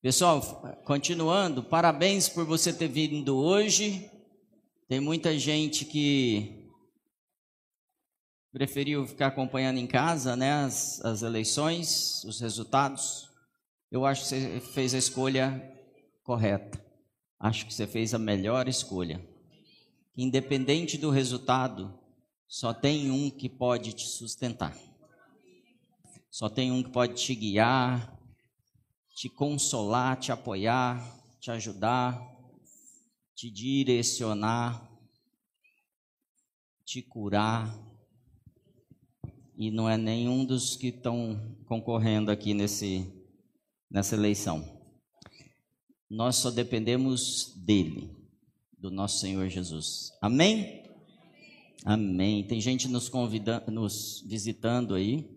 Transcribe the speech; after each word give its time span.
Pessoal, 0.00 0.40
continuando, 0.84 1.60
parabéns 1.60 2.28
por 2.28 2.46
você 2.46 2.72
ter 2.72 2.86
vindo 2.86 3.36
hoje. 3.36 4.08
Tem 4.86 5.00
muita 5.00 5.36
gente 5.36 5.84
que 5.84 6.70
preferiu 8.52 9.04
ficar 9.08 9.26
acompanhando 9.26 9.78
em 9.78 9.88
casa, 9.88 10.36
né, 10.36 10.52
as, 10.52 11.04
as 11.04 11.22
eleições, 11.22 12.22
os 12.22 12.40
resultados. 12.40 13.28
Eu 13.90 14.06
acho 14.06 14.22
que 14.22 14.28
você 14.28 14.60
fez 14.72 14.94
a 14.94 14.98
escolha 14.98 15.68
correta. 16.22 16.80
Acho 17.40 17.66
que 17.66 17.74
você 17.74 17.84
fez 17.84 18.14
a 18.14 18.20
melhor 18.20 18.68
escolha. 18.68 19.20
Independente 20.16 20.96
do 20.96 21.10
resultado, 21.10 21.92
só 22.46 22.72
tem 22.72 23.10
um 23.10 23.28
que 23.28 23.48
pode 23.48 23.94
te 23.94 24.06
sustentar. 24.06 24.78
Só 26.30 26.48
tem 26.48 26.70
um 26.70 26.84
que 26.84 26.90
pode 26.90 27.14
te 27.14 27.34
guiar, 27.34 28.16
te 29.18 29.28
consolar, 29.28 30.16
te 30.16 30.30
apoiar, 30.30 31.02
te 31.40 31.50
ajudar, 31.50 32.22
te 33.34 33.50
direcionar, 33.50 34.88
te 36.84 37.02
curar. 37.02 37.76
E 39.56 39.72
não 39.72 39.88
é 39.88 39.96
nenhum 39.96 40.44
dos 40.44 40.76
que 40.76 40.86
estão 40.86 41.58
concorrendo 41.66 42.30
aqui 42.30 42.54
nesse, 42.54 43.12
nessa 43.90 44.14
eleição. 44.14 44.62
Nós 46.08 46.36
só 46.36 46.48
dependemos 46.48 47.52
dele, 47.56 48.16
do 48.78 48.88
nosso 48.88 49.18
Senhor 49.18 49.48
Jesus. 49.48 50.12
Amém? 50.22 50.84
Amém. 51.84 52.46
Tem 52.46 52.60
gente 52.60 52.86
nos 52.86 53.08
convidando, 53.08 53.68
nos 53.72 54.24
visitando 54.28 54.94
aí. 54.94 55.28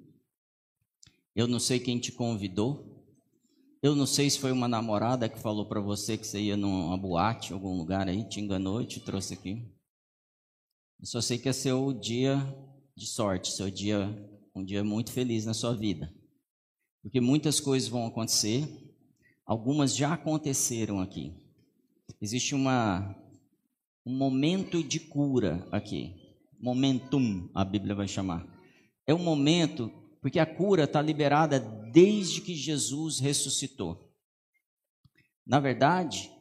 Eu 1.36 1.48
não 1.48 1.60
sei 1.60 1.80
quem 1.80 1.98
te 1.98 2.12
convidou. 2.12 2.91
Eu 3.84 3.96
não 3.96 4.06
sei 4.06 4.30
se 4.30 4.38
foi 4.38 4.52
uma 4.52 4.68
namorada 4.68 5.28
que 5.28 5.40
falou 5.40 5.66
para 5.66 5.82
você 5.82 6.16
que 6.16 6.28
você 6.28 6.40
ia 6.40 6.56
numa 6.56 6.96
boate, 6.96 7.52
algum 7.52 7.76
lugar 7.76 8.08
aí, 8.08 8.24
te 8.30 8.40
enganou 8.40 8.80
e 8.80 8.86
te 8.86 9.00
trouxe 9.00 9.34
aqui. 9.34 9.68
Eu 11.00 11.08
só 11.08 11.20
sei 11.20 11.40
que 11.40 11.50
é 11.50 11.54
seu 11.54 11.92
dia 11.92 12.38
de 12.96 13.08
sorte, 13.08 13.52
seu 13.52 13.72
dia, 13.72 14.08
um 14.54 14.64
dia 14.64 14.84
muito 14.84 15.12
feliz 15.12 15.46
na 15.46 15.56
sua 15.56 15.76
vida. 15.76 16.14
Porque 17.02 17.20
muitas 17.20 17.60
coisas 17.60 17.90
vão 17.90 18.06
acontecer, 18.06 18.68
algumas 19.48 19.96
já 19.96 20.14
aconteceram 20.14 21.00
aqui. 21.00 21.36
Existe 22.22 22.54
uma, 22.54 23.16
um 24.06 24.16
momento 24.16 24.84
de 24.84 25.00
cura 25.00 25.68
aqui. 25.72 26.14
Momentum, 26.60 27.50
a 27.56 27.66
Bíblia 27.66 27.96
vai 27.96 28.08
chamar. 28.08 28.46
É 29.08 29.14
um 29.16 29.24
momento 29.24 29.92
porque 30.22 30.40
a 30.40 30.46
cura 30.46 30.84
está 30.84 31.02
liberada 31.02 31.60
desde 31.60 32.42
que 32.42 32.56
Jesus 32.56 33.20
ressuscitou. 33.20 34.08
Na 35.46 35.60
verdade, 35.60 36.32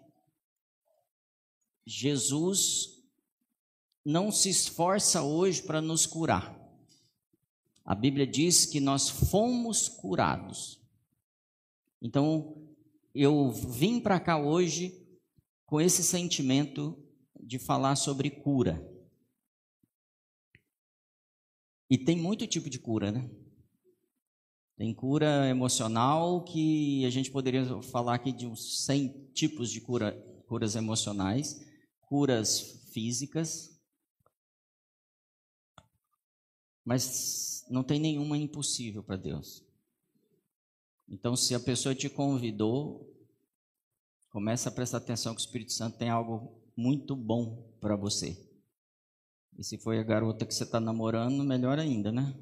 Jesus 1.87 3.03
não 4.05 4.31
se 4.31 4.51
esforça 4.51 5.23
hoje 5.23 5.63
para 5.63 5.81
nos 5.81 6.05
curar. 6.07 6.61
A 7.83 7.95
Bíblia 7.95 8.27
diz 8.27 8.67
que 8.67 8.79
nós 8.79 9.09
fomos 9.09 9.89
curados. 9.89 10.79
Então, 12.01 12.71
eu 13.15 13.51
vim 13.51 13.99
para 13.99 14.21
cá 14.21 14.39
hoje 14.39 15.07
com 15.65 15.81
esse 15.81 16.05
sentimento 16.05 17.03
de 17.41 17.59
falar 17.59 17.97
sobre 17.97 18.31
cura. 18.31 18.87
E 21.89 21.99
tem 21.99 22.17
muito 22.17 22.47
tipo 22.47 22.71
de 22.71 22.79
cura, 22.79 23.11
né? 23.11 23.29
Tem 24.81 24.95
cura 24.95 25.47
emocional 25.47 26.43
que 26.43 27.05
a 27.05 27.11
gente 27.11 27.31
poderia 27.31 27.83
falar 27.83 28.15
aqui 28.15 28.33
de 28.33 28.47
uns 28.47 28.87
100 28.87 29.29
tipos 29.35 29.71
de 29.71 29.79
cura, 29.79 30.13
curas 30.47 30.75
emocionais, 30.75 31.61
curas 32.01 32.81
físicas, 32.91 33.79
mas 36.83 37.63
não 37.69 37.85
tem 37.85 38.01
nenhuma 38.01 38.39
impossível 38.39 39.03
para 39.03 39.19
Deus. 39.19 39.63
Então, 41.07 41.37
se 41.37 41.55
a 41.55 41.61
pessoa 41.61 41.95
te 41.95 42.09
convidou, 42.09 43.07
começa 44.31 44.71
a 44.71 44.73
prestar 44.73 44.97
atenção 44.97 45.35
que 45.35 45.43
o 45.43 45.45
Espírito 45.45 45.75
Santo 45.75 45.99
tem 45.99 46.09
algo 46.09 46.59
muito 46.75 47.15
bom 47.15 47.71
para 47.83 47.97
você. 47.97 48.35
E 49.59 49.63
se 49.63 49.77
foi 49.77 49.99
a 49.99 50.03
garota 50.03 50.47
que 50.47 50.55
você 50.55 50.65
está 50.65 50.81
namorando, 50.81 51.45
melhor 51.45 51.79
ainda, 51.79 52.11
né? 52.11 52.35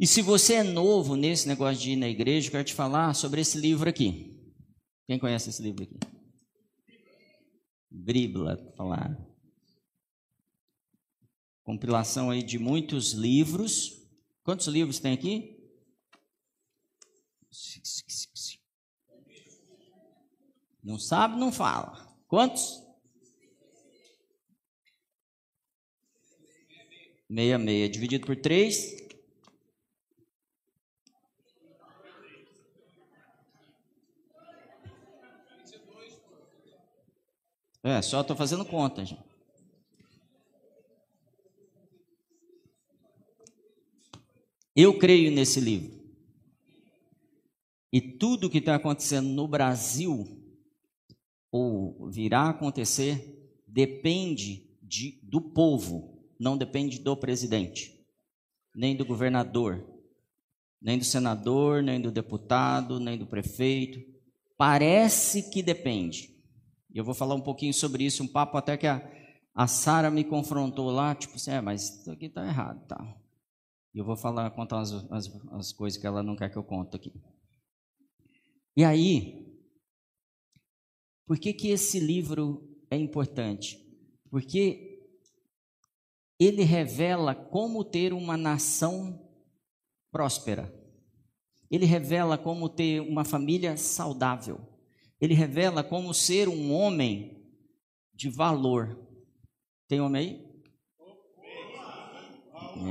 E 0.00 0.06
se 0.06 0.22
você 0.22 0.54
é 0.54 0.62
novo 0.62 1.14
nesse 1.14 1.46
negócio 1.46 1.82
de 1.82 1.90
ir 1.90 1.96
na 1.96 2.08
igreja, 2.08 2.48
eu 2.48 2.52
quero 2.52 2.64
te 2.64 2.72
falar 2.72 3.12
sobre 3.12 3.42
esse 3.42 3.58
livro 3.58 3.86
aqui. 3.86 4.34
Quem 5.06 5.18
conhece 5.18 5.50
esse 5.50 5.62
livro 5.62 5.84
aqui? 5.84 5.98
Bíblia, 7.90 8.56
falar. 8.78 9.14
Compilação 11.62 12.30
aí 12.30 12.42
de 12.42 12.58
muitos 12.58 13.12
livros. 13.12 14.08
Quantos 14.42 14.68
livros 14.68 14.98
tem 14.98 15.12
aqui? 15.12 15.70
Não 20.82 20.98
sabe, 20.98 21.38
não 21.38 21.52
fala. 21.52 22.10
Quantos? 22.26 22.82
Meia 27.28 27.58
meia, 27.58 27.86
dividido 27.86 28.24
por 28.24 28.34
três. 28.34 29.09
É, 37.82 38.02
só 38.02 38.20
estou 38.20 38.36
fazendo 38.36 38.64
conta, 38.64 39.04
gente. 39.04 39.30
Eu 44.76 44.98
creio 44.98 45.30
nesse 45.30 45.60
livro. 45.60 46.00
E 47.92 48.00
tudo 48.00 48.48
que 48.48 48.58
está 48.58 48.76
acontecendo 48.76 49.28
no 49.28 49.48
Brasil, 49.48 50.26
ou 51.50 52.08
virá 52.08 52.50
acontecer, 52.50 53.52
depende 53.66 54.70
de, 54.80 55.18
do 55.22 55.40
povo, 55.40 56.24
não 56.38 56.56
depende 56.56 57.00
do 57.00 57.16
presidente, 57.16 57.98
nem 58.74 58.94
do 58.94 59.04
governador, 59.04 59.84
nem 60.80 60.98
do 60.98 61.04
senador, 61.04 61.82
nem 61.82 62.00
do 62.00 62.10
deputado, 62.10 63.00
nem 63.00 63.18
do 63.18 63.26
prefeito. 63.26 64.00
Parece 64.56 65.50
que 65.50 65.62
depende. 65.62 66.39
E 66.92 66.98
eu 66.98 67.04
vou 67.04 67.14
falar 67.14 67.34
um 67.34 67.40
pouquinho 67.40 67.72
sobre 67.72 68.04
isso, 68.04 68.22
um 68.22 68.28
papo 68.28 68.56
até 68.56 68.76
que 68.76 68.86
a, 68.86 69.00
a 69.54 69.66
Sara 69.66 70.10
me 70.10 70.24
confrontou 70.24 70.90
lá, 70.90 71.14
tipo 71.14 71.36
assim, 71.36 71.52
é, 71.52 71.60
mas 71.60 72.00
isso 72.00 72.10
aqui 72.10 72.26
está 72.26 72.44
errado, 72.44 72.84
tá? 72.86 73.16
E 73.94 73.98
eu 73.98 74.04
vou 74.04 74.16
falar, 74.16 74.50
contar 74.50 74.80
as, 74.80 74.92
as, 75.10 75.30
as 75.52 75.72
coisas 75.72 76.00
que 76.00 76.06
ela 76.06 76.22
não 76.22 76.36
quer 76.36 76.50
que 76.50 76.56
eu 76.56 76.64
conte 76.64 76.96
aqui. 76.96 77.12
E 78.76 78.84
aí, 78.84 79.46
por 81.26 81.38
que 81.38 81.52
que 81.52 81.68
esse 81.68 82.00
livro 82.00 82.68
é 82.90 82.96
importante? 82.96 83.78
Porque 84.30 85.00
ele 86.38 86.62
revela 86.62 87.34
como 87.34 87.84
ter 87.84 88.12
uma 88.12 88.36
nação 88.36 89.30
próspera. 90.10 90.74
Ele 91.70 91.84
revela 91.84 92.36
como 92.36 92.68
ter 92.68 93.00
uma 93.00 93.24
família 93.24 93.76
saudável 93.76 94.69
ele 95.20 95.34
revela 95.34 95.84
como 95.84 96.14
ser 96.14 96.48
um 96.48 96.72
homem 96.72 97.44
de 98.14 98.28
valor. 98.30 98.98
Tem 99.86 100.00
homem 100.00 100.22
aí? 100.22 100.50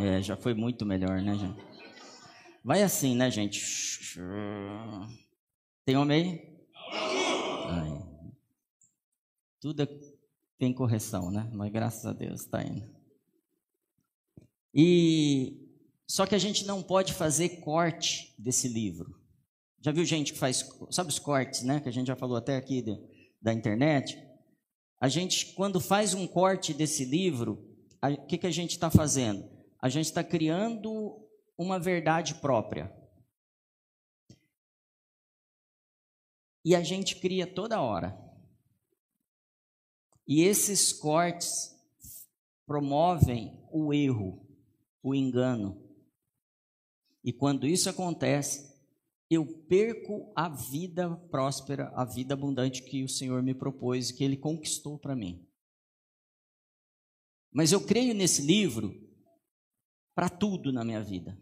É, 0.06 0.22
já 0.22 0.38
foi 0.38 0.54
muito 0.54 0.86
melhor, 0.86 1.22
né, 1.22 1.36
gente? 1.36 1.64
Vai 2.64 2.84
assim, 2.84 3.16
né, 3.16 3.32
gente? 3.32 3.60
Tem 5.86 5.98
homem 5.98 6.22
aí? 6.22 6.60
Tudo 9.60 9.88
tem 10.58 10.74
correção, 10.74 11.32
né? 11.32 11.50
Mas 11.54 11.72
graças 11.72 12.06
a 12.06 12.14
Deus 12.14 12.42
está 12.42 12.64
indo. 12.64 12.88
E 14.74 15.70
só 16.08 16.26
que 16.26 16.36
a 16.36 16.40
gente 16.40 16.66
não 16.66 16.82
pode 16.82 17.14
fazer 17.14 17.62
corte 17.62 18.34
desse 18.38 18.68
livro. 18.68 19.19
Já 19.82 19.92
viu 19.92 20.04
gente 20.04 20.34
que 20.34 20.40
faz, 20.40 20.68
sabe 20.92 21.10
os 21.10 21.20
cortes, 21.20 21.64
né? 21.64 21.80
Que 21.80 21.90
a 21.90 21.92
gente 21.92 22.08
já 22.08 22.16
falou 22.16 22.38
até 22.38 22.58
aqui 22.58 22.82
de, 22.82 22.98
da 23.42 23.54
internet. 23.54 24.22
A 25.00 25.08
gente, 25.08 25.54
quando 25.54 25.80
faz 25.80 26.14
um 26.14 26.28
corte 26.28 26.74
desse 26.74 27.06
livro, 27.06 27.66
o 28.02 28.26
que, 28.28 28.38
que 28.38 28.48
a 28.48 28.52
gente 28.52 28.72
está 28.72 28.92
fazendo? 28.92 29.50
A 29.82 29.88
gente 29.88 30.06
está 30.06 30.24
criando 30.24 31.26
uma 31.58 31.80
verdade 31.80 32.36
própria. 32.36 32.94
E 36.66 36.76
a 36.76 36.84
gente 36.84 37.16
cria 37.16 37.48
toda 37.48 37.82
hora. 37.82 38.18
E 40.28 40.44
esses 40.44 40.94
cortes 40.94 41.76
promovem 42.66 43.66
o 43.72 43.94
erro, 43.94 44.46
o 45.02 45.16
engano. 45.16 45.82
E 47.24 47.34
quando 47.34 47.66
isso 47.66 47.90
acontece, 47.90 48.69
eu 49.30 49.46
perco 49.46 50.32
a 50.36 50.50
vida 50.50 51.16
próspera, 51.30 51.92
a 51.96 52.04
vida 52.04 52.34
abundante 52.34 52.82
que 52.82 53.04
o 53.04 53.10
Senhor 53.10 53.44
me 53.44 53.54
propôs, 53.54 54.12
que 54.12 54.24
Ele 54.24 54.36
conquistou 54.36 54.98
para 54.98 55.16
mim. 55.16 55.46
Mas 57.52 57.72
eu 57.72 57.86
creio 57.86 58.14
nesse 58.14 58.42
livro 58.42 58.94
para 60.16 60.30
tudo 60.30 60.72
na 60.72 60.84
minha 60.84 61.04
vida. 61.04 61.40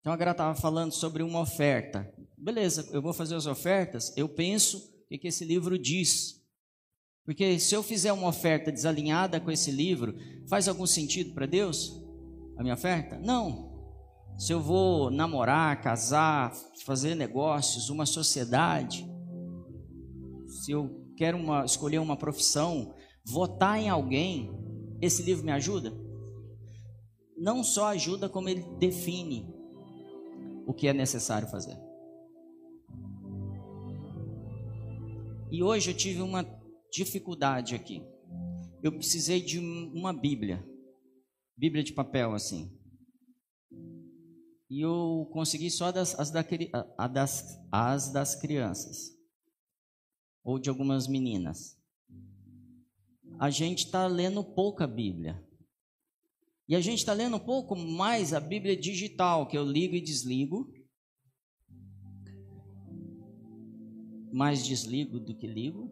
Então 0.00 0.12
a 0.12 0.16
Gra 0.16 0.30
estava 0.30 0.54
falando 0.54 0.92
sobre 0.92 1.22
uma 1.22 1.40
oferta. 1.40 2.12
Beleza, 2.38 2.88
eu 2.92 3.02
vou 3.02 3.12
fazer 3.12 3.34
as 3.34 3.46
ofertas, 3.46 4.16
eu 4.16 4.28
penso 4.28 4.78
o 4.78 5.08
que, 5.08 5.18
que 5.18 5.28
esse 5.28 5.44
livro 5.44 5.78
diz. 5.78 6.40
Porque 7.24 7.58
se 7.58 7.74
eu 7.74 7.82
fizer 7.82 8.12
uma 8.12 8.28
oferta 8.28 8.72
desalinhada 8.72 9.40
com 9.40 9.50
esse 9.50 9.70
livro, 9.70 10.16
faz 10.48 10.68
algum 10.68 10.86
sentido 10.86 11.34
para 11.34 11.46
Deus? 11.46 11.92
A 12.56 12.62
minha 12.62 12.74
oferta? 12.74 13.18
Não. 13.18 13.69
Se 14.38 14.52
eu 14.52 14.60
vou 14.60 15.10
namorar, 15.10 15.80
casar, 15.80 16.52
fazer 16.84 17.14
negócios, 17.14 17.90
uma 17.90 18.06
sociedade, 18.06 19.06
se 20.46 20.72
eu 20.72 21.04
quero 21.16 21.36
uma, 21.36 21.64
escolher 21.64 21.98
uma 21.98 22.16
profissão, 22.16 22.94
votar 23.24 23.78
em 23.78 23.88
alguém, 23.88 24.50
esse 25.00 25.22
livro 25.22 25.44
me 25.44 25.52
ajuda? 25.52 25.92
Não 27.36 27.62
só 27.62 27.88
ajuda, 27.88 28.28
como 28.28 28.48
ele 28.48 28.64
define 28.78 29.46
o 30.66 30.72
que 30.72 30.88
é 30.88 30.92
necessário 30.92 31.48
fazer. 31.48 31.76
E 35.50 35.62
hoje 35.62 35.90
eu 35.90 35.96
tive 35.96 36.22
uma 36.22 36.46
dificuldade 36.92 37.74
aqui. 37.74 38.02
Eu 38.82 38.92
precisei 38.92 39.42
de 39.42 39.58
uma 39.58 40.12
Bíblia, 40.12 40.64
Bíblia 41.56 41.82
de 41.82 41.92
papel 41.92 42.32
assim. 42.32 42.70
E 44.70 44.80
eu 44.80 45.28
consegui 45.32 45.70
só 45.70 45.90
das, 45.90 46.18
as, 46.18 46.30
da, 46.30 46.44
das, 47.08 47.60
as 47.70 48.12
das 48.12 48.34
crianças, 48.36 49.10
ou 50.44 50.58
de 50.58 50.70
algumas 50.70 51.08
meninas 51.08 51.80
a 53.40 53.48
gente 53.48 53.86
está 53.86 54.06
lendo 54.06 54.44
pouca 54.44 54.86
Bíblia. 54.86 55.42
E 56.68 56.76
a 56.76 56.80
gente 56.80 56.98
está 56.98 57.14
lendo 57.14 57.36
um 57.36 57.40
pouco 57.40 57.74
mais 57.74 58.34
a 58.34 58.38
Bíblia 58.38 58.76
digital, 58.76 59.48
que 59.48 59.56
eu 59.56 59.64
ligo 59.64 59.94
e 59.94 60.00
desligo. 60.00 60.70
Mais 64.30 64.62
desligo 64.62 65.18
do 65.18 65.34
que 65.34 65.46
ligo. 65.46 65.90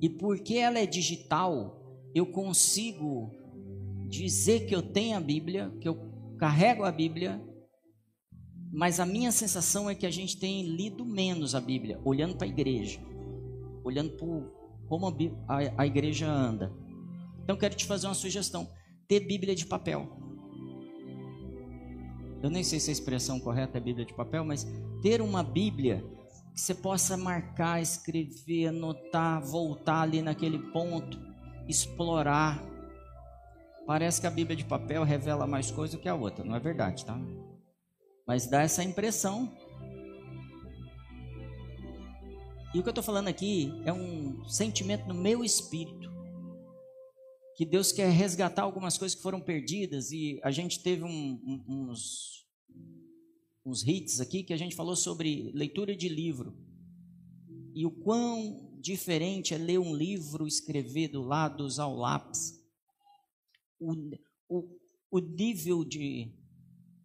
E 0.00 0.08
porque 0.08 0.54
ela 0.54 0.78
é 0.78 0.86
digital, 0.86 2.10
eu 2.14 2.24
consigo 2.32 3.30
dizer 4.08 4.66
que 4.66 4.74
eu 4.74 4.82
tenho 4.82 5.18
a 5.18 5.20
Bíblia, 5.20 5.70
que 5.78 5.86
eu 5.86 6.09
carrego 6.40 6.84
a 6.84 6.90
Bíblia, 6.90 7.38
mas 8.72 8.98
a 8.98 9.04
minha 9.04 9.30
sensação 9.30 9.90
é 9.90 9.94
que 9.94 10.06
a 10.06 10.10
gente 10.10 10.40
tem 10.40 10.74
lido 10.74 11.04
menos 11.04 11.54
a 11.54 11.60
Bíblia, 11.60 12.00
olhando 12.02 12.34
para 12.34 12.46
a 12.46 12.50
igreja, 12.50 12.98
olhando 13.84 14.12
para 14.12 14.26
como 14.88 15.06
a, 15.46 15.82
a 15.82 15.86
igreja 15.86 16.26
anda. 16.26 16.72
Então 17.44 17.58
quero 17.58 17.74
te 17.74 17.84
fazer 17.84 18.06
uma 18.06 18.14
sugestão: 18.14 18.66
ter 19.06 19.20
Bíblia 19.20 19.54
de 19.54 19.66
papel. 19.66 20.08
Eu 22.42 22.48
nem 22.48 22.64
sei 22.64 22.80
se 22.80 22.88
a 22.88 22.92
expressão 22.92 23.38
correta 23.38 23.76
é 23.76 23.80
Bíblia 23.80 24.06
de 24.06 24.14
papel, 24.14 24.42
mas 24.42 24.66
ter 25.02 25.20
uma 25.20 25.42
Bíblia 25.42 26.02
que 26.54 26.60
você 26.60 26.74
possa 26.74 27.18
marcar, 27.18 27.82
escrever, 27.82 28.68
anotar, 28.68 29.44
voltar 29.44 30.00
ali 30.00 30.22
naquele 30.22 30.58
ponto, 30.72 31.20
explorar. 31.68 32.64
Parece 33.86 34.20
que 34.20 34.26
a 34.26 34.30
Bíblia 34.30 34.56
de 34.56 34.64
papel 34.64 35.02
revela 35.02 35.46
mais 35.46 35.70
coisa 35.70 35.98
que 35.98 36.08
a 36.08 36.14
outra, 36.14 36.44
não 36.44 36.54
é 36.54 36.60
verdade, 36.60 37.04
tá? 37.04 37.18
Mas 38.26 38.46
dá 38.46 38.62
essa 38.62 38.84
impressão 38.84 39.52
e 42.72 42.78
o 42.78 42.82
que 42.82 42.88
eu 42.88 42.92
estou 42.92 43.02
falando 43.02 43.26
aqui 43.26 43.72
é 43.84 43.92
um 43.92 44.48
sentimento 44.48 45.04
no 45.08 45.14
meu 45.14 45.44
espírito. 45.44 46.08
Que 47.56 47.66
Deus 47.66 47.90
quer 47.90 48.08
resgatar 48.10 48.62
algumas 48.62 48.96
coisas 48.96 49.16
que 49.16 49.22
foram 49.22 49.40
perdidas. 49.40 50.12
E 50.12 50.38
a 50.44 50.52
gente 50.52 50.80
teve 50.80 51.02
um, 51.02 51.08
um, 51.08 51.64
uns, 51.68 52.46
uns 53.66 53.84
hits 53.84 54.20
aqui 54.20 54.44
que 54.44 54.52
a 54.52 54.56
gente 54.56 54.76
falou 54.76 54.94
sobre 54.94 55.50
leitura 55.52 55.96
de 55.96 56.08
livro. 56.08 56.56
E 57.74 57.84
o 57.84 57.90
quão 57.90 58.78
diferente 58.80 59.52
é 59.52 59.58
ler 59.58 59.80
um 59.80 59.94
livro, 59.94 60.46
escrever 60.46 61.08
do 61.08 61.22
lado, 61.22 61.64
usar 61.64 61.86
o 61.86 61.96
lápis. 61.96 62.59
O, 63.80 63.94
o, 64.48 64.78
o 65.10 65.18
nível 65.18 65.84
de 65.84 66.32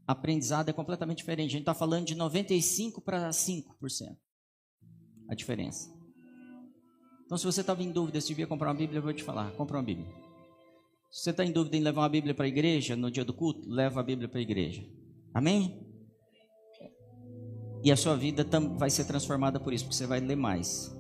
aprendizado 0.06 0.70
é 0.70 0.74
completamente 0.74 1.20
diferente. 1.20 1.50
A 1.50 1.52
gente 1.52 1.62
está 1.62 1.74
falando 1.74 2.06
de 2.06 2.16
95% 2.16 3.02
para 3.02 3.30
5% 3.30 4.18
a 5.28 5.34
diferença. 5.34 5.92
Então, 7.26 7.38
se 7.38 7.46
você 7.46 7.62
estava 7.62 7.82
em 7.82 7.92
dúvida 7.92 8.22
se 8.22 8.28
devia 8.28 8.46
comprar 8.46 8.70
uma 8.70 8.76
Bíblia, 8.76 9.00
eu 9.00 9.04
vou 9.04 9.14
te 9.14 9.24
falar: 9.24 9.52
compra 9.54 9.78
uma 9.78 9.84
Bíblia. 9.84 10.08
Se 11.12 11.24
você 11.24 11.32
está 11.32 11.44
em 11.44 11.52
dúvida 11.52 11.78
em 11.78 11.82
levar 11.82 12.02
uma 12.02 12.10
Bíblia 12.10 12.36
para 12.36 12.46
a 12.46 12.48
igreja 12.48 12.96
no 12.96 13.10
dia 13.10 13.26
do 13.26 13.34
culto, 13.34 13.68
leva 13.68 14.00
a 14.00 14.04
Bíblia 14.04 14.28
para 14.28 14.40
a 14.40 14.44
igreja. 14.44 14.86
Amém? 15.34 15.82
E 17.84 17.92
a 17.92 17.96
sua 17.96 18.16
vida 18.16 18.46
vai 18.78 18.90
ser 18.90 19.06
transformada 19.06 19.60
por 19.60 19.74
isso, 19.74 19.86
porque 19.86 19.96
você 19.96 20.08
vai 20.08 20.20
ler 20.20 20.36
mais. 20.36 20.92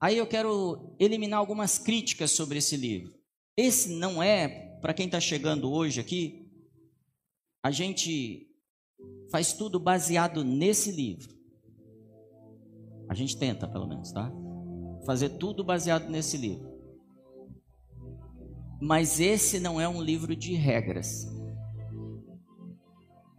Aí 0.00 0.18
eu 0.18 0.26
quero 0.26 0.94
eliminar 1.00 1.38
algumas 1.38 1.78
críticas 1.78 2.30
sobre 2.30 2.58
esse 2.58 2.76
livro. 2.76 3.15
Esse 3.56 3.88
não 3.94 4.22
é, 4.22 4.48
para 4.82 4.92
quem 4.92 5.06
está 5.06 5.18
chegando 5.18 5.72
hoje 5.72 5.98
aqui, 5.98 6.46
a 7.62 7.70
gente 7.70 8.46
faz 9.30 9.54
tudo 9.54 9.80
baseado 9.80 10.44
nesse 10.44 10.92
livro. 10.92 11.34
A 13.08 13.14
gente 13.14 13.38
tenta, 13.38 13.66
pelo 13.66 13.86
menos, 13.86 14.12
tá? 14.12 14.30
Fazer 15.06 15.30
tudo 15.30 15.64
baseado 15.64 16.08
nesse 16.10 16.36
livro. 16.36 16.76
Mas 18.80 19.20
esse 19.20 19.58
não 19.58 19.80
é 19.80 19.88
um 19.88 20.02
livro 20.02 20.36
de 20.36 20.54
regras. 20.54 21.26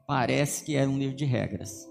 Parece 0.07 0.65
que 0.65 0.75
é 0.75 0.87
um 0.87 0.97
livro 0.97 1.15
de 1.15 1.25
regras. 1.25 1.87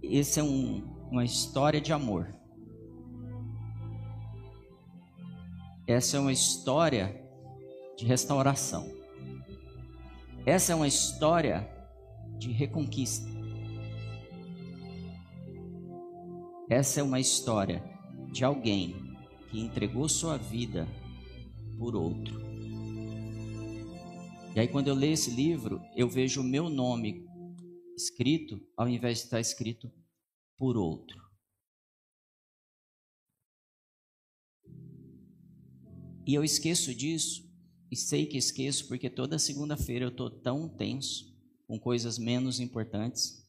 Esse 0.00 0.38
é 0.38 0.42
um, 0.42 0.82
uma 1.10 1.24
história 1.24 1.80
de 1.80 1.92
amor. 1.92 2.37
Essa 5.88 6.18
é 6.18 6.20
uma 6.20 6.32
história 6.32 7.18
de 7.96 8.04
restauração. 8.04 8.94
Essa 10.44 10.72
é 10.72 10.74
uma 10.74 10.86
história 10.86 11.66
de 12.36 12.52
reconquista. 12.52 13.26
Essa 16.68 17.00
é 17.00 17.02
uma 17.02 17.18
história 17.18 17.82
de 18.30 18.44
alguém 18.44 19.16
que 19.50 19.58
entregou 19.58 20.10
sua 20.10 20.36
vida 20.36 20.86
por 21.78 21.96
outro. 21.96 22.38
E 24.54 24.60
aí, 24.60 24.68
quando 24.68 24.88
eu 24.88 24.94
leio 24.94 25.14
esse 25.14 25.30
livro, 25.30 25.80
eu 25.96 26.06
vejo 26.06 26.42
o 26.42 26.44
meu 26.44 26.68
nome 26.68 27.24
escrito, 27.96 28.60
ao 28.76 28.86
invés 28.86 29.20
de 29.20 29.24
estar 29.24 29.40
escrito 29.40 29.90
por 30.58 30.76
outro. 30.76 31.27
E 36.28 36.34
eu 36.34 36.44
esqueço 36.44 36.94
disso, 36.94 37.42
e 37.90 37.96
sei 37.96 38.24
que 38.24 38.38
esqueço, 38.38 38.86
porque 38.86 39.10
toda 39.10 39.36
segunda-feira 39.36 40.04
eu 40.04 40.10
estou 40.10 40.30
tão 40.30 40.68
tenso 40.68 41.36
com 41.66 41.80
coisas 41.80 42.18
menos 42.18 42.60
importantes 42.60 43.48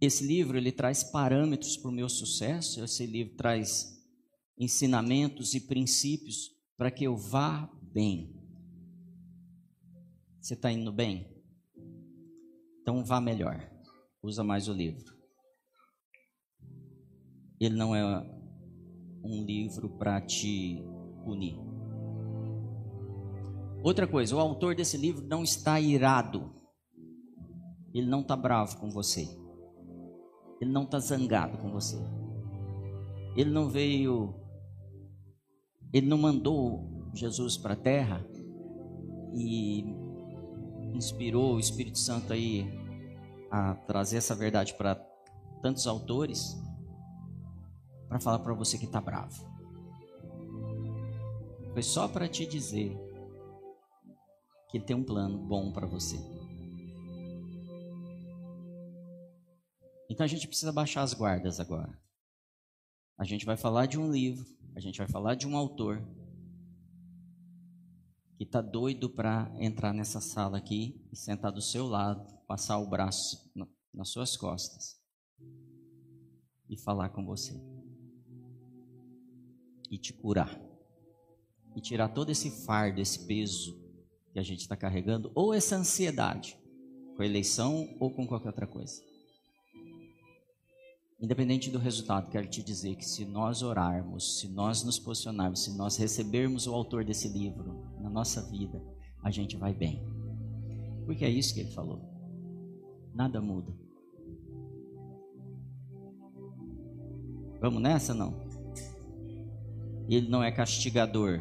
Esse 0.00 0.26
livro 0.26 0.56
ele 0.56 0.72
traz 0.72 1.04
parâmetros 1.04 1.76
para 1.76 1.90
o 1.90 1.92
meu 1.92 2.08
sucesso, 2.08 2.82
esse 2.82 3.04
livro 3.04 3.36
traz 3.36 4.02
ensinamentos 4.58 5.54
e 5.54 5.60
princípios 5.60 6.50
para 6.74 6.90
que 6.90 7.04
eu 7.04 7.16
vá 7.16 7.70
bem. 7.82 8.34
Você 10.40 10.54
está 10.54 10.72
indo 10.72 10.90
bem? 10.90 11.30
Então 12.80 13.04
vá 13.04 13.20
melhor. 13.20 13.70
Usa 14.22 14.42
mais 14.42 14.68
o 14.68 14.72
livro. 14.72 15.14
Ele 17.60 17.76
não 17.76 17.94
é 17.94 18.39
um 19.22 19.44
livro 19.44 19.88
para 19.90 20.20
te 20.20 20.84
punir. 21.24 21.58
Outra 23.82 24.06
coisa, 24.06 24.36
o 24.36 24.40
autor 24.40 24.74
desse 24.74 24.96
livro 24.96 25.26
não 25.26 25.42
está 25.42 25.80
irado. 25.80 26.52
Ele 27.94 28.06
não 28.06 28.20
está 28.20 28.36
bravo 28.36 28.78
com 28.78 28.90
você. 28.90 29.26
Ele 30.60 30.70
não 30.70 30.82
está 30.82 30.98
zangado 30.98 31.56
com 31.58 31.70
você. 31.70 31.96
Ele 33.36 33.50
não 33.50 33.68
veio, 33.68 34.34
ele 35.92 36.06
não 36.06 36.18
mandou 36.18 37.10
Jesus 37.14 37.56
para 37.56 37.74
a 37.74 37.76
terra 37.76 38.24
e 39.34 39.84
inspirou 40.94 41.54
o 41.54 41.60
Espírito 41.60 41.98
Santo 41.98 42.32
aí 42.32 42.66
a 43.50 43.74
trazer 43.74 44.18
essa 44.18 44.34
verdade 44.34 44.74
para 44.74 44.96
tantos 45.62 45.86
autores 45.86 46.56
para 48.10 48.18
falar 48.18 48.40
para 48.40 48.52
você 48.52 48.76
que 48.76 48.86
está 48.86 49.00
bravo. 49.00 49.48
Foi 51.72 51.82
só 51.82 52.08
para 52.08 52.28
te 52.28 52.44
dizer 52.44 52.98
que 54.68 54.78
Ele 54.78 54.84
tem 54.84 54.96
um 54.96 55.04
plano 55.04 55.38
bom 55.38 55.70
para 55.70 55.86
você. 55.86 56.16
Então 60.10 60.24
a 60.24 60.26
gente 60.26 60.48
precisa 60.48 60.72
baixar 60.72 61.02
as 61.02 61.14
guardas 61.14 61.60
agora. 61.60 61.96
A 63.16 63.24
gente 63.24 63.46
vai 63.46 63.56
falar 63.56 63.86
de 63.86 63.96
um 63.96 64.10
livro, 64.10 64.44
a 64.74 64.80
gente 64.80 64.98
vai 64.98 65.06
falar 65.06 65.36
de 65.36 65.46
um 65.46 65.56
autor 65.56 66.04
que 68.36 68.42
está 68.42 68.60
doido 68.60 69.08
para 69.08 69.52
entrar 69.60 69.94
nessa 69.94 70.20
sala 70.20 70.58
aqui 70.58 71.00
e 71.12 71.16
sentar 71.16 71.52
do 71.52 71.62
seu 71.62 71.86
lado, 71.86 72.26
passar 72.48 72.78
o 72.78 72.88
braço 72.88 73.52
nas 73.94 74.08
suas 74.08 74.36
costas 74.36 75.00
e 76.68 76.76
falar 76.76 77.10
com 77.10 77.24
você 77.24 77.69
e 79.90 79.98
te 79.98 80.12
curar 80.12 80.70
e 81.74 81.80
tirar 81.80 82.08
todo 82.08 82.30
esse 82.30 82.50
fardo, 82.64 83.00
esse 83.00 83.26
peso 83.26 83.78
que 84.32 84.38
a 84.38 84.42
gente 84.42 84.60
está 84.60 84.76
carregando, 84.76 85.30
ou 85.34 85.52
essa 85.52 85.76
ansiedade 85.76 86.58
com 87.16 87.22
a 87.22 87.26
eleição 87.26 87.88
ou 87.98 88.10
com 88.10 88.26
qualquer 88.26 88.48
outra 88.48 88.66
coisa. 88.66 89.02
Independente 91.20 91.70
do 91.70 91.78
resultado, 91.78 92.30
quero 92.30 92.48
te 92.48 92.62
dizer 92.62 92.96
que 92.96 93.04
se 93.04 93.26
nós 93.26 93.62
orarmos, 93.62 94.40
se 94.40 94.48
nós 94.48 94.82
nos 94.82 94.98
posicionarmos, 94.98 95.64
se 95.64 95.76
nós 95.76 95.96
recebermos 95.96 96.66
o 96.66 96.74
autor 96.74 97.04
desse 97.04 97.28
livro 97.28 97.84
na 98.00 98.08
nossa 98.08 98.40
vida, 98.50 98.82
a 99.22 99.30
gente 99.30 99.56
vai 99.56 99.74
bem. 99.74 100.02
Porque 101.04 101.24
é 101.24 101.28
isso 101.28 101.52
que 101.52 101.60
ele 101.60 101.72
falou. 101.72 102.00
Nada 103.14 103.40
muda. 103.40 103.70
Vamos 107.60 107.82
nessa 107.82 108.14
não? 108.14 108.49
Ele 110.10 110.28
não 110.28 110.42
é 110.42 110.50
castigador. 110.50 111.40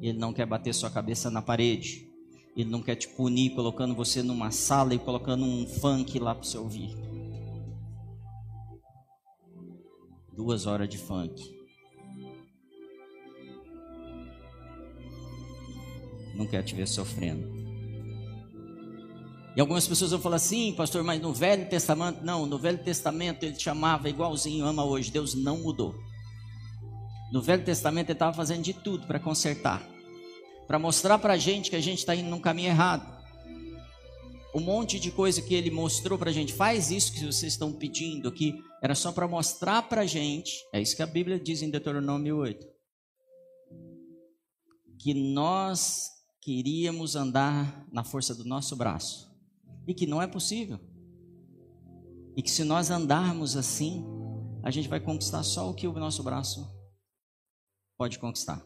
Ele 0.00 0.16
não 0.16 0.32
quer 0.32 0.46
bater 0.46 0.72
sua 0.72 0.88
cabeça 0.88 1.28
na 1.30 1.42
parede. 1.42 2.08
Ele 2.56 2.70
não 2.70 2.80
quer 2.80 2.94
te 2.94 3.08
punir 3.08 3.50
colocando 3.50 3.92
você 3.92 4.22
numa 4.22 4.52
sala 4.52 4.94
e 4.94 4.98
colocando 4.98 5.44
um 5.44 5.66
funk 5.66 6.16
lá 6.20 6.32
para 6.32 6.44
você 6.44 6.56
ouvir. 6.56 6.96
Duas 10.32 10.64
horas 10.66 10.88
de 10.88 10.96
funk. 10.96 11.56
Não 16.36 16.46
quer 16.46 16.62
te 16.62 16.76
ver 16.76 16.86
sofrendo. 16.86 17.58
E 19.56 19.60
algumas 19.60 19.88
pessoas 19.88 20.12
vão 20.12 20.20
falar 20.20 20.36
assim, 20.36 20.72
pastor, 20.72 21.02
mas 21.02 21.20
no 21.20 21.32
Velho 21.32 21.68
Testamento, 21.68 22.24
não, 22.24 22.46
no 22.46 22.58
Velho 22.58 22.78
Testamento 22.78 23.42
ele 23.42 23.56
te 23.56 23.64
chamava 23.64 24.08
igualzinho 24.08 24.64
ama 24.64 24.84
hoje. 24.84 25.10
Deus 25.10 25.34
não 25.34 25.58
mudou. 25.58 25.96
No 27.30 27.42
Velho 27.42 27.64
Testamento 27.64 28.06
ele 28.06 28.14
estava 28.14 28.34
fazendo 28.34 28.62
de 28.62 28.72
tudo 28.72 29.06
para 29.06 29.20
consertar, 29.20 29.86
para 30.66 30.78
mostrar 30.78 31.18
para 31.18 31.34
a 31.34 31.38
gente 31.38 31.68
que 31.68 31.76
a 31.76 31.80
gente 31.80 31.98
está 31.98 32.14
indo 32.14 32.30
num 32.30 32.40
caminho 32.40 32.68
errado. 32.68 33.18
Um 34.54 34.60
monte 34.60 34.98
de 34.98 35.10
coisa 35.10 35.42
que 35.42 35.54
ele 35.54 35.70
mostrou 35.70 36.18
para 36.18 36.30
a 36.30 36.32
gente, 36.32 36.54
faz 36.54 36.90
isso 36.90 37.12
que 37.12 37.20
vocês 37.20 37.52
estão 37.52 37.70
pedindo 37.70 38.28
aqui, 38.28 38.58
era 38.82 38.94
só 38.94 39.12
para 39.12 39.28
mostrar 39.28 39.82
para 39.82 40.02
a 40.02 40.06
gente, 40.06 40.52
é 40.72 40.80
isso 40.80 40.96
que 40.96 41.02
a 41.02 41.06
Bíblia 41.06 41.38
diz 41.38 41.60
em 41.60 41.70
Deuteronômio 41.70 42.38
8, 42.38 42.66
que 44.98 45.12
nós 45.12 46.08
queríamos 46.40 47.14
andar 47.14 47.86
na 47.92 48.02
força 48.02 48.34
do 48.34 48.44
nosso 48.44 48.74
braço 48.74 49.30
e 49.86 49.92
que 49.92 50.06
não 50.06 50.20
é 50.22 50.26
possível. 50.26 50.80
E 52.34 52.42
que 52.42 52.50
se 52.50 52.64
nós 52.64 52.90
andarmos 52.90 53.56
assim, 53.56 54.04
a 54.62 54.70
gente 54.70 54.88
vai 54.88 54.98
conquistar 54.98 55.42
só 55.42 55.68
o 55.68 55.74
que 55.74 55.86
o 55.86 55.92
nosso 55.92 56.22
braço 56.22 56.77
pode 57.98 58.18
conquistar. 58.18 58.64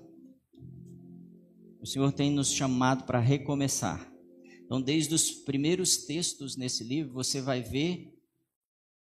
O 1.81 1.87
Senhor 1.87 2.13
tem 2.13 2.31
nos 2.31 2.53
chamado 2.53 3.05
para 3.05 3.19
recomeçar. 3.19 4.13
Então, 4.65 4.81
desde 4.81 5.15
os 5.15 5.31
primeiros 5.31 6.05
textos 6.05 6.57
nesse 6.57 6.85
livro, 6.85 7.13
você 7.13 7.41
vai 7.41 7.63
ver 7.63 8.15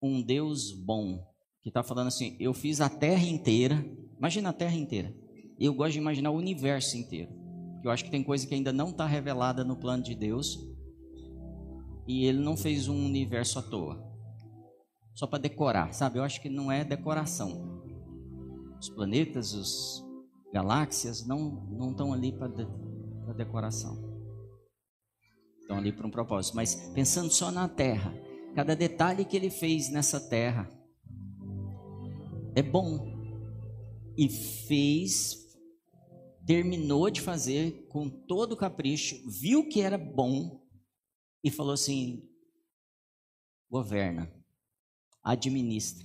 um 0.01 0.21
Deus 0.21 0.71
bom, 0.71 1.23
que 1.61 1.69
está 1.69 1.81
falando 1.81 2.07
assim: 2.07 2.35
eu 2.39 2.53
fiz 2.53 2.81
a 2.81 2.89
terra 2.89 3.23
inteira. 3.23 3.85
Imagina 4.17 4.49
a 4.49 4.53
terra 4.53 4.75
inteira. 4.75 5.15
Eu 5.59 5.73
gosto 5.73 5.93
de 5.93 5.99
imaginar 5.99 6.31
o 6.31 6.37
universo 6.37 6.97
inteiro. 6.97 7.31
Eu 7.83 7.91
acho 7.91 8.03
que 8.03 8.11
tem 8.11 8.23
coisa 8.23 8.45
que 8.45 8.53
ainda 8.53 8.73
não 8.73 8.89
está 8.89 9.05
revelada 9.05 9.63
no 9.63 9.77
plano 9.77 10.03
de 10.03 10.13
Deus. 10.13 10.59
E 12.07 12.25
ele 12.25 12.39
não 12.39 12.57
fez 12.57 12.87
um 12.87 13.05
universo 13.05 13.59
à 13.59 13.61
toa. 13.61 14.03
Só 15.13 15.25
para 15.25 15.39
decorar, 15.39 15.93
sabe? 15.93 16.19
Eu 16.19 16.23
acho 16.23 16.41
que 16.41 16.49
não 16.49 16.71
é 16.71 16.83
decoração. 16.83 17.81
Os 18.79 18.89
planetas, 18.89 19.53
os 19.53 20.06
galáxias 20.51 21.25
não 21.25 21.67
não 21.69 21.91
estão 21.91 22.13
ali 22.13 22.31
para 22.31 22.47
de, 22.47 22.65
decoração. 23.35 23.95
Estão 25.59 25.77
ali 25.77 25.91
para 25.91 26.07
um 26.07 26.11
propósito. 26.11 26.55
Mas 26.55 26.75
pensando 26.93 27.31
só 27.31 27.51
na 27.51 27.67
Terra, 27.67 28.13
cada 28.55 28.75
detalhe 28.75 29.25
que 29.25 29.35
ele 29.35 29.49
fez 29.49 29.89
nessa 29.91 30.19
Terra 30.19 30.71
é 32.55 32.63
bom. 32.63 33.15
E 34.17 34.27
fez, 34.29 35.35
terminou 36.45 37.09
de 37.11 37.21
fazer 37.21 37.87
com 37.87 38.09
todo 38.09 38.53
o 38.53 38.57
capricho, 38.57 39.15
viu 39.29 39.69
que 39.69 39.81
era 39.81 39.97
bom 39.97 40.65
e 41.43 41.51
falou 41.51 41.73
assim: 41.73 42.27
governa, 43.69 44.33
administra, 45.23 46.03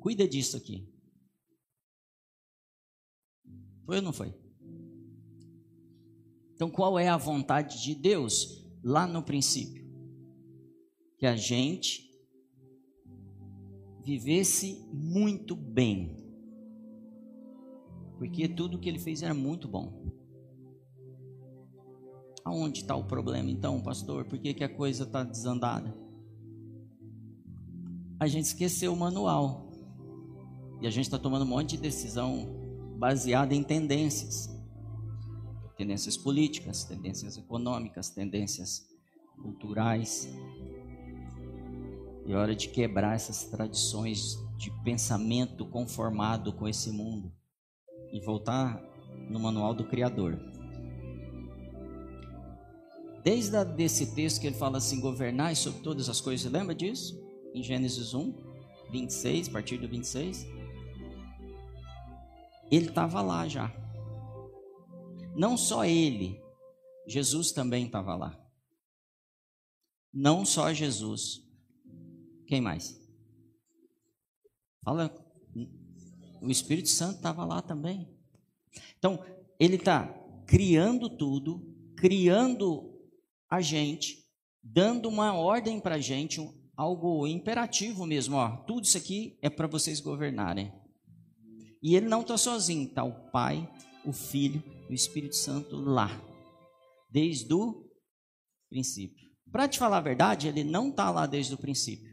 cuida 0.00 0.26
disso 0.26 0.56
aqui. 0.56 0.92
Foi 3.88 3.96
ou 3.96 4.02
não 4.02 4.12
foi? 4.12 4.34
Então, 6.54 6.68
qual 6.68 6.98
é 6.98 7.08
a 7.08 7.16
vontade 7.16 7.82
de 7.82 7.94
Deus 7.94 8.62
lá 8.84 9.06
no 9.06 9.22
princípio? 9.22 9.82
Que 11.16 11.24
a 11.24 11.34
gente 11.34 12.06
vivesse 14.04 14.86
muito 14.92 15.56
bem. 15.56 16.22
Porque 18.18 18.46
tudo 18.46 18.78
que 18.78 18.90
ele 18.90 18.98
fez 18.98 19.22
era 19.22 19.32
muito 19.32 19.66
bom. 19.66 20.12
Aonde 22.44 22.80
está 22.82 22.94
o 22.94 23.04
problema 23.04 23.50
então, 23.50 23.80
pastor? 23.80 24.26
Por 24.26 24.38
que, 24.38 24.52
que 24.52 24.64
a 24.64 24.68
coisa 24.68 25.04
está 25.04 25.24
desandada? 25.24 25.96
A 28.20 28.26
gente 28.26 28.44
esqueceu 28.44 28.92
o 28.92 28.96
manual. 28.98 29.72
E 30.82 30.86
a 30.86 30.90
gente 30.90 31.06
está 31.06 31.18
tomando 31.18 31.46
um 31.46 31.48
monte 31.48 31.70
de 31.70 31.78
decisão 31.78 32.57
baseada 32.98 33.54
em 33.54 33.62
tendências. 33.62 34.50
Tendências 35.76 36.16
políticas, 36.16 36.82
tendências 36.82 37.38
econômicas, 37.38 38.10
tendências 38.10 38.84
culturais. 39.40 40.28
É 42.26 42.34
hora 42.34 42.54
de 42.54 42.68
quebrar 42.68 43.14
essas 43.14 43.44
tradições 43.44 44.36
de 44.56 44.70
pensamento 44.82 45.64
conformado 45.64 46.52
com 46.52 46.68
esse 46.68 46.90
mundo 46.90 47.32
e 48.12 48.20
voltar 48.20 48.82
no 49.30 49.38
manual 49.38 49.72
do 49.72 49.84
Criador. 49.84 50.36
Desde 53.22 53.56
a, 53.56 53.62
desse 53.62 54.14
texto 54.14 54.40
que 54.40 54.48
ele 54.48 54.56
fala 54.56 54.78
assim: 54.78 55.00
governai 55.00 55.54
sobre 55.54 55.80
todas 55.82 56.08
as 56.08 56.20
coisas, 56.20 56.50
lembra 56.50 56.74
disso? 56.74 57.16
Em 57.54 57.62
Gênesis 57.62 58.12
1, 58.12 58.34
26, 58.90 59.48
a 59.48 59.52
partir 59.52 59.78
do 59.78 59.88
26 59.88 60.57
ele 62.70 62.88
estava 62.88 63.20
lá 63.22 63.46
já. 63.48 63.72
Não 65.36 65.56
só 65.56 65.84
ele, 65.84 66.40
Jesus 67.06 67.52
também 67.52 67.86
estava 67.86 68.14
lá. 68.16 68.38
Não 70.12 70.44
só 70.44 70.72
Jesus. 70.72 71.42
Quem 72.46 72.60
mais? 72.60 72.98
Fala, 74.84 75.14
o 76.40 76.50
Espírito 76.50 76.88
Santo 76.88 77.16
estava 77.16 77.44
lá 77.44 77.62
também. 77.62 78.08
Então, 78.98 79.22
ele 79.60 79.76
está 79.76 80.08
criando 80.46 81.08
tudo, 81.10 81.74
criando 81.96 82.98
a 83.50 83.60
gente, 83.60 84.26
dando 84.62 85.08
uma 85.08 85.34
ordem 85.34 85.80
para 85.80 85.96
a 85.96 86.00
gente, 86.00 86.40
algo 86.76 87.26
imperativo 87.26 88.06
mesmo. 88.06 88.36
Ó, 88.36 88.56
tudo 88.64 88.84
isso 88.84 88.96
aqui 88.96 89.38
é 89.42 89.50
para 89.50 89.66
vocês 89.66 90.00
governarem. 90.00 90.72
E 91.82 91.94
ele 91.94 92.08
não 92.08 92.22
está 92.22 92.36
sozinho, 92.36 92.88
está 92.88 93.04
o 93.04 93.30
Pai, 93.30 93.68
o 94.04 94.12
Filho 94.12 94.62
e 94.88 94.92
o 94.92 94.94
Espírito 94.94 95.36
Santo 95.36 95.76
lá, 95.76 96.10
desde 97.10 97.52
o 97.52 97.88
princípio. 98.68 99.28
Para 99.50 99.68
te 99.68 99.78
falar 99.78 99.98
a 99.98 100.02
verdade, 100.02 100.48
ele 100.48 100.64
não 100.64 100.90
está 100.90 101.10
lá 101.10 101.26
desde 101.26 101.54
o 101.54 101.58
princípio. 101.58 102.08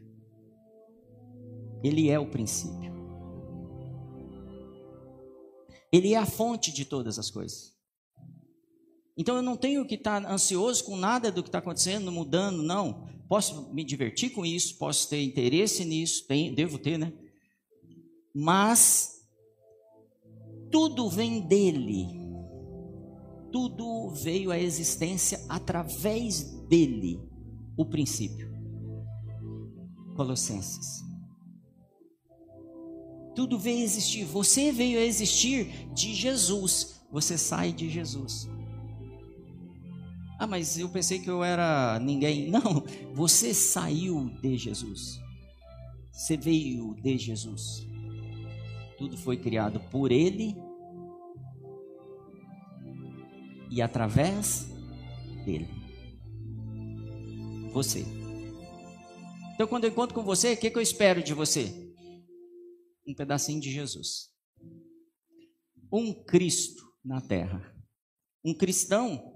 Ele 1.82 2.08
é 2.08 2.18
o 2.18 2.30
princípio. 2.30 2.94
Ele 5.92 6.14
é 6.14 6.16
a 6.16 6.26
fonte 6.26 6.72
de 6.72 6.84
todas 6.84 7.18
as 7.18 7.30
coisas. 7.30 7.74
Então 9.16 9.36
eu 9.36 9.42
não 9.42 9.56
tenho 9.56 9.86
que 9.86 9.94
estar 9.94 10.22
tá 10.22 10.30
ansioso 10.30 10.84
com 10.84 10.96
nada 10.96 11.32
do 11.32 11.42
que 11.42 11.48
está 11.48 11.58
acontecendo, 11.58 12.12
mudando, 12.12 12.62
não. 12.62 13.08
Posso 13.28 13.72
me 13.72 13.82
divertir 13.82 14.30
com 14.30 14.44
isso, 14.44 14.76
posso 14.78 15.08
ter 15.08 15.22
interesse 15.22 15.84
nisso, 15.84 16.26
tenho, 16.26 16.54
devo 16.54 16.78
ter, 16.78 16.98
né? 16.98 17.12
Mas 18.34 19.15
tudo 20.70 21.08
vem 21.08 21.40
dele. 21.40 22.24
tudo 23.52 24.10
veio 24.10 24.50
à 24.50 24.58
existência 24.58 25.40
através 25.48 26.42
dele, 26.68 27.18
o 27.76 27.86
princípio. 27.86 28.50
Colossenses. 30.14 31.02
Tudo 33.34 33.58
veio 33.58 33.82
existir, 33.82 34.24
você 34.24 34.72
veio 34.72 34.98
a 34.98 35.02
existir 35.02 35.90
de 35.94 36.14
Jesus, 36.14 37.02
você 37.10 37.38
sai 37.38 37.72
de 37.72 37.88
Jesus. 37.88 38.48
Ah, 40.38 40.46
mas 40.46 40.78
eu 40.78 40.88
pensei 40.88 41.18
que 41.18 41.30
eu 41.30 41.42
era 41.42 41.98
ninguém. 41.98 42.48
Não, 42.52 42.84
você 43.14 43.54
saiu 43.54 44.30
de 44.42 44.56
Jesus. 44.56 45.18
Você 46.12 46.36
veio 46.36 46.94
de 47.02 47.16
Jesus. 47.16 47.86
Tudo 48.96 49.16
foi 49.16 49.36
criado 49.36 49.80
por 49.90 50.10
Ele 50.10 50.56
e 53.70 53.82
através 53.82 54.68
dele. 55.44 55.68
Você. 57.72 58.04
Então, 59.54 59.66
quando 59.66 59.84
eu 59.84 59.90
encontro 59.90 60.14
com 60.14 60.22
você, 60.22 60.52
o 60.52 60.56
que, 60.56 60.70
que 60.70 60.78
eu 60.78 60.82
espero 60.82 61.22
de 61.22 61.34
você? 61.34 61.94
Um 63.06 63.14
pedacinho 63.14 63.60
de 63.60 63.70
Jesus. 63.70 64.30
Um 65.92 66.12
Cristo 66.24 66.82
na 67.04 67.20
terra. 67.20 67.74
Um 68.44 68.54
cristão 68.54 69.34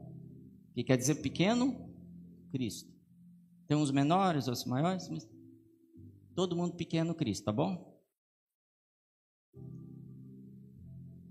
que 0.74 0.84
quer 0.84 0.96
dizer 0.96 1.16
pequeno, 1.16 1.90
Cristo. 2.50 2.90
Tem 3.66 3.76
uns 3.76 3.90
menores, 3.90 4.48
outros 4.48 4.66
maiores, 4.66 5.08
mas 5.08 5.28
todo 6.34 6.56
mundo 6.56 6.74
pequeno, 6.76 7.14
Cristo, 7.14 7.44
tá 7.44 7.52
bom? 7.52 7.89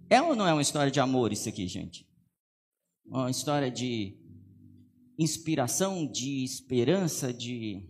É 0.09 0.21
ou 0.21 0.35
não 0.35 0.47
é 0.47 0.53
uma 0.53 0.61
história 0.61 0.91
de 0.91 0.99
amor 0.99 1.31
isso 1.31 1.47
aqui, 1.47 1.67
gente? 1.67 2.09
Uma 3.05 3.29
história 3.29 3.69
de 3.69 4.17
inspiração, 5.19 6.09
de 6.09 6.43
esperança, 6.43 7.31
de 7.31 7.87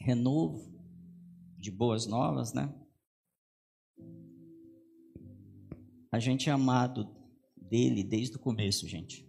renovo, 0.00 0.72
de 1.58 1.70
boas 1.70 2.06
novas, 2.06 2.52
né? 2.52 2.72
A 6.12 6.20
gente 6.20 6.48
é 6.48 6.52
amado 6.52 7.08
dele 7.56 8.04
desde 8.04 8.36
o 8.36 8.38
começo, 8.38 8.86
gente. 8.86 9.26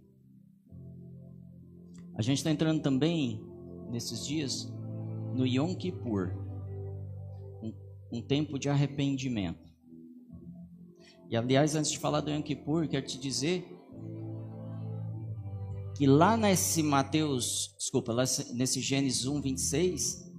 A 2.16 2.22
gente 2.22 2.40
está 2.40 2.52
entrando 2.52 2.82
também, 2.82 3.42
nesses 3.90 4.28
dias, 4.28 4.66
no 5.34 5.48
Yom 5.48 5.76
Kippur 5.76 6.32
um, 7.64 7.74
um 8.12 8.22
tempo 8.22 8.60
de 8.60 8.70
arrependimento. 8.70 9.63
E 11.30 11.38
aliás, 11.38 11.76
antes 11.76 11.92
de 11.92 12.00
falar 12.00 12.22
do 12.22 12.30
Yom 12.30 12.42
Kippur, 12.42 12.88
quero 12.88 13.06
te 13.06 13.18
dizer 13.18 13.66
que 15.96 16.06
lá 16.08 16.36
nesse 16.36 16.82
Mateus, 16.82 17.76
desculpa, 17.78 18.12
lá 18.12 18.24
nesse 18.54 18.82
Gênesis 18.82 19.26
1, 19.26 19.42
26, 19.42 20.32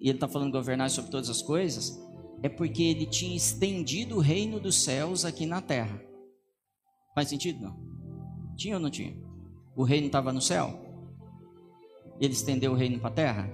e 0.00 0.08
ele 0.08 0.16
está 0.16 0.28
falando 0.28 0.52
governar 0.52 0.90
sobre 0.90 1.10
todas 1.10 1.30
as 1.30 1.42
coisas, 1.42 2.00
é 2.42 2.48
porque 2.48 2.82
ele 2.82 3.06
tinha 3.06 3.36
estendido 3.36 4.16
o 4.16 4.20
reino 4.20 4.58
dos 4.58 4.82
céus 4.82 5.24
aqui 5.24 5.46
na 5.46 5.60
terra. 5.60 6.00
Faz 7.14 7.28
sentido? 7.28 7.60
Não? 7.60 8.56
Tinha 8.56 8.74
ou 8.74 8.80
não 8.80 8.90
tinha? 8.90 9.16
O 9.76 9.84
reino 9.84 10.06
estava 10.06 10.32
no 10.32 10.40
céu? 10.40 10.82
ele 12.24 12.34
estendeu 12.34 12.72
o 12.72 12.76
reino 12.76 13.00
para 13.00 13.08
a 13.08 13.12
terra? 13.12 13.50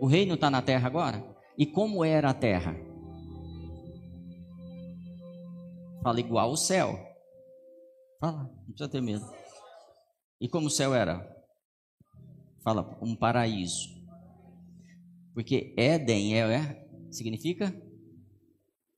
O 0.00 0.06
reino 0.06 0.34
está 0.34 0.50
na 0.50 0.60
terra 0.60 0.86
agora? 0.88 1.24
E 1.56 1.64
como 1.64 2.04
era 2.04 2.30
a 2.30 2.34
terra? 2.34 2.76
Fala 6.04 6.20
igual 6.20 6.52
o 6.52 6.56
céu. 6.56 6.96
Fala, 8.20 8.44
não 8.44 8.66
precisa 8.66 8.88
ter 8.88 9.00
medo. 9.00 9.24
E 10.40 10.48
como 10.48 10.68
o 10.68 10.70
céu 10.70 10.94
era? 10.94 11.26
Fala, 12.62 12.96
um 13.02 13.16
paraíso. 13.16 13.88
Porque 15.32 15.74
Éden 15.76 16.38
é, 16.38 16.54
é 16.54 16.86
significa 17.10 17.74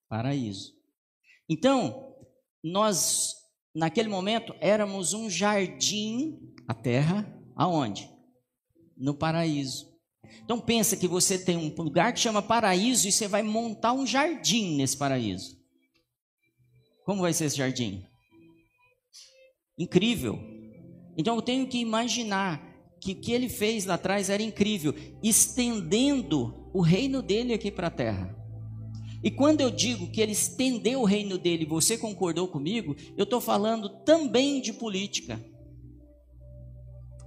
paraíso. 0.08 0.74
Então, 1.48 2.14
nós 2.62 3.32
naquele 3.74 4.10
momento 4.10 4.54
éramos 4.60 5.14
um 5.14 5.30
jardim, 5.30 6.38
a 6.68 6.74
terra, 6.74 7.24
aonde? 7.56 8.14
no 8.96 9.14
paraíso. 9.14 9.94
Então 10.42 10.60
pensa 10.60 10.96
que 10.96 11.06
você 11.06 11.38
tem 11.38 11.56
um 11.56 11.74
lugar 11.82 12.12
que 12.12 12.20
chama 12.20 12.42
paraíso 12.42 13.06
e 13.06 13.12
você 13.12 13.28
vai 13.28 13.42
montar 13.42 13.92
um 13.92 14.06
jardim 14.06 14.76
nesse 14.76 14.96
paraíso. 14.96 15.55
Como 17.06 17.22
vai 17.22 17.32
ser 17.32 17.44
esse 17.44 17.56
jardim? 17.56 18.04
Incrível. 19.78 20.40
Então 21.16 21.36
eu 21.36 21.42
tenho 21.42 21.68
que 21.68 21.78
imaginar 21.78 22.60
que 23.00 23.12
o 23.12 23.14
que 23.14 23.32
ele 23.32 23.48
fez 23.48 23.86
lá 23.86 23.94
atrás 23.94 24.28
era 24.28 24.42
incrível, 24.42 24.92
estendendo 25.22 26.68
o 26.74 26.80
reino 26.80 27.22
dele 27.22 27.54
aqui 27.54 27.70
para 27.70 27.86
a 27.86 27.90
terra. 27.90 28.36
E 29.22 29.30
quando 29.30 29.60
eu 29.60 29.70
digo 29.70 30.10
que 30.10 30.20
ele 30.20 30.32
estendeu 30.32 31.00
o 31.00 31.04
reino 31.04 31.38
dele, 31.38 31.64
você 31.64 31.96
concordou 31.96 32.48
comigo, 32.48 32.96
eu 33.16 33.22
estou 33.22 33.40
falando 33.40 33.88
também 34.04 34.60
de 34.60 34.72
política. 34.72 35.40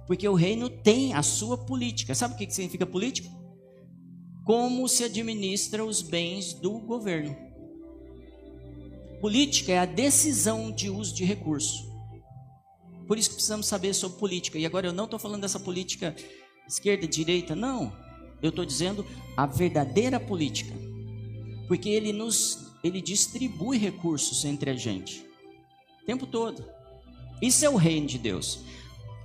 Porque 0.06 0.28
o 0.28 0.34
reino 0.34 0.68
tem 0.68 1.14
a 1.14 1.22
sua 1.22 1.56
política. 1.56 2.14
Sabe 2.14 2.34
o 2.34 2.36
que 2.36 2.52
significa 2.52 2.84
política? 2.84 3.30
Como 4.44 4.86
se 4.88 5.04
administra 5.04 5.84
os 5.84 6.02
bens 6.02 6.52
do 6.52 6.80
governo. 6.80 7.49
Política 9.20 9.72
é 9.72 9.78
a 9.78 9.84
decisão 9.84 10.72
de 10.72 10.88
uso 10.88 11.14
de 11.14 11.24
recurso. 11.24 11.90
Por 13.06 13.18
isso 13.18 13.28
que 13.28 13.34
precisamos 13.34 13.66
saber 13.66 13.92
sobre 13.92 14.18
política. 14.18 14.58
E 14.58 14.64
agora 14.64 14.86
eu 14.86 14.92
não 14.92 15.04
estou 15.04 15.18
falando 15.18 15.42
dessa 15.42 15.60
política 15.60 16.16
esquerda, 16.66 17.06
direita, 17.06 17.54
não. 17.54 17.92
Eu 18.40 18.50
estou 18.50 18.64
dizendo 18.64 19.04
a 19.36 19.46
verdadeira 19.46 20.18
política. 20.18 20.74
Porque 21.68 21.88
ele 21.88 22.12
nos 22.12 22.70
ele 22.82 23.02
distribui 23.02 23.76
recursos 23.76 24.44
entre 24.44 24.70
a 24.70 24.74
gente. 24.74 25.26
O 26.02 26.06
tempo 26.06 26.26
todo. 26.26 26.64
Isso 27.42 27.64
é 27.64 27.68
o 27.68 27.76
reino 27.76 28.06
de 28.06 28.18
Deus. 28.18 28.60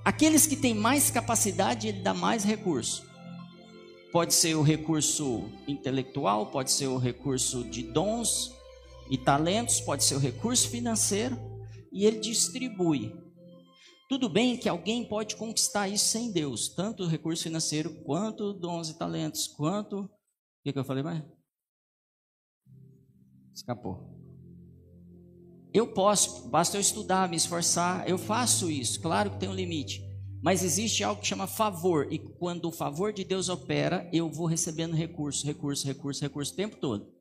Aqueles 0.04 0.46
que 0.46 0.56
têm 0.56 0.74
mais 0.74 1.10
capacidade, 1.10 1.88
ele 1.88 2.02
dá 2.02 2.14
mais 2.14 2.44
recurso. 2.44 3.06
Pode 4.12 4.34
ser 4.34 4.56
o 4.56 4.62
recurso 4.62 5.50
intelectual, 5.68 6.48
pode 6.48 6.72
ser 6.72 6.88
o 6.88 6.98
recurso 6.98 7.64
de 7.64 7.84
dons 7.84 8.54
e 9.10 9.18
talentos, 9.18 9.80
pode 9.80 10.04
ser 10.04 10.16
o 10.16 10.20
recurso 10.20 10.70
financeiro, 10.70 11.38
e 11.92 12.06
ele 12.06 12.20
distribui. 12.20 13.14
Tudo 14.08 14.30
bem 14.30 14.58
que 14.58 14.70
alguém 14.70 15.04
pode 15.04 15.36
conquistar 15.36 15.88
isso 15.88 16.06
sem 16.06 16.32
Deus, 16.32 16.70
tanto 16.70 17.04
o 17.04 17.08
recurso 17.08 17.44
financeiro, 17.44 18.04
quanto 18.04 18.54
dons 18.54 18.90
e 18.90 18.98
talentos, 18.98 19.48
quanto. 19.48 20.02
O 20.02 20.10
que, 20.64 20.74
que 20.74 20.80
eu 20.80 20.86
falei 20.86 21.04
mais? 21.04 21.24
Escapou. 23.54 24.14
Eu 25.74 25.88
posso, 25.92 26.48
basta 26.50 26.78
eu 26.78 26.82
estudar, 26.82 27.28
me 27.28 27.36
esforçar, 27.36 28.08
eu 28.08 28.18
faço 28.18 28.70
isso, 28.70 29.02
claro 29.02 29.32
que 29.32 29.40
tem 29.40 29.50
um 29.50 29.56
limite. 29.56 30.04
Mas 30.42 30.64
existe 30.64 31.04
algo 31.04 31.22
que 31.22 31.28
chama 31.28 31.48
favor, 31.48 32.12
e 32.14 32.20
quando 32.20 32.66
o 32.66 32.72
favor 32.72 33.12
de 33.12 33.24
Deus 33.24 33.50
opera, 33.50 34.08
eu 34.14 34.30
vou 34.30 34.46
recebendo 34.46 34.94
recurso, 34.94 35.46
recurso, 35.46 35.88
recurso, 35.88 36.22
recurso 36.22 36.54
o 36.54 36.56
tempo 36.56 36.78
todo. 36.78 37.15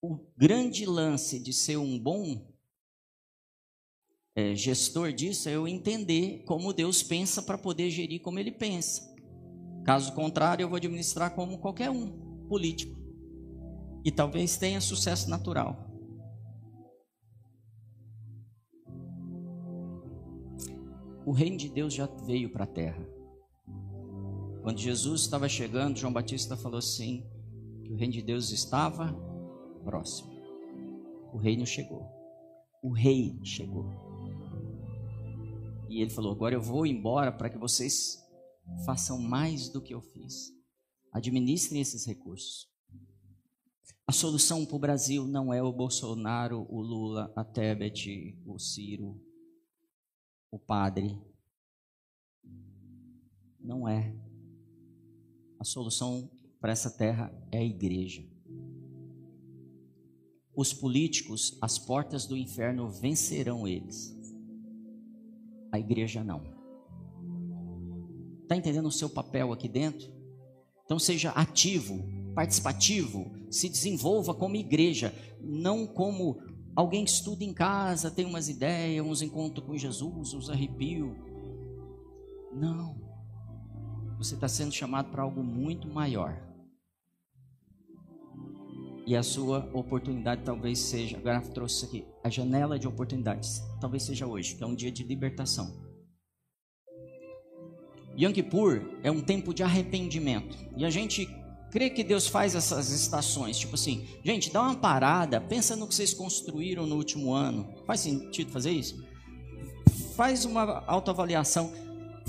O 0.00 0.18
grande 0.36 0.86
lance 0.86 1.38
de 1.38 1.52
ser 1.52 1.76
um 1.76 1.98
bom 1.98 2.46
é, 4.34 4.54
gestor 4.54 5.12
disso 5.12 5.48
é 5.48 5.56
eu 5.56 5.66
entender 5.66 6.44
como 6.44 6.72
Deus 6.72 7.02
pensa 7.02 7.42
para 7.42 7.58
poder 7.58 7.90
gerir 7.90 8.20
como 8.20 8.38
ele 8.38 8.52
pensa. 8.52 9.02
Caso 9.84 10.14
contrário, 10.14 10.62
eu 10.62 10.68
vou 10.68 10.76
administrar 10.76 11.34
como 11.34 11.58
qualquer 11.58 11.90
um, 11.90 12.46
político. 12.46 12.96
E 14.04 14.12
talvez 14.12 14.56
tenha 14.56 14.80
sucesso 14.80 15.28
natural. 15.28 15.88
o 21.28 21.32
reino 21.32 21.58
de 21.58 21.68
Deus 21.68 21.92
já 21.92 22.06
veio 22.24 22.48
para 22.48 22.64
a 22.64 22.66
terra. 22.66 23.06
Quando 24.62 24.78
Jesus 24.78 25.20
estava 25.20 25.46
chegando, 25.46 25.98
João 25.98 26.10
Batista 26.10 26.56
falou 26.56 26.78
assim: 26.78 27.22
que 27.84 27.92
o 27.92 27.96
reino 27.96 28.14
de 28.14 28.22
Deus 28.22 28.50
estava 28.50 29.12
próximo. 29.78 30.30
O 31.32 31.36
reino 31.36 31.66
chegou. 31.66 32.06
O 32.82 32.92
rei 32.92 33.38
chegou. 33.44 33.86
E 35.88 36.00
ele 36.02 36.10
falou: 36.10 36.32
Agora 36.32 36.54
eu 36.54 36.60
vou 36.60 36.86
embora 36.86 37.32
para 37.32 37.50
que 37.50 37.58
vocês 37.58 38.18
façam 38.84 39.20
mais 39.20 39.68
do 39.68 39.80
que 39.82 39.94
eu 39.94 40.00
fiz. 40.00 40.52
Administrem 41.12 41.80
esses 41.80 42.06
recursos. 42.06 42.68
A 44.06 44.12
solução 44.12 44.64
para 44.64 44.76
o 44.76 44.78
Brasil 44.78 45.26
não 45.26 45.52
é 45.52 45.62
o 45.62 45.72
Bolsonaro, 45.72 46.66
o 46.70 46.80
Lula, 46.80 47.32
a 47.36 47.44
Tebet, 47.44 48.42
o 48.46 48.58
Ciro, 48.58 49.20
o 50.50 50.58
padre. 50.58 51.20
Não 53.60 53.86
é. 53.86 54.16
A 55.58 55.64
solução 55.64 56.30
para 56.60 56.72
essa 56.72 56.90
terra 56.90 57.30
é 57.52 57.58
a 57.58 57.64
igreja. 57.64 58.26
Os 60.58 60.72
políticos, 60.72 61.56
as 61.62 61.78
portas 61.78 62.26
do 62.26 62.36
inferno 62.36 62.90
vencerão 62.90 63.68
eles. 63.68 64.12
a 65.70 65.78
igreja 65.78 66.24
não. 66.24 66.42
Está 68.42 68.56
entendendo 68.56 68.86
o 68.86 68.90
seu 68.90 69.08
papel 69.08 69.52
aqui 69.52 69.68
dentro? 69.68 70.12
Então 70.84 70.98
seja 70.98 71.30
ativo, 71.30 72.02
participativo, 72.34 73.30
se 73.48 73.68
desenvolva 73.68 74.34
como 74.34 74.56
igreja, 74.56 75.14
não 75.40 75.86
como 75.86 76.42
alguém 76.74 77.04
que 77.04 77.12
estuda 77.12 77.44
em 77.44 77.54
casa, 77.54 78.10
tem 78.10 78.24
umas 78.24 78.48
ideias, 78.48 79.06
uns 79.06 79.22
encontros 79.22 79.64
com 79.64 79.78
Jesus, 79.78 80.34
uns 80.34 80.50
arrepios. 80.50 81.16
Não. 82.52 83.00
Você 84.16 84.34
está 84.34 84.48
sendo 84.48 84.72
chamado 84.72 85.08
para 85.12 85.22
algo 85.22 85.40
muito 85.40 85.86
maior. 85.86 86.47
E 89.08 89.16
a 89.16 89.22
sua 89.22 89.66
oportunidade 89.72 90.42
talvez 90.44 90.78
seja, 90.80 91.16
agora 91.16 91.40
trouxe 91.40 91.76
isso 91.76 91.86
aqui, 91.86 92.04
a 92.22 92.28
janela 92.28 92.78
de 92.78 92.86
oportunidades, 92.86 93.62
talvez 93.80 94.02
seja 94.02 94.26
hoje, 94.26 94.54
que 94.54 94.62
é 94.62 94.66
um 94.66 94.74
dia 94.74 94.92
de 94.92 95.02
libertação. 95.02 95.74
Yom 98.20 98.34
Kippur 98.34 98.82
é 99.02 99.10
um 99.10 99.22
tempo 99.22 99.54
de 99.54 99.62
arrependimento. 99.62 100.58
E 100.76 100.84
a 100.84 100.90
gente 100.90 101.26
crê 101.70 101.88
que 101.88 102.04
Deus 102.04 102.26
faz 102.26 102.54
essas 102.54 102.90
estações, 102.90 103.58
tipo 103.58 103.76
assim, 103.76 104.06
gente, 104.22 104.52
dá 104.52 104.60
uma 104.60 104.76
parada, 104.76 105.40
pensa 105.40 105.74
no 105.74 105.88
que 105.88 105.94
vocês 105.94 106.12
construíram 106.12 106.86
no 106.86 106.96
último 106.96 107.32
ano. 107.32 107.66
Faz 107.86 108.00
sentido 108.00 108.52
fazer 108.52 108.72
isso? 108.72 109.02
Faz 110.16 110.44
uma 110.44 110.84
autoavaliação. 110.86 111.72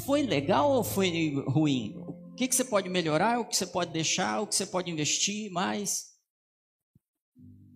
Foi 0.06 0.22
legal 0.22 0.72
ou 0.72 0.86
foi 0.86 1.44
ruim? 1.46 1.94
O 2.08 2.36
que, 2.36 2.48
que 2.48 2.56
você 2.56 2.64
pode 2.64 2.88
melhorar, 2.88 3.38
o 3.38 3.44
que 3.44 3.58
você 3.58 3.66
pode 3.66 3.92
deixar, 3.92 4.40
o 4.40 4.48
que 4.48 4.56
você 4.56 4.66
pode 4.66 4.90
investir 4.90 5.52
mais? 5.52 6.09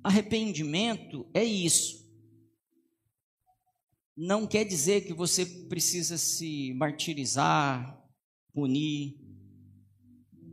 Arrependimento 0.04 1.26
é 1.34 1.44
isso. 1.44 2.04
Não 4.16 4.46
quer 4.46 4.66
dizer 4.66 5.08
que 5.08 5.14
você 5.14 5.46
precisa 5.46 6.18
se 6.18 6.74
martirizar, 6.74 8.00
punir, 8.54 9.18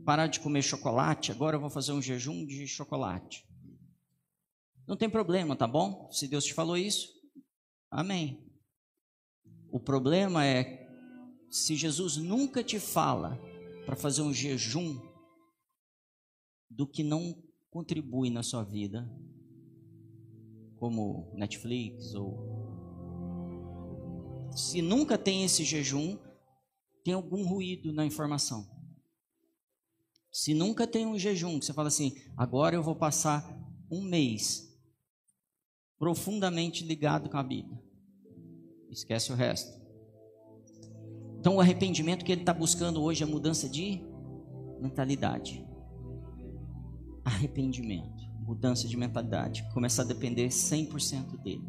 parar 0.05 0.27
de 0.27 0.39
comer 0.39 0.61
chocolate. 0.61 1.31
Agora 1.31 1.57
eu 1.57 1.61
vou 1.61 1.69
fazer 1.69 1.91
um 1.91 2.01
jejum 2.01 2.45
de 2.45 2.65
chocolate. 2.67 3.45
Não 4.87 4.97
tem 4.97 5.09
problema, 5.09 5.55
tá 5.55 5.67
bom? 5.67 6.09
Se 6.11 6.27
Deus 6.27 6.45
te 6.45 6.53
falou 6.53 6.77
isso, 6.77 7.07
amém. 7.89 8.43
O 9.71 9.79
problema 9.79 10.45
é 10.45 10.87
se 11.49 11.75
Jesus 11.75 12.17
nunca 12.17 12.63
te 12.63 12.79
fala 12.79 13.37
para 13.85 13.95
fazer 13.95 14.21
um 14.21 14.33
jejum 14.33 14.99
do 16.69 16.87
que 16.87 17.03
não 17.03 17.35
contribui 17.69 18.29
na 18.29 18.43
sua 18.43 18.63
vida, 18.63 19.07
como 20.81 21.31
Netflix 21.35 22.15
ou 22.15 22.49
se 24.51 24.81
nunca 24.81 25.15
tem 25.15 25.43
esse 25.43 25.63
jejum, 25.63 26.17
tem 27.05 27.13
algum 27.13 27.47
ruído 27.47 27.93
na 27.93 28.03
informação. 28.03 28.67
Se 30.31 30.55
nunca 30.55 30.87
tem 30.87 31.05
um 31.05 31.19
jejum, 31.19 31.61
você 31.61 31.71
fala 31.71 31.89
assim, 31.89 32.15
agora 32.35 32.75
eu 32.75 32.81
vou 32.81 32.95
passar 32.95 33.55
um 33.91 34.01
mês 34.01 34.75
profundamente 35.99 36.83
ligado 36.83 37.29
com 37.29 37.37
a 37.37 37.43
Bíblia. 37.43 37.79
Esquece 38.89 39.31
o 39.31 39.35
resto. 39.35 39.79
Então, 41.39 41.57
o 41.57 41.61
arrependimento 41.61 42.25
que 42.25 42.31
ele 42.31 42.41
está 42.41 42.55
buscando 42.55 43.03
hoje 43.03 43.21
é 43.21 43.25
mudança 43.27 43.69
de 43.69 44.01
mentalidade. 44.79 45.63
Arrependimento 47.23 48.20
mudança 48.41 48.87
de 48.87 48.97
mentalidade, 48.97 49.67
começar 49.73 50.03
a 50.03 50.05
depender 50.05 50.47
100% 50.47 51.41
dele. 51.41 51.67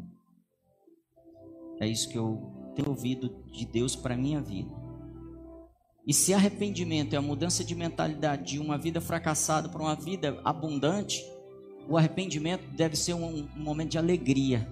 É 1.79 1.87
isso 1.87 2.09
que 2.09 2.17
eu 2.17 2.51
tenho 2.75 2.89
ouvido 2.89 3.43
de 3.51 3.65
Deus 3.65 3.95
para 3.95 4.17
minha 4.17 4.41
vida. 4.41 4.71
E 6.05 6.13
se 6.13 6.33
arrependimento 6.33 7.13
é 7.13 7.17
a 7.17 7.21
mudança 7.21 7.63
de 7.63 7.73
mentalidade 7.73 8.53
de 8.53 8.59
uma 8.59 8.77
vida 8.77 8.99
fracassada 8.99 9.69
para 9.69 9.81
uma 9.81 9.95
vida 9.95 10.39
abundante, 10.43 11.23
o 11.87 11.97
arrependimento 11.97 12.65
deve 12.71 12.95
ser 12.95 13.13
um, 13.13 13.47
um 13.55 13.63
momento 13.63 13.91
de 13.91 13.97
alegria. 13.97 14.67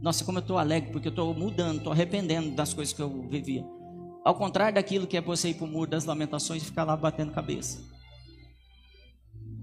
Nossa, 0.00 0.24
como 0.24 0.38
eu 0.38 0.42
estou 0.42 0.58
alegre, 0.58 0.92
porque 0.92 1.08
eu 1.08 1.10
estou 1.10 1.34
mudando, 1.34 1.78
estou 1.78 1.92
arrependendo 1.92 2.50
das 2.52 2.72
coisas 2.72 2.94
que 2.94 3.02
eu 3.02 3.28
vivia. 3.28 3.64
Ao 4.24 4.34
contrário 4.34 4.74
daquilo 4.74 5.06
que 5.06 5.16
é 5.16 5.20
você 5.20 5.50
ir 5.50 5.54
para 5.54 5.64
o 5.64 5.68
muro 5.68 5.90
das 5.90 6.06
lamentações 6.06 6.62
e 6.62 6.66
ficar 6.66 6.84
lá 6.84 6.96
batendo 6.96 7.32
cabeça. 7.32 7.82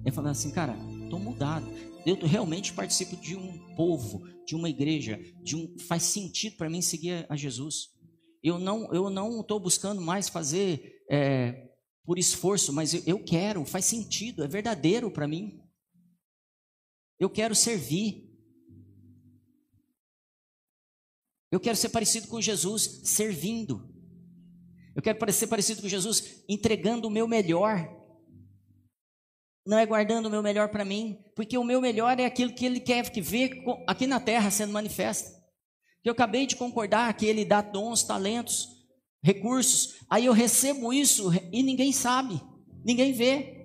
Ele 0.04 0.14
falando 0.14 0.32
assim, 0.32 0.52
cara, 0.52 0.76
estou 1.12 1.20
mudado. 1.20 1.70
Eu 2.06 2.16
realmente 2.16 2.74
participo 2.74 3.18
de 3.18 3.36
um 3.36 3.76
povo, 3.76 4.26
de 4.46 4.56
uma 4.56 4.70
igreja, 4.70 5.20
de 5.44 5.56
um 5.56 5.78
faz 5.80 6.04
sentido 6.04 6.56
para 6.56 6.70
mim 6.70 6.82
seguir 6.82 7.26
a 7.30 7.36
Jesus. 7.36 7.90
Eu 8.42 8.58
não 8.58 8.92
eu 8.94 9.10
não 9.10 9.42
estou 9.42 9.60
buscando 9.60 10.02
mais 10.02 10.30
fazer 10.30 11.04
é, 11.10 11.70
por 12.04 12.18
esforço, 12.18 12.72
mas 12.72 12.94
eu, 12.94 13.04
eu 13.06 13.24
quero, 13.24 13.66
faz 13.66 13.86
sentido, 13.86 14.44
é 14.44 14.48
verdadeiro 14.48 15.12
para 15.12 15.28
mim. 15.28 15.62
Eu 17.20 17.30
quero 17.30 17.54
servir. 17.54 18.32
Eu 21.52 21.60
quero 21.60 21.76
ser 21.76 21.90
parecido 21.90 22.28
com 22.28 22.42
Jesus 22.42 23.02
servindo. 23.04 23.94
Eu 24.96 25.02
quero 25.02 25.32
ser 25.32 25.48
parecido 25.48 25.82
com 25.82 25.88
Jesus 25.88 26.44
entregando 26.50 27.08
o 27.08 27.12
meu 27.12 27.28
melhor 27.28 28.01
não 29.66 29.78
é 29.78 29.86
guardando 29.86 30.26
o 30.26 30.30
meu 30.30 30.42
melhor 30.42 30.70
para 30.70 30.84
mim, 30.84 31.20
porque 31.36 31.58
o 31.58 31.64
meu 31.64 31.80
melhor 31.80 32.20
é 32.20 32.26
aquilo 32.26 32.54
que 32.54 32.66
ele 32.66 32.80
quer 32.80 33.10
que 33.10 33.22
ver 33.22 33.64
aqui 33.88 34.08
na 34.08 34.20
terra 34.20 34.50
sendo 34.50 34.74
manifesto. 34.74 35.30
Eu 36.04 36.14
acabei 36.14 36.48
de 36.48 36.56
concordar 36.56 37.14
que 37.14 37.26
ele 37.26 37.46
dá 37.46 37.62
dons, 37.62 38.04
talentos, 38.04 38.68
recursos, 39.24 40.00
aí 40.10 40.26
eu 40.26 40.34
recebo 40.34 40.92
isso 40.92 41.32
e 41.52 41.62
ninguém 41.62 41.92
sabe, 41.92 42.42
ninguém 42.84 43.14
vê. 43.14 43.62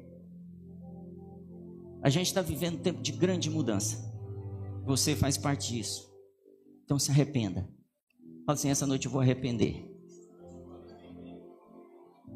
A 2.03 2.11
gente 2.11 2.27
está 2.27 2.43
vivendo 2.43 2.79
um 2.79 2.83
tempo 2.83 3.03
de 3.03 3.11
grande 3.11 3.51
mudança. 3.51 4.15
Você 4.85 5.17
faz 5.17 5.37
parte 5.37 5.73
disso. 5.73 6.09
Então 6.85 6.99
se 6.99 7.11
arrependa. 7.11 7.69
Fala 8.45 8.55
assim: 8.55 8.69
essa 8.69 8.87
noite 8.87 9.07
eu 9.07 9.11
vou 9.11 9.21
arrepender. 9.21 9.85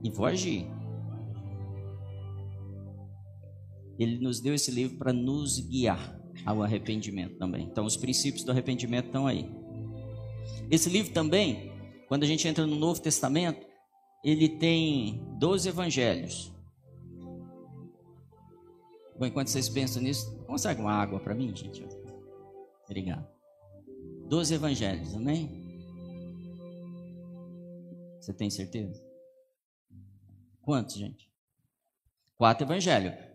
E 0.02 0.10
vou 0.10 0.26
agir. 0.26 0.66
Ele 4.02 4.18
nos 4.18 4.40
deu 4.40 4.54
esse 4.54 4.70
livro 4.70 4.96
para 4.96 5.12
nos 5.12 5.58
guiar 5.60 6.18
ao 6.46 6.62
arrependimento 6.62 7.36
também. 7.36 7.66
Então, 7.66 7.84
os 7.84 7.96
princípios 7.96 8.44
do 8.44 8.50
arrependimento 8.50 9.06
estão 9.06 9.26
aí. 9.26 9.48
Esse 10.70 10.88
livro 10.88 11.12
também, 11.12 11.70
quando 12.08 12.22
a 12.22 12.26
gente 12.26 12.48
entra 12.48 12.66
no 12.66 12.76
Novo 12.76 13.00
Testamento, 13.00 13.66
ele 14.24 14.48
tem 14.48 15.22
12 15.38 15.68
evangelhos. 15.68 16.52
Bom, 19.18 19.26
enquanto 19.26 19.48
vocês 19.48 19.68
pensam 19.68 20.02
nisso, 20.02 20.34
consegue 20.46 20.80
uma 20.80 20.92
água 20.92 21.20
para 21.20 21.34
mim, 21.34 21.54
gente? 21.54 21.86
Obrigado. 22.84 23.28
12 24.28 24.54
evangelhos, 24.54 25.14
amém? 25.14 25.68
Você 28.18 28.32
tem 28.32 28.48
certeza? 28.48 29.02
Quantos, 30.62 30.94
gente? 30.94 31.30
Quatro 32.36 32.66
evangelhos. 32.66 33.29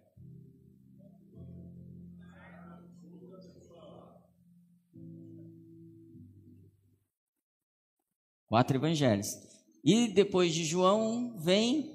Quatro 8.55 8.77
evangelhos. 8.77 9.37
E 9.83 10.07
depois 10.07 10.53
de 10.53 10.63
João 10.63 11.37
vem 11.39 11.93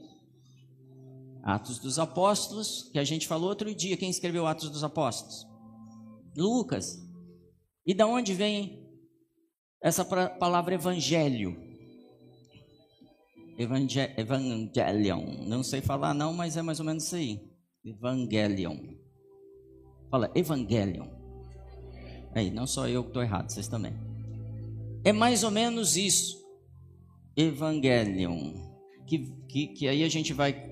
Atos 1.42 1.78
dos 1.78 1.98
Apóstolos, 1.98 2.90
que 2.92 2.98
a 2.98 3.02
gente 3.02 3.26
falou 3.26 3.48
outro 3.48 3.74
dia. 3.74 3.96
Quem 3.96 4.10
escreveu 4.10 4.46
Atos 4.46 4.68
dos 4.68 4.84
Apóstolos? 4.84 5.46
Lucas. 6.36 6.98
E 7.86 7.94
da 7.94 8.06
onde 8.06 8.34
vem 8.34 8.86
essa 9.82 10.04
palavra 10.04 10.74
evangelho? 10.74 11.56
Evangel 13.56 14.10
evangelion. 14.18 15.46
Não 15.46 15.62
sei 15.62 15.80
falar 15.80 16.12
não, 16.12 16.34
mas 16.34 16.58
é 16.58 16.62
mais 16.62 16.78
ou 16.78 16.84
menos 16.84 17.04
isso 17.04 17.16
aí. 17.16 17.40
Evangelion. 17.82 18.76
Fala, 20.10 20.30
evangelion. 20.34 21.08
Aí, 22.34 22.50
não 22.50 22.66
só 22.66 22.86
eu 22.86 23.02
que 23.02 23.08
estou 23.08 23.22
errado, 23.22 23.48
vocês 23.48 23.66
também. 23.66 23.94
É 25.02 25.10
mais 25.10 25.42
ou 25.42 25.50
menos 25.50 25.96
isso. 25.96 26.39
Evangelion. 27.36 28.54
Que, 29.06 29.18
que, 29.48 29.66
que 29.68 29.88
aí 29.88 30.04
a 30.04 30.08
gente 30.08 30.32
vai 30.32 30.70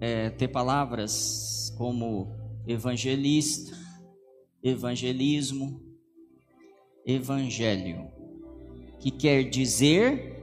é, 0.00 0.30
ter 0.30 0.48
palavras 0.48 1.72
como 1.76 2.34
evangelista, 2.66 3.76
evangelismo, 4.62 5.80
evangelho, 7.06 8.10
que 8.98 9.10
quer 9.10 9.44
dizer 9.44 10.36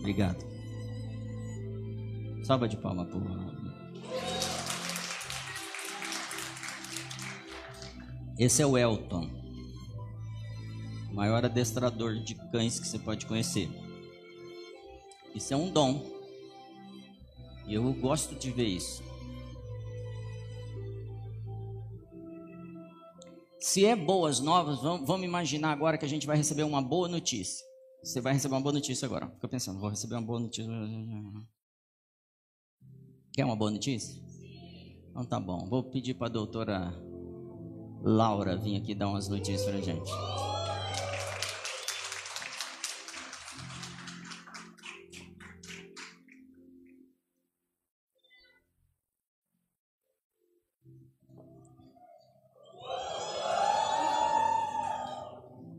Obrigado. 0.00 0.42
Salva 2.42 2.66
de 2.66 2.78
palma 2.78 3.04
por 3.04 3.20
Esse 8.38 8.62
é 8.62 8.66
o 8.66 8.78
Elton, 8.78 9.28
o 11.10 11.14
maior 11.14 11.44
adestrador 11.44 12.14
de 12.22 12.36
cães 12.52 12.78
que 12.78 12.86
você 12.86 12.96
pode 12.96 13.26
conhecer. 13.26 13.68
Isso 15.34 15.52
é 15.52 15.56
um 15.56 15.68
dom. 15.70 16.00
E 17.66 17.74
eu 17.74 17.92
gosto 17.94 18.36
de 18.36 18.52
ver 18.52 18.66
isso. 18.66 19.02
Se 23.58 23.84
é 23.84 23.96
boas 23.96 24.38
novas, 24.38 24.80
vamos, 24.80 25.06
vamos, 25.06 25.26
imaginar 25.26 25.72
agora 25.72 25.98
que 25.98 26.04
a 26.04 26.08
gente 26.08 26.26
vai 26.26 26.36
receber 26.36 26.62
uma 26.62 26.80
boa 26.80 27.08
notícia. 27.08 27.66
Você 28.04 28.20
vai 28.20 28.34
receber 28.34 28.54
uma 28.54 28.60
boa 28.60 28.72
notícia 28.72 29.04
agora. 29.04 29.28
Fica 29.28 29.48
pensando, 29.48 29.80
vou 29.80 29.90
receber 29.90 30.14
uma 30.14 30.22
boa 30.22 30.38
notícia. 30.38 30.72
Quer 33.34 33.44
uma 33.44 33.56
boa 33.56 33.72
notícia? 33.72 34.22
Então 35.10 35.24
tá 35.24 35.40
bom. 35.40 35.66
Vou 35.68 35.82
pedir 35.82 36.14
para 36.14 36.28
a 36.28 36.30
doutora 36.30 37.07
Laura 38.02 38.56
vir 38.56 38.76
aqui 38.76 38.94
dar 38.94 39.08
umas 39.08 39.28
notícias 39.28 39.64
para 39.64 39.78
a 39.78 39.80
gente. 39.80 40.10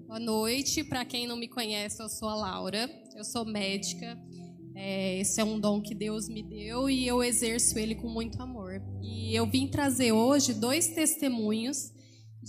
Boa 0.05 0.19
noite. 0.19 0.83
Para 0.83 1.05
quem 1.05 1.25
não 1.25 1.37
me 1.37 1.47
conhece, 1.47 2.01
eu 2.01 2.09
sou 2.09 2.27
a 2.27 2.35
Laura. 2.35 2.89
Eu 3.15 3.23
sou 3.23 3.45
médica. 3.45 4.17
É, 4.75 5.19
esse 5.19 5.39
é 5.39 5.43
um 5.43 5.59
dom 5.59 5.81
que 5.81 5.95
Deus 5.95 6.27
me 6.27 6.43
deu 6.43 6.89
e 6.89 7.07
eu 7.07 7.23
exerço 7.23 7.79
ele 7.79 7.95
com 7.95 8.09
muito 8.09 8.41
amor. 8.41 8.81
E 9.01 9.33
eu 9.33 9.45
vim 9.49 9.67
trazer 9.67 10.11
hoje 10.11 10.53
dois 10.53 10.87
testemunhos 10.87 11.93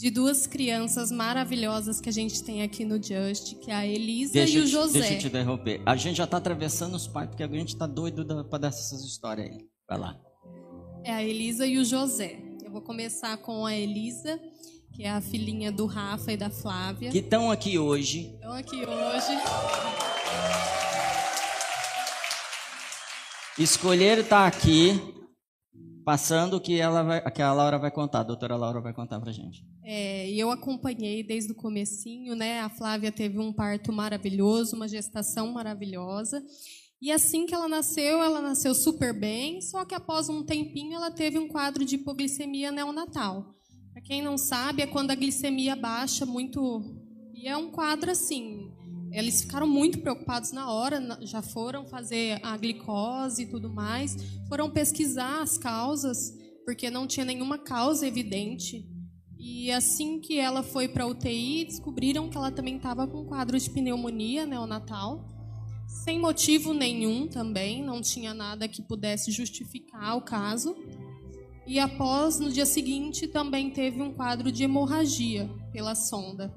de 0.01 0.09
duas 0.09 0.47
crianças 0.47 1.13
maravilhosas 1.13 2.01
que 2.01 2.09
a 2.09 2.13
gente 2.13 2.43
tem 2.43 2.63
aqui 2.63 2.87
no 2.87 2.95
Just, 2.95 3.57
que 3.57 3.71
é 3.71 3.75
a 3.75 3.87
Elisa 3.87 4.33
deixa 4.33 4.57
e 4.57 4.63
o 4.63 4.67
José. 4.67 4.99
Deixa 4.99 5.15
eu 5.15 5.19
te 5.19 5.27
interromper. 5.27 5.83
A 5.85 5.95
gente 5.95 6.17
já 6.17 6.25
está 6.25 6.39
atravessando 6.39 6.95
os 6.95 7.07
pais, 7.07 7.29
porque 7.29 7.43
a 7.43 7.47
gente 7.47 7.75
está 7.75 7.87
doido 7.87 8.25
para 8.47 8.59
dar 8.61 8.69
essas 8.69 9.05
histórias 9.05 9.51
aí. 9.51 9.59
Vai 9.87 9.99
lá. 9.99 10.19
É 11.05 11.13
a 11.13 11.23
Elisa 11.23 11.67
e 11.67 11.77
o 11.77 11.85
José. 11.85 12.41
Eu 12.65 12.71
vou 12.71 12.81
começar 12.81 13.37
com 13.37 13.67
a 13.67 13.77
Elisa, 13.77 14.41
que 14.95 15.05
é 15.05 15.11
a 15.11 15.21
filhinha 15.21 15.71
do 15.71 15.85
Rafa 15.85 16.33
e 16.33 16.37
da 16.39 16.49
Flávia. 16.49 17.11
Que 17.11 17.19
estão 17.19 17.51
aqui 17.51 17.79
hoje. 17.79 18.33
Estão 18.37 18.55
aqui 18.55 18.77
hoje. 18.77 19.39
Escolheram 23.59 24.23
estar 24.23 24.51
tá 24.51 24.57
aqui, 24.57 24.99
passando 26.05 26.57
o 26.57 26.61
que, 26.61 26.79
ela 26.79 27.03
vai, 27.03 27.31
que 27.31 27.43
a 27.43 27.53
Laura 27.53 27.79
vai 27.79 27.91
contar, 27.91 28.21
a 28.21 28.25
doutora 28.25 28.57
Laura 28.57 28.81
vai 28.81 28.93
contar 28.93 29.21
pra 29.21 29.33
gente. 29.33 29.65
É, 29.85 30.31
eu 30.31 30.51
acompanhei 30.51 31.23
desde 31.23 31.53
o 31.53 31.55
comecinho, 31.55 32.35
né? 32.35 32.61
A 32.61 32.69
Flávia 32.69 33.13
teve 33.13 33.39
um 33.39 33.53
parto 33.53 33.93
maravilhoso, 33.93 34.77
uma 34.77 34.89
gestação 34.89 35.53
maravilhosa. 35.53 36.43
E 37.01 37.11
assim 37.11 37.47
que 37.47 37.55
ela 37.55 37.67
nasceu, 37.67 38.23
ela 38.23 38.43
nasceu 38.43 38.75
super 38.75 39.19
bem, 39.19 39.63
só 39.63 39.85
que 39.85 39.95
após 39.95 40.29
um 40.29 40.45
tempinho 40.45 40.95
ela 40.95 41.11
teve 41.11 41.39
um 41.39 41.49
quadro 41.49 41.85
de 41.85 41.95
hipoglicemia 41.95 42.71
neonatal. 42.71 43.55
Para 43.93 44.03
quem 44.03 44.21
não 44.21 44.37
sabe, 44.37 44.83
é 44.83 44.87
quando 44.87 45.11
a 45.11 45.15
glicemia 45.15 45.75
baixa 45.75 46.27
muito. 46.27 46.83
E 47.35 47.49
é 47.49 47.57
um 47.57 47.71
quadro 47.71 48.11
assim. 48.11 48.60
Eles 49.13 49.43
ficaram 49.43 49.67
muito 49.67 49.99
preocupados 49.99 50.53
na 50.53 50.71
hora, 50.71 51.01
já 51.23 51.43
foram 51.43 51.87
fazer 51.87 52.39
a 52.43 52.57
glicose 52.57 53.43
e 53.43 53.47
tudo 53.47 53.69
mais, 53.69 54.17
foram 54.49 54.71
pesquisar 54.71 55.43
as 55.43 55.59
causas, 55.59 56.33
porque 56.65 56.91
não 56.91 57.07
tinha 57.07 57.27
nenhuma 57.27 57.59
causa 57.59 58.07
evidente. 58.07 58.87
E 59.39 59.71
assim 59.73 60.21
que 60.21 60.39
ela 60.39 60.63
foi 60.63 60.87
para 60.87 61.07
UTI, 61.07 61.65
descobriram 61.65 62.29
que 62.29 62.37
ela 62.37 62.53
também 62.53 62.77
estava 62.77 63.07
com 63.07 63.25
quadro 63.25 63.59
de 63.59 63.71
pneumonia 63.71 64.47
neonatal, 64.47 65.27
sem 66.05 66.21
motivo 66.21 66.73
nenhum 66.73 67.27
também, 67.27 67.83
não 67.83 68.01
tinha 68.01 68.33
nada 68.33 68.69
que 68.69 68.81
pudesse 68.81 69.33
justificar 69.33 70.17
o 70.17 70.23
caso. 70.23 70.77
E 71.67 71.79
após, 71.79 72.39
no 72.39 72.51
dia 72.51 72.65
seguinte, 72.65 73.27
também 73.27 73.71
teve 73.71 74.01
um 74.01 74.13
quadro 74.13 74.53
de 74.53 74.63
hemorragia 74.63 75.51
pela 75.73 75.95
sonda. 75.95 76.55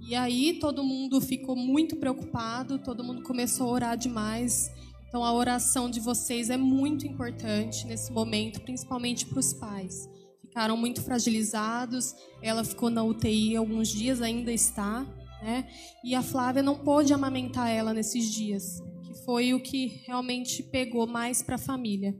E 0.00 0.14
aí 0.14 0.54
todo 0.54 0.82
mundo 0.82 1.20
ficou 1.20 1.54
muito 1.54 1.96
preocupado, 1.96 2.78
todo 2.78 3.04
mundo 3.04 3.22
começou 3.22 3.68
a 3.68 3.72
orar 3.72 3.96
demais. 3.96 4.70
Então 5.08 5.24
a 5.24 5.32
oração 5.32 5.90
de 5.90 6.00
vocês 6.00 6.50
é 6.50 6.56
muito 6.56 7.06
importante 7.06 7.86
nesse 7.86 8.12
momento, 8.12 8.60
principalmente 8.60 9.26
para 9.26 9.38
os 9.38 9.52
pais. 9.52 10.08
Ficaram 10.40 10.76
muito 10.76 11.02
fragilizados, 11.02 12.14
ela 12.42 12.64
ficou 12.64 12.90
na 12.90 13.04
UTI 13.04 13.56
alguns 13.56 13.88
dias, 13.88 14.20
ainda 14.20 14.52
está, 14.52 15.02
né? 15.42 15.68
E 16.04 16.14
a 16.14 16.22
Flávia 16.22 16.62
não 16.62 16.78
pôde 16.78 17.12
amamentar 17.12 17.70
ela 17.70 17.94
nesses 17.94 18.32
dias, 18.32 18.82
que 19.04 19.14
foi 19.24 19.54
o 19.54 19.60
que 19.60 20.02
realmente 20.06 20.62
pegou 20.62 21.06
mais 21.06 21.42
para 21.42 21.54
a 21.54 21.58
família. 21.58 22.18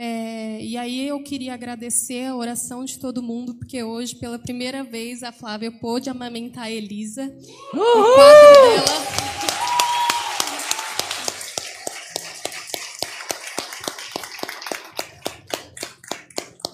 É, 0.00 0.64
e 0.64 0.76
aí 0.76 1.08
eu 1.08 1.20
queria 1.24 1.54
agradecer 1.54 2.26
a 2.26 2.36
oração 2.36 2.84
de 2.84 3.00
todo 3.00 3.20
mundo, 3.20 3.56
porque 3.56 3.82
hoje, 3.82 4.14
pela 4.14 4.38
primeira 4.38 4.84
vez, 4.84 5.24
a 5.24 5.32
Flávia 5.32 5.72
pôde 5.72 6.08
amamentar 6.08 6.64
a 6.66 6.70
Elisa. 6.70 7.24
Uhul! 7.74 7.82
O 7.82 8.14
quadro 8.14 8.70
dela. 8.70 9.28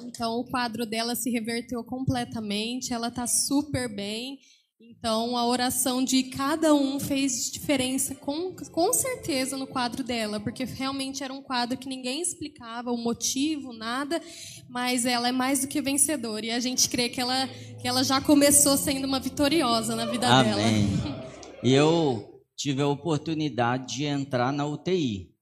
Então, 0.06 0.38
o 0.38 0.44
quadro 0.44 0.87
dela 0.87 1.14
se 1.16 1.30
reverteu 1.30 1.82
completamente, 1.82 2.92
ela 2.92 3.08
está 3.08 3.26
super 3.26 3.88
bem. 3.88 4.38
Então, 4.87 5.35
a 5.35 5.47
oração 5.47 6.05
de 6.05 6.25
cada 6.25 6.75
um 6.75 7.01
fez 7.01 7.51
diferença, 7.51 8.14
com, 8.14 8.55
com 8.70 8.92
certeza, 8.92 9.57
no 9.57 9.66
quadro 9.66 10.05
dela, 10.05 10.38
porque 10.38 10.64
realmente 10.64 11.25
era 11.25 11.33
um 11.33 11.40
quadro 11.40 11.79
que 11.79 11.88
ninguém 11.88 12.20
explicava 12.20 12.92
o 12.92 12.97
motivo, 12.99 13.73
nada, 13.73 14.20
mas 14.68 15.07
ela 15.07 15.29
é 15.29 15.33
mais 15.33 15.62
do 15.62 15.68
que 15.68 15.81
vencedora. 15.81 16.44
E 16.44 16.51
a 16.51 16.61
gente 16.61 16.90
crê 16.90 17.09
que 17.09 17.18
ela, 17.18 17.49
que 17.81 17.88
ela 17.88 18.05
já 18.05 18.20
começou 18.20 18.77
sendo 18.77 19.07
uma 19.07 19.18
vitoriosa 19.18 19.97
na 19.97 20.05
vida 20.05 20.29
Amém. 20.29 20.87
dela. 20.87 21.31
E 21.62 21.73
eu 21.73 22.42
tive 22.55 22.83
a 22.83 22.88
oportunidade 22.88 23.97
de 23.97 24.05
entrar 24.05 24.53
na 24.53 24.66
UTI. 24.66 25.33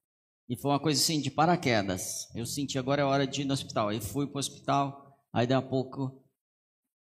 E 0.49 0.57
foi 0.57 0.71
uma 0.71 0.81
coisa 0.81 1.01
assim, 1.01 1.21
de 1.21 1.33
paraquedas. 1.33 2.29
Eu 2.33 2.47
senti 2.47 2.79
agora 2.79 3.03
é 3.03 3.05
hora 3.05 3.27
de 3.27 3.43
ir 3.43 3.45
no 3.45 3.55
hospital. 3.55 3.89
Aí 3.89 4.01
fui 4.01 4.25
para 4.29 4.37
o 4.37 4.39
hospital, 4.39 5.19
aí 5.33 5.49
daqui 5.49 5.67
a 5.67 5.69
pouco 5.69 6.23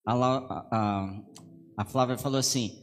a, 0.08 0.14
a, 0.14 0.68
a 0.72 1.22
a 1.78 1.86
Flávia 1.86 2.18
falou 2.18 2.40
assim: 2.40 2.82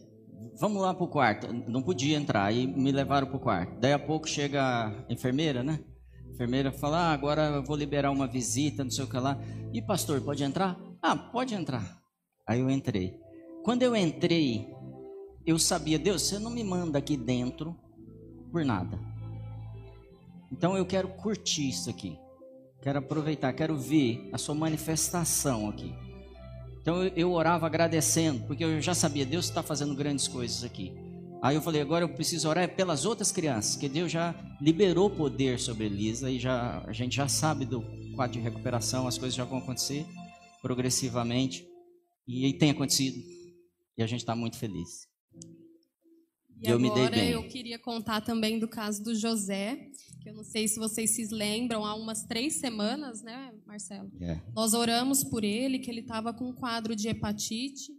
vamos 0.59 0.83
lá 0.83 0.93
para 0.93 1.05
o 1.05 1.09
quarto. 1.09 1.53
Não 1.53 1.83
podia 1.83 2.17
entrar, 2.17 2.45
aí 2.45 2.67
me 2.67 2.93
levaram 2.93 3.27
para 3.27 3.37
o 3.37 3.41
quarto. 3.41 3.81
Daí 3.81 3.93
a 3.93 3.99
pouco 3.99 4.29
chega 4.29 4.63
a 4.63 5.13
enfermeira, 5.13 5.63
né? 5.63 5.81
A 6.27 6.31
enfermeira 6.31 6.73
fala: 6.73 6.99
ah, 6.99 7.13
agora 7.13 7.43
eu 7.49 7.65
vou 7.65 7.77
liberar 7.77 8.11
uma 8.11 8.27
visita, 8.27 8.85
não 8.85 8.91
sei 8.91 9.05
o 9.05 9.09
que 9.09 9.19
lá. 9.19 9.39
E 9.73 9.81
pastor, 9.83 10.21
pode 10.21 10.43
entrar? 10.43 10.79
Ah, 11.03 11.17
pode 11.17 11.55
entrar. 11.55 12.01
Aí 12.47 12.61
eu 12.61 12.71
entrei. 12.71 13.15
Quando 13.63 13.83
eu 13.83 13.95
entrei, 13.95 14.67
eu 15.47 15.59
sabia, 15.59 15.99
Deus, 15.99 16.23
você 16.23 16.39
não 16.39 16.51
me 16.51 16.65
manda 16.65 16.99
aqui 16.99 17.17
dentro 17.17 17.77
por 18.51 18.65
nada. 18.65 18.99
Então 20.51 20.77
eu 20.77 20.87
quero 20.87 21.09
curtir 21.09 21.69
isso 21.69 21.91
aqui. 21.91 22.19
Quero 22.81 23.01
aproveitar, 23.01 23.53
quero 23.53 23.77
ver 23.77 24.31
a 24.33 24.39
sua 24.39 24.55
manifestação 24.55 25.69
aqui. 25.69 25.95
Então 26.81 27.03
eu, 27.03 27.13
eu 27.17 27.33
orava 27.33 27.67
agradecendo, 27.67 28.45
porque 28.47 28.65
eu 28.65 28.81
já 28.81 28.95
sabia, 28.95 29.27
Deus 29.27 29.47
está 29.47 29.63
fazendo 29.63 29.95
grandes 29.95 30.29
coisas 30.29 30.65
aqui. 30.65 30.93
Aí 31.41 31.55
eu 31.55 31.63
falei, 31.63 31.81
agora 31.81 32.05
eu 32.05 32.09
preciso 32.09 32.49
orar 32.49 32.69
pelas 32.75 33.05
outras 33.05 33.31
crianças, 33.31 33.77
que 33.77 33.89
Deus 33.89 34.11
já 34.11 34.35
liberou 34.61 35.09
poder 35.09 35.59
sobre 35.61 35.87
Elisa 35.87 36.31
e 36.31 36.39
já, 36.39 36.83
a 36.85 36.93
gente 36.93 37.15
já 37.15 37.29
sabe 37.29 37.65
do 37.65 37.81
quadro 38.17 38.33
de 38.33 38.41
recuperação, 38.41 39.07
as 39.07 39.17
coisas 39.17 39.37
já 39.37 39.45
vão 39.45 39.59
acontecer 39.59 40.05
progressivamente. 40.61 41.65
E, 42.27 42.47
e 42.47 42.53
tem 42.53 42.71
acontecido. 42.71 43.19
E 43.97 44.03
a 44.03 44.07
gente 44.07 44.21
está 44.21 44.35
muito 44.35 44.59
feliz. 44.59 45.09
E 46.61 46.69
eu 46.69 46.77
agora 46.77 47.25
eu 47.25 47.47
queria 47.47 47.79
contar 47.79 48.21
também 48.21 48.59
do 48.59 48.67
caso 48.67 49.03
do 49.03 49.15
José, 49.15 49.77
que 50.21 50.29
eu 50.29 50.35
não 50.35 50.43
sei 50.43 50.67
se 50.67 50.79
vocês 50.79 51.15
se 51.15 51.27
lembram, 51.33 51.85
há 51.85 51.95
umas 51.95 52.25
três 52.25 52.59
semanas, 52.59 53.23
né, 53.23 53.55
Marcelo? 53.69 54.11
É. 54.19 54.41
Nós 54.55 54.73
oramos 54.73 55.23
por 55.23 55.45
ele, 55.45 55.79
que 55.79 55.91
ele 55.91 56.01
estava 56.01 56.33
com 56.33 56.49
um 56.49 56.55
quadro 56.55 56.97
de 56.97 57.07
hepatite, 57.07 57.93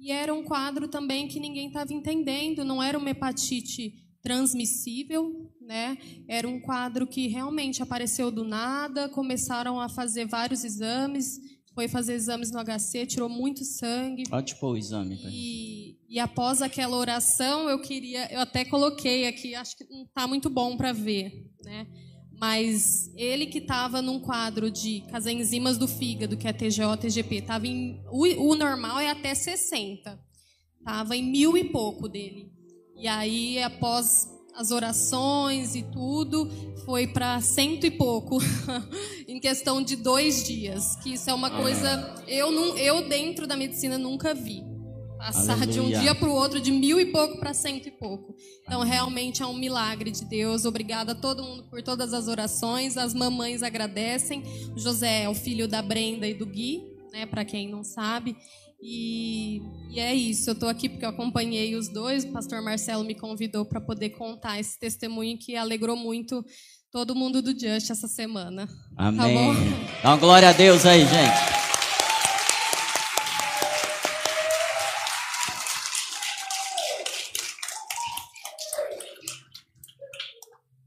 e 0.00 0.10
era 0.10 0.34
um 0.34 0.42
quadro 0.42 0.88
também 0.88 1.28
que 1.28 1.38
ninguém 1.38 1.68
estava 1.68 1.94
entendendo, 1.94 2.64
não 2.64 2.82
era 2.82 2.98
uma 2.98 3.08
hepatite 3.08 3.94
transmissível, 4.20 5.48
né? 5.60 5.96
Era 6.28 6.48
um 6.48 6.60
quadro 6.60 7.06
que 7.06 7.28
realmente 7.28 7.80
apareceu 7.82 8.32
do 8.32 8.44
nada, 8.44 9.08
começaram 9.08 9.80
a 9.80 9.88
fazer 9.88 10.26
vários 10.26 10.64
exames, 10.64 11.38
foi 11.72 11.86
fazer 11.86 12.14
exames 12.14 12.50
no 12.50 12.58
HC, 12.58 13.06
tirou 13.06 13.28
muito 13.28 13.64
sangue. 13.64 14.24
Pôr 14.56 14.72
o 14.72 14.76
exame. 14.76 15.36
E, 15.36 15.98
e 16.08 16.18
após 16.18 16.60
aquela 16.60 16.96
oração, 16.96 17.68
eu 17.68 17.80
queria, 17.80 18.30
eu 18.32 18.40
até 18.40 18.64
coloquei 18.64 19.28
aqui, 19.28 19.54
acho 19.54 19.76
que 19.76 19.84
não 19.88 20.02
está 20.02 20.26
muito 20.26 20.50
bom 20.50 20.76
para 20.76 20.92
ver, 20.92 21.48
né? 21.64 21.86
Mas 22.42 23.08
ele 23.16 23.46
que 23.46 23.58
estava 23.58 24.02
num 24.02 24.18
quadro 24.18 24.68
de 24.68 25.04
com 25.08 25.16
as 25.16 25.28
enzimas 25.28 25.78
do 25.78 25.86
fígado, 25.86 26.36
que 26.36 26.48
é 26.48 26.52
TGO, 26.52 26.96
TGP, 26.98 27.42
tava 27.42 27.68
em, 27.68 28.02
o, 28.10 28.50
o 28.50 28.56
normal 28.56 28.98
é 28.98 29.08
até 29.08 29.32
60. 29.32 30.18
Tava 30.84 31.14
em 31.14 31.22
mil 31.22 31.56
e 31.56 31.62
pouco 31.62 32.08
dele. 32.08 32.50
E 32.96 33.06
aí, 33.06 33.62
após 33.62 34.28
as 34.56 34.72
orações 34.72 35.76
e 35.76 35.84
tudo, 35.84 36.50
foi 36.84 37.06
para 37.06 37.40
cento 37.40 37.86
e 37.86 37.92
pouco 37.92 38.38
em 39.28 39.38
questão 39.38 39.80
de 39.80 39.94
dois 39.94 40.42
dias. 40.42 40.96
Que 40.96 41.12
isso 41.12 41.30
é 41.30 41.34
uma 41.34 41.48
coisa 41.48 42.12
eu 42.26 42.50
não, 42.50 42.76
eu 42.76 43.08
dentro 43.08 43.46
da 43.46 43.56
medicina 43.56 43.96
nunca 43.96 44.34
vi 44.34 44.71
passar 45.22 45.52
Aleluia. 45.52 45.72
de 45.72 45.80
um 45.80 46.00
dia 46.00 46.14
para 46.14 46.28
o 46.28 46.34
outro 46.34 46.60
de 46.60 46.72
mil 46.72 46.98
e 46.98 47.06
pouco 47.06 47.38
para 47.38 47.54
cento 47.54 47.86
e 47.86 47.90
pouco. 47.92 48.34
Então 48.62 48.82
realmente 48.82 49.42
é 49.42 49.46
um 49.46 49.56
milagre 49.56 50.10
de 50.10 50.24
Deus. 50.24 50.64
Obrigada 50.64 51.12
a 51.12 51.14
todo 51.14 51.44
mundo 51.44 51.62
por 51.70 51.80
todas 51.80 52.12
as 52.12 52.26
orações. 52.26 52.96
As 52.96 53.14
mamães 53.14 53.62
agradecem. 53.62 54.42
O 54.74 54.78
José 54.78 55.22
é 55.22 55.28
o 55.28 55.34
filho 55.34 55.68
da 55.68 55.80
Brenda 55.80 56.26
e 56.26 56.34
do 56.34 56.44
Gui, 56.44 56.82
né? 57.12 57.24
Para 57.24 57.44
quem 57.44 57.68
não 57.68 57.84
sabe. 57.84 58.36
E, 58.84 59.62
e, 59.92 60.00
é 60.00 60.12
isso, 60.12 60.50
eu 60.50 60.54
estou 60.54 60.68
aqui 60.68 60.88
porque 60.88 61.04
eu 61.04 61.10
acompanhei 61.10 61.76
os 61.76 61.86
dois. 61.86 62.24
O 62.24 62.32
pastor 62.32 62.60
Marcelo 62.60 63.04
me 63.04 63.14
convidou 63.14 63.64
para 63.64 63.80
poder 63.80 64.10
contar 64.10 64.58
esse 64.58 64.76
testemunho 64.76 65.38
que 65.38 65.54
alegrou 65.54 65.96
muito 65.96 66.44
todo 66.90 67.14
mundo 67.14 67.40
do 67.40 67.52
Just 67.52 67.90
essa 67.90 68.08
semana. 68.08 68.68
Amém. 68.96 69.54
Tá 69.54 70.02
Dá 70.02 70.08
uma 70.10 70.16
glória 70.16 70.48
a 70.48 70.52
Deus 70.52 70.84
aí, 70.84 71.06
gente. 71.06 71.61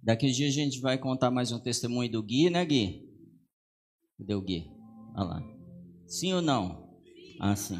Daqui 0.05 0.27
a 0.27 0.31
dia 0.31 0.47
a 0.47 0.51
gente 0.51 0.79
vai 0.81 0.99
contar 0.99 1.31
mais 1.31 1.51
um 1.51 1.57
testemunho 1.57 2.11
do 2.11 2.21
Gui, 2.21 2.51
né, 2.51 2.63
Gui? 2.63 3.09
Cadê 4.19 4.35
o 4.35 4.41
Gui? 4.41 4.69
Olha 5.15 5.25
lá. 5.25 5.43
Sim 6.05 6.33
ou 6.33 6.43
não? 6.43 6.95
Ah, 7.39 7.55
sim. 7.55 7.79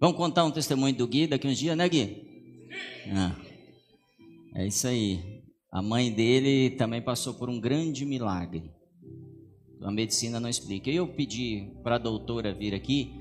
Vamos 0.00 0.16
contar 0.16 0.44
um 0.44 0.50
testemunho 0.50 0.96
do 0.96 1.06
Gui 1.06 1.28
daqui 1.28 1.46
uns 1.46 1.56
dias, 1.56 1.76
né, 1.76 1.88
Gui? 1.88 2.24
Ah, 3.12 3.36
é 4.56 4.66
isso 4.66 4.88
aí. 4.88 5.44
A 5.70 5.80
mãe 5.80 6.12
dele 6.12 6.70
também 6.70 7.00
passou 7.00 7.34
por 7.34 7.48
um 7.48 7.60
grande 7.60 8.04
milagre. 8.04 8.72
A 9.80 9.92
medicina 9.92 10.40
não 10.40 10.48
explica. 10.48 10.90
Eu 10.90 11.06
pedi 11.06 11.70
para 11.84 11.94
a 11.94 12.00
doutora 12.00 12.52
vir 12.52 12.74
aqui, 12.74 13.14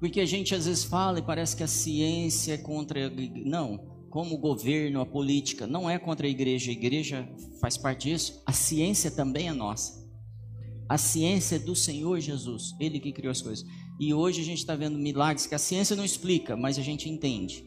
porque 0.00 0.20
a 0.20 0.26
gente 0.26 0.54
às 0.54 0.64
vezes 0.64 0.84
fala 0.84 1.18
e 1.18 1.22
parece 1.22 1.54
que 1.54 1.62
a 1.62 1.68
ciência 1.68 2.54
é 2.54 2.58
contra. 2.58 3.10
Não, 3.44 3.93
como 4.14 4.36
o 4.36 4.38
governo, 4.38 5.00
a 5.00 5.06
política, 5.06 5.66
não 5.66 5.90
é 5.90 5.98
contra 5.98 6.24
a 6.24 6.30
igreja. 6.30 6.70
A 6.70 6.72
igreja 6.72 7.28
faz 7.60 7.76
parte 7.76 8.08
disso. 8.08 8.40
A 8.46 8.52
ciência 8.52 9.10
também 9.10 9.48
é 9.48 9.52
nossa. 9.52 10.08
A 10.88 10.96
ciência 10.96 11.56
é 11.56 11.58
do 11.58 11.74
Senhor 11.74 12.20
Jesus, 12.20 12.76
Ele 12.78 13.00
que 13.00 13.10
criou 13.10 13.32
as 13.32 13.42
coisas. 13.42 13.66
E 13.98 14.14
hoje 14.14 14.40
a 14.40 14.44
gente 14.44 14.58
está 14.58 14.76
vendo 14.76 14.96
milagres 14.96 15.48
que 15.48 15.54
a 15.56 15.58
ciência 15.58 15.96
não 15.96 16.04
explica, 16.04 16.56
mas 16.56 16.78
a 16.78 16.80
gente 16.82 17.10
entende 17.10 17.64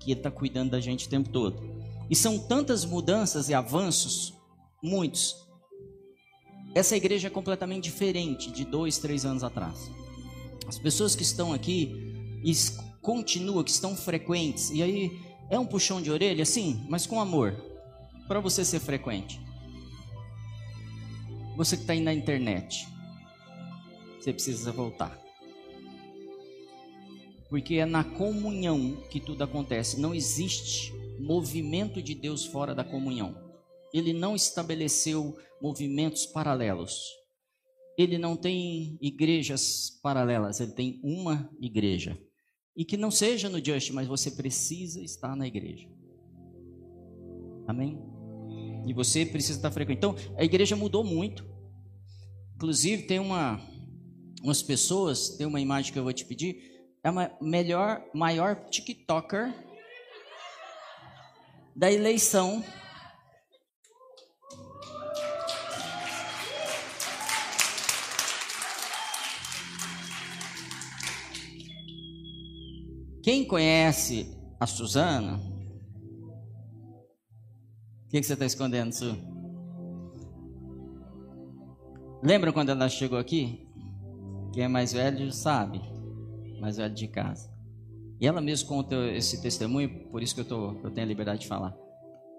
que 0.00 0.12
Ele 0.12 0.20
está 0.20 0.30
cuidando 0.30 0.70
da 0.70 0.80
gente 0.80 1.08
o 1.08 1.10
tempo 1.10 1.28
todo. 1.28 1.62
E 2.08 2.16
são 2.16 2.38
tantas 2.38 2.86
mudanças 2.86 3.50
e 3.50 3.52
avanços, 3.52 4.32
muitos. 4.82 5.36
Essa 6.74 6.96
igreja 6.96 7.26
é 7.26 7.30
completamente 7.30 7.84
diferente 7.84 8.50
de 8.50 8.64
dois, 8.64 8.96
três 8.96 9.26
anos 9.26 9.44
atrás. 9.44 9.90
As 10.66 10.78
pessoas 10.78 11.14
que 11.14 11.22
estão 11.22 11.52
aqui 11.52 11.94
continuam, 13.02 13.62
que 13.62 13.70
estão 13.70 13.94
frequentes, 13.94 14.70
e 14.70 14.82
aí 14.82 15.26
é 15.50 15.58
um 15.58 15.66
puxão 15.66 16.00
de 16.02 16.10
orelha, 16.10 16.44
sim, 16.44 16.84
mas 16.88 17.06
com 17.06 17.20
amor, 17.20 17.52
para 18.26 18.40
você 18.40 18.64
ser 18.64 18.80
frequente. 18.80 19.40
Você 21.56 21.76
que 21.76 21.82
está 21.82 21.92
aí 21.92 22.00
na 22.00 22.12
internet, 22.12 22.86
você 24.20 24.32
precisa 24.32 24.72
voltar 24.72 25.26
porque 27.48 27.76
é 27.76 27.86
na 27.86 28.04
comunhão 28.04 28.96
que 29.10 29.20
tudo 29.20 29.42
acontece. 29.42 30.00
Não 30.00 30.14
existe 30.14 30.92
movimento 31.18 32.02
de 32.02 32.14
Deus 32.14 32.44
fora 32.44 32.74
da 32.74 32.84
comunhão. 32.84 33.34
Ele 33.92 34.12
não 34.12 34.34
estabeleceu 34.34 35.36
movimentos 35.60 36.26
paralelos. 36.26 37.00
Ele 37.96 38.18
não 38.18 38.36
tem 38.36 38.98
igrejas 39.00 39.98
paralelas, 40.02 40.60
ele 40.60 40.72
tem 40.72 41.00
uma 41.02 41.48
igreja. 41.58 42.18
E 42.76 42.84
que 42.84 42.96
não 42.96 43.10
seja 43.10 43.48
no 43.48 43.64
Just, 43.64 43.90
mas 43.90 44.06
você 44.06 44.30
precisa 44.30 45.00
estar 45.00 45.34
na 45.34 45.46
igreja. 45.46 45.88
Amém? 47.66 47.98
E 48.86 48.92
você 48.92 49.24
precisa 49.24 49.58
estar 49.58 49.70
frequente. 49.70 49.98
Então, 49.98 50.14
a 50.36 50.44
igreja 50.44 50.76
mudou 50.76 51.02
muito. 51.02 51.44
Inclusive, 52.54 53.04
tem 53.04 53.18
uma, 53.18 53.60
umas 54.42 54.62
pessoas, 54.62 55.30
tem 55.30 55.46
uma 55.46 55.60
imagem 55.60 55.92
que 55.92 55.98
eu 55.98 56.04
vou 56.04 56.12
te 56.12 56.24
pedir 56.24 56.76
é 57.06 57.08
a 57.08 57.30
melhor, 57.40 58.02
maior 58.12 58.68
TikToker 58.68 59.54
da 61.76 61.92
eleição. 61.92 62.64
Quem 73.26 73.44
conhece 73.44 74.38
a 74.60 74.68
Suzana? 74.68 75.40
O 78.04 78.08
que, 78.08 78.20
que, 78.20 78.22
você 78.22 78.34
está 78.34 78.46
escondendo, 78.46 78.92
Su? 78.92 79.16
Lembra 82.22 82.52
quando 82.52 82.68
ela 82.68 82.88
chegou 82.88 83.18
aqui? 83.18 83.66
Quem 84.54 84.62
é 84.62 84.68
mais 84.68 84.92
velho 84.92 85.32
sabe 85.32 85.80
mais 86.60 86.76
velho 86.76 86.94
de 86.94 87.08
casa. 87.08 87.50
E 88.20 88.28
ela 88.28 88.40
mesma 88.40 88.68
conta 88.68 88.94
esse 89.08 89.42
testemunho, 89.42 90.08
por 90.08 90.22
isso 90.22 90.32
que 90.32 90.42
eu, 90.42 90.44
tô, 90.44 90.80
eu 90.84 90.92
tenho 90.92 91.04
a 91.04 91.08
liberdade 91.08 91.40
de 91.40 91.48
falar. 91.48 91.76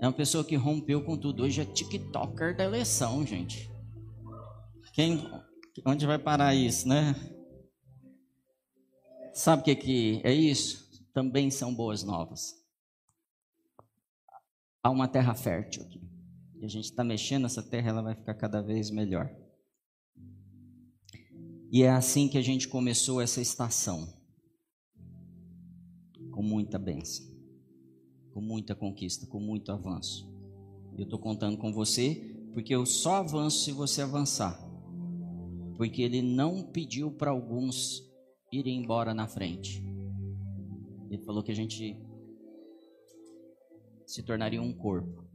É 0.02 0.08
uma 0.08 0.14
pessoa 0.14 0.42
que 0.42 0.56
rompeu 0.56 1.04
com 1.04 1.18
tudo. 1.18 1.44
Hoje 1.44 1.60
é 1.60 1.66
TikToker 1.66 2.56
da 2.56 2.64
eleição, 2.64 3.28
gente. 3.28 3.70
Quem, 4.94 5.30
onde 5.86 6.08
vai 6.08 6.18
parar 6.18 6.56
isso, 6.56 6.88
né? 6.88 7.14
Sabe 9.38 9.62
o 9.62 9.66
que, 9.66 9.76
que 9.76 10.22
é 10.24 10.34
isso? 10.34 10.90
Também 11.14 11.52
são 11.52 11.72
boas 11.72 12.02
novas. 12.02 12.56
Há 14.82 14.90
uma 14.90 15.08
terra 15.08 15.36
fértil 15.36 15.84
aqui. 15.84 16.02
E 16.56 16.66
a 16.66 16.68
gente 16.68 16.86
está 16.86 17.04
mexendo 17.04 17.44
nessa 17.44 17.62
terra, 17.62 17.90
ela 17.90 18.02
vai 18.02 18.16
ficar 18.16 18.34
cada 18.34 18.64
vez 18.64 18.90
melhor. 18.90 19.30
E 21.72 21.84
é 21.84 21.92
assim 21.92 22.28
que 22.28 22.40
a 22.40 22.42
gente 22.42 22.68
começou 22.68 23.22
essa 23.22 23.40
estação. 23.40 24.12
Com 26.32 26.42
muita 26.42 26.80
bênção, 26.80 27.24
com 28.34 28.42
muita 28.42 28.74
conquista, 28.74 29.28
com 29.28 29.40
muito 29.40 29.72
avanço. 29.72 30.28
Eu 30.98 31.04
estou 31.04 31.20
contando 31.20 31.60
com 31.60 31.72
você, 31.72 32.50
porque 32.56 32.74
eu 32.74 32.88
só 32.88 33.18
avanço 33.18 33.66
se 33.66 33.72
você 33.72 34.02
avançar. 34.02 34.60
Porque 35.76 36.02
ele 36.02 36.24
não 36.24 36.64
pediu 36.64 37.12
para 37.12 37.30
alguns 37.30 38.07
irem 38.52 38.84
embora 38.84 39.14
na 39.14 39.28
frente. 39.28 39.84
Ele 41.10 41.24
falou 41.24 41.44
que 41.44 41.52
a 41.52 41.56
gente 41.56 41.98
se 44.06 44.24
tornaria 44.24 44.62
um 44.62 44.74
corpo. 44.74 45.26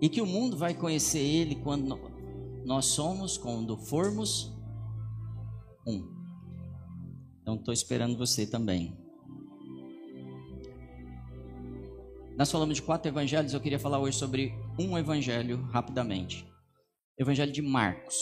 E 0.00 0.08
que 0.08 0.20
o 0.20 0.26
mundo 0.26 0.56
vai 0.56 0.74
conhecer 0.74 1.20
ele 1.20 1.56
quando 1.56 1.98
nós 2.64 2.86
somos, 2.86 3.36
quando 3.36 3.76
formos 3.76 4.54
um. 5.86 6.18
Então 7.42 7.56
estou 7.56 7.72
esperando 7.72 8.16
você 8.16 8.46
também. 8.46 8.96
Nós 12.36 12.52
falamos 12.52 12.76
de 12.76 12.82
quatro 12.82 13.08
evangelhos, 13.08 13.52
eu 13.52 13.60
queria 13.60 13.80
falar 13.80 13.98
hoje 13.98 14.16
sobre 14.16 14.54
um 14.78 14.96
evangelho 14.96 15.62
rapidamente. 15.72 16.46
Evangelho 17.18 17.50
de 17.50 17.60
Marcos. 17.60 18.16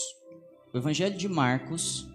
O 0.73 0.79
evangelho 0.79 1.19
de 1.19 1.29
Marcos, 1.29 2.09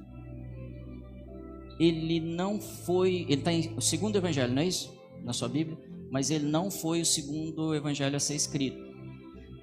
ele 1.82 2.20
não 2.20 2.62
foi, 2.62 3.22
ele 3.24 3.34
está 3.34 3.52
em 3.52 3.76
o 3.76 3.82
segundo 3.82 4.16
evangelho, 4.16 4.54
não 4.54 4.62
é 4.62 4.68
isso? 4.68 4.96
Na 5.24 5.34
sua 5.34 5.50
Bíblia? 5.50 5.80
Mas 6.12 6.30
ele 6.30 6.46
não 6.46 6.70
foi 6.70 7.02
o 7.02 7.06
segundo 7.06 7.74
evangelho 7.74 8.16
a 8.16 8.20
ser 8.20 8.36
escrito. 8.36 8.78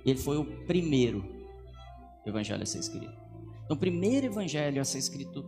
Ele 0.05 0.19
foi 0.19 0.37
o 0.37 0.67
primeiro 0.67 1.25
evangelho 2.27 2.63
a 2.63 2.67
ser 2.67 2.81
escrito. 2.81 3.13
Então, 3.65 3.77
o 3.77 3.79
primeiro 3.79 4.27
evangelho 4.27 4.81
a 4.81 4.85
ser 4.85 4.99
escrito 4.99 5.45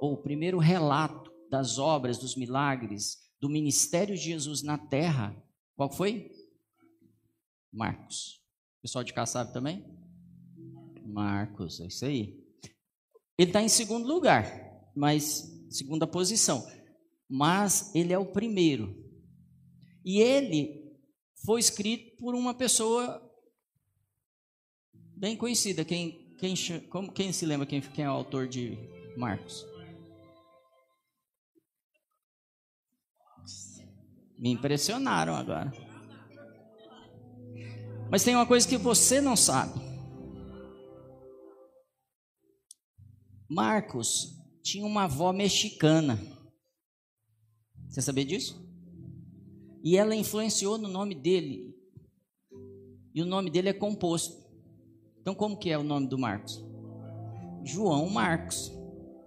ou 0.00 0.14
o 0.14 0.16
primeiro 0.16 0.58
relato 0.58 1.30
das 1.48 1.78
obras, 1.78 2.18
dos 2.18 2.34
milagres, 2.34 3.18
do 3.40 3.48
ministério 3.48 4.16
de 4.16 4.22
Jesus 4.22 4.62
na 4.62 4.76
terra, 4.76 5.40
qual 5.76 5.90
foi? 5.90 6.32
Marcos. 7.72 8.42
O 8.78 8.82
pessoal 8.82 9.04
de 9.04 9.12
cá 9.12 9.24
sabe 9.24 9.52
também? 9.52 9.84
Marcos, 11.04 11.80
é 11.80 11.86
isso 11.86 12.04
aí. 12.04 12.44
Ele 13.38 13.50
está 13.50 13.62
em 13.62 13.68
segundo 13.68 14.08
lugar, 14.08 14.90
mas 14.96 15.57
segunda 15.70 16.06
posição. 16.06 16.66
Mas 17.28 17.94
ele 17.94 18.12
é 18.12 18.18
o 18.18 18.32
primeiro. 18.32 18.94
E 20.04 20.20
ele 20.20 20.96
foi 21.44 21.60
escrito 21.60 22.16
por 22.16 22.34
uma 22.34 22.54
pessoa 22.54 23.28
Bem 25.18 25.36
conhecida. 25.36 25.84
Quem, 25.84 26.32
quem, 26.38 26.54
como, 26.88 27.10
quem 27.10 27.32
se 27.32 27.44
lembra 27.44 27.66
quem, 27.66 27.80
quem 27.80 28.04
é 28.04 28.08
o 28.08 28.12
autor 28.12 28.46
de 28.46 28.78
Marcos? 29.16 29.66
Me 34.38 34.50
impressionaram 34.50 35.34
agora. 35.34 35.72
Mas 38.08 38.22
tem 38.22 38.36
uma 38.36 38.46
coisa 38.46 38.68
que 38.68 38.76
você 38.76 39.20
não 39.20 39.34
sabe. 39.34 39.80
Marcos 43.50 44.37
tinha 44.68 44.84
uma 44.84 45.04
avó 45.04 45.32
mexicana. 45.32 46.20
Você 47.88 48.02
sabia 48.02 48.24
disso? 48.24 48.62
E 49.82 49.96
ela 49.96 50.14
influenciou 50.14 50.76
no 50.76 50.88
nome 50.88 51.14
dele. 51.14 51.74
E 53.14 53.22
o 53.22 53.26
nome 53.26 53.50
dele 53.50 53.70
é 53.70 53.72
composto. 53.72 54.36
Então, 55.20 55.34
como 55.34 55.56
que 55.56 55.70
é 55.70 55.78
o 55.78 55.82
nome 55.82 56.06
do 56.06 56.18
Marcos? 56.18 56.62
João 57.64 58.10
Marcos. 58.10 58.70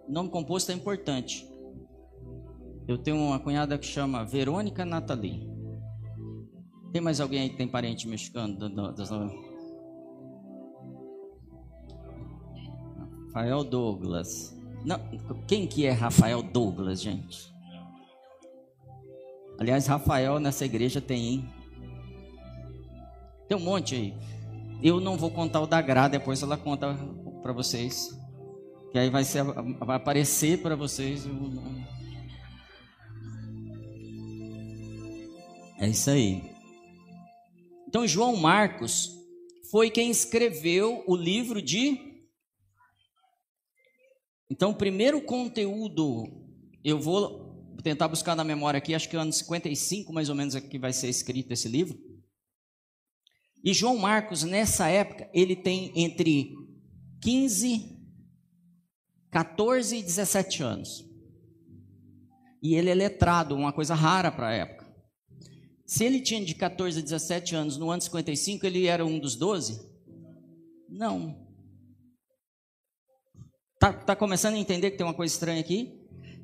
Nome 0.08 0.30
composto 0.30 0.72
é 0.72 0.76
importante. 0.76 1.48
Eu 2.88 3.00
tenho 3.00 3.18
uma 3.18 3.39
cunhada 3.39 3.80
que 3.80 3.86
chama 3.86 4.24
Verônica 4.24 4.86
Nathalie. 4.86 5.50
Tem 6.94 7.02
mais 7.02 7.20
alguém 7.20 7.42
aí 7.42 7.50
que 7.50 7.58
tem 7.58 7.68
parente 7.68 8.08
mexicano? 8.08 8.60
Rafael 13.34 13.64
Douglas. 13.64 14.61
Não, 14.84 15.00
quem 15.48 15.68
que 15.68 15.86
é 15.86 15.92
Rafael 15.92 16.42
Douglas, 16.42 17.02
gente? 17.02 17.52
Aliás, 19.60 19.86
Rafael 19.86 20.40
nessa 20.40 20.66
igreja 20.66 21.00
tem, 21.00 21.28
hein? 21.28 21.50
Tem 23.48 23.58
um 23.58 23.62
monte 23.62 23.96
aí. 23.96 24.14
Eu 24.82 25.00
não 25.00 25.18
vou 25.18 25.30
contar 25.30 25.62
o 25.62 25.68
da 25.68 25.82
Gra, 25.82 26.08
depois 26.08 26.42
ela 26.42 26.58
conta 26.58 26.98
para 27.44 27.54
vocês. 27.54 28.18
Que 28.92 28.98
aí 28.98 29.10
vai, 29.10 29.24
ser, 29.24 29.44
vai 29.44 29.98
aparecer 29.98 30.62
para 30.62 30.76
vocês. 30.76 31.28
É 35.80 35.88
isso 35.88 36.10
aí. 36.10 36.44
Então, 37.88 38.08
João 38.08 38.36
Marcos 38.36 39.12
foi 39.70 39.90
quem 39.90 40.10
escreveu 40.10 41.04
o 41.08 41.16
livro 41.16 41.62
de. 41.62 42.11
Então, 44.52 44.72
o 44.72 44.76
primeiro 44.76 45.22
conteúdo, 45.22 46.26
eu 46.84 46.99
vou 46.99 47.74
tentar 47.82 48.10
buscar 48.10 48.36
na 48.36 48.43
memória 48.43 48.80
aqui, 48.80 48.93
acho 48.93 49.08
que 49.08 49.16
é 49.16 49.20
ano 49.20 49.32
55 49.32 50.12
mais 50.12 50.28
ou 50.28 50.36
menos 50.36 50.56
é 50.56 50.60
que 50.60 50.78
vai 50.78 50.91
ser 50.91 51.08
escrito 51.08 51.54
esse 51.54 51.70
livro. 51.70 51.97
E 53.64 53.74
João 53.74 53.97
Marcos, 53.97 54.43
nessa 54.43 54.89
época, 54.89 55.30
ele 55.34 55.56
tem 55.56 55.93
entre 55.95 56.54
15, 57.22 57.97
14 59.32 59.95
e 59.95 60.04
17 60.04 60.64
anos. 60.64 61.10
E 62.62 62.76
ele 62.76 62.89
é 62.89 62.93
letrado, 62.93 63.56
uma 63.56 63.72
coisa 63.72 63.95
rara 63.95 64.34
para 64.34 64.49
a 64.49 64.54
época. 64.54 64.93
Se 65.86 66.04
ele 66.04 66.20
tinha 66.20 66.43
de 66.43 66.56
14 66.56 66.99
a 66.99 67.02
17 67.02 67.56
anos 67.56 67.78
no 67.78 67.89
ano 67.89 68.02
55, 68.02 68.66
ele 68.66 68.86
era 68.88 69.06
um 69.06 69.18
dos 69.18 69.38
12? 69.38 69.80
Não. 70.89 71.41
Tá, 73.82 73.92
tá 73.92 74.16
começando 74.16 74.54
a 74.54 74.60
entender 74.60 74.92
que 74.92 74.98
tem 74.98 75.06
uma 75.08 75.12
coisa 75.12 75.34
estranha 75.34 75.60
aqui? 75.60 76.00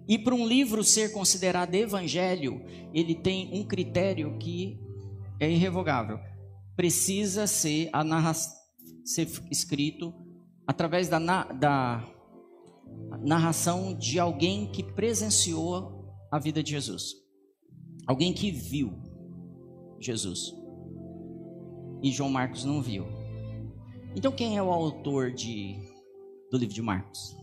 E 0.07 0.17
para 0.17 0.33
um 0.33 0.47
livro 0.47 0.83
ser 0.83 1.11
considerado 1.11 1.75
evangelho, 1.75 2.65
ele 2.91 3.13
tem 3.13 3.51
um 3.53 3.63
critério 3.63 4.35
que 4.39 4.81
é 5.39 5.47
irrevogável. 5.47 6.19
Precisa 6.75 7.45
ser, 7.45 7.91
a 7.93 8.03
narra 8.03 8.33
ser 8.33 9.29
escrito 9.51 10.11
através 10.65 11.09
da, 11.09 11.19
da 11.53 12.03
narração 13.21 13.95
de 13.95 14.17
alguém 14.19 14.71
que 14.71 14.81
presenciou 14.81 16.11
a 16.31 16.39
vida 16.39 16.63
de 16.63 16.71
Jesus. 16.71 17.13
Alguém 18.07 18.33
que 18.33 18.49
viu 18.49 18.99
Jesus. 19.99 20.55
E 22.01 22.11
João 22.11 22.31
Marcos 22.31 22.65
não 22.65 22.81
viu. 22.81 23.05
Então 24.15 24.31
quem 24.31 24.57
é 24.57 24.63
o 24.63 24.71
autor 24.71 25.31
de, 25.31 25.75
do 26.51 26.57
livro 26.57 26.73
de 26.73 26.81
Marcos? 26.81 27.37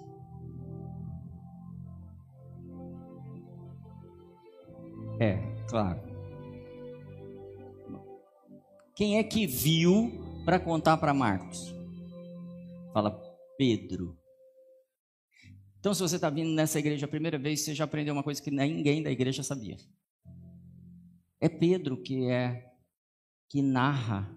É, 5.21 5.37
claro. 5.69 6.01
Quem 8.97 9.19
é 9.19 9.25
que 9.25 9.47
viu 9.47 10.13
para 10.45 10.59
contar 10.59 10.97
para 10.97 11.13
Marcos? 11.13 11.75
Fala 12.93 13.11
Pedro. 13.59 14.17
Então, 15.79 15.93
se 15.93 16.01
você 16.01 16.17
está 16.17 16.31
vindo 16.31 16.51
nessa 16.55 16.79
igreja 16.79 17.05
a 17.05 17.09
primeira 17.09 17.39
vez, 17.39 17.61
você 17.61 17.75
já 17.75 17.85
aprendeu 17.85 18.15
uma 18.15 18.23
coisa 18.23 18.41
que 18.41 18.51
ninguém 18.51 19.03
da 19.03 19.11
igreja 19.11 19.43
sabia. 19.43 19.77
É 21.41 21.49
Pedro 21.49 22.01
que 22.01 22.31
é 22.31 22.73
que 23.51 23.61
narra 23.61 24.35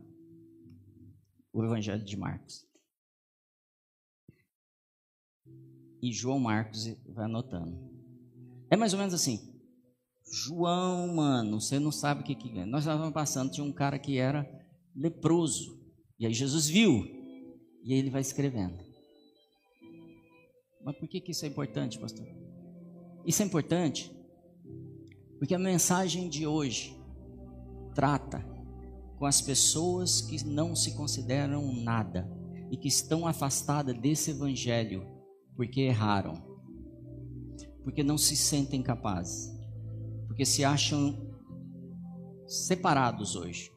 o 1.53 1.63
Evangelho 1.63 2.03
de 2.03 2.18
Marcos. 2.18 2.66
E 6.01 6.11
João 6.11 6.39
Marcos 6.39 6.85
vai 7.13 7.25
anotando. 7.25 7.77
É 8.69 8.75
mais 8.75 8.93
ou 8.93 8.99
menos 8.99 9.13
assim. 9.13 9.39
João, 10.45 11.15
mano, 11.15 11.59
você 11.59 11.79
não 11.79 11.91
sabe 11.91 12.21
o 12.21 12.23
que 12.23 12.35
que. 12.35 12.65
Nós 12.65 12.83
estávamos 12.83 13.13
passando, 13.13 13.51
tinha 13.51 13.65
um 13.65 13.71
cara 13.71 13.97
que 13.97 14.17
era 14.17 14.45
leproso. 14.95 15.77
E 16.19 16.25
aí 16.25 16.33
Jesus 16.33 16.67
viu. 16.67 17.03
E 17.83 17.93
ele 17.93 18.09
vai 18.09 18.21
escrevendo. 18.21 18.77
Mas 20.83 20.97
por 20.97 21.07
que, 21.07 21.21
que 21.21 21.31
isso 21.31 21.45
é 21.45 21.47
importante, 21.47 21.99
pastor? 21.99 22.25
Isso 23.25 23.41
é 23.41 23.45
importante 23.45 24.11
porque 25.39 25.53
a 25.53 25.59
mensagem 25.59 26.29
de 26.29 26.47
hoje 26.47 26.95
trata 27.93 28.43
com 29.17 29.25
as 29.25 29.41
pessoas 29.41 30.21
que 30.21 30.43
não 30.45 30.75
se 30.75 30.95
consideram 30.95 31.73
nada 31.73 32.29
e 32.71 32.77
que 32.77 32.87
estão 32.87 33.27
afastadas 33.27 33.97
desse 33.97 34.31
evangelho 34.31 35.05
porque 35.58 35.82
erraram, 35.82 36.36
porque 37.84 38.01
não 38.03 38.18
se 38.18 38.38
sentem 38.38 38.82
capazes 38.82 39.58
porque 40.38 40.45
se 40.45 40.64
acham 40.64 41.18
separados 42.45 43.36
hoje, 43.36 43.72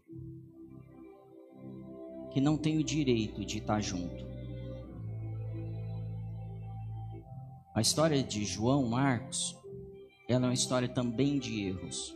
que 2.30 2.38
não 2.38 2.58
têm 2.58 2.76
o 2.76 2.84
direito 2.84 3.46
de 3.46 3.56
estar 3.56 3.80
junto. 3.80 4.28
A 7.74 7.80
história 7.80 8.22
de 8.22 8.44
João 8.44 8.86
Marcos, 8.86 9.56
ela 10.28 10.44
é 10.44 10.48
uma 10.48 10.54
história 10.54 10.86
também 10.86 11.38
de 11.38 11.62
erros. 11.62 12.14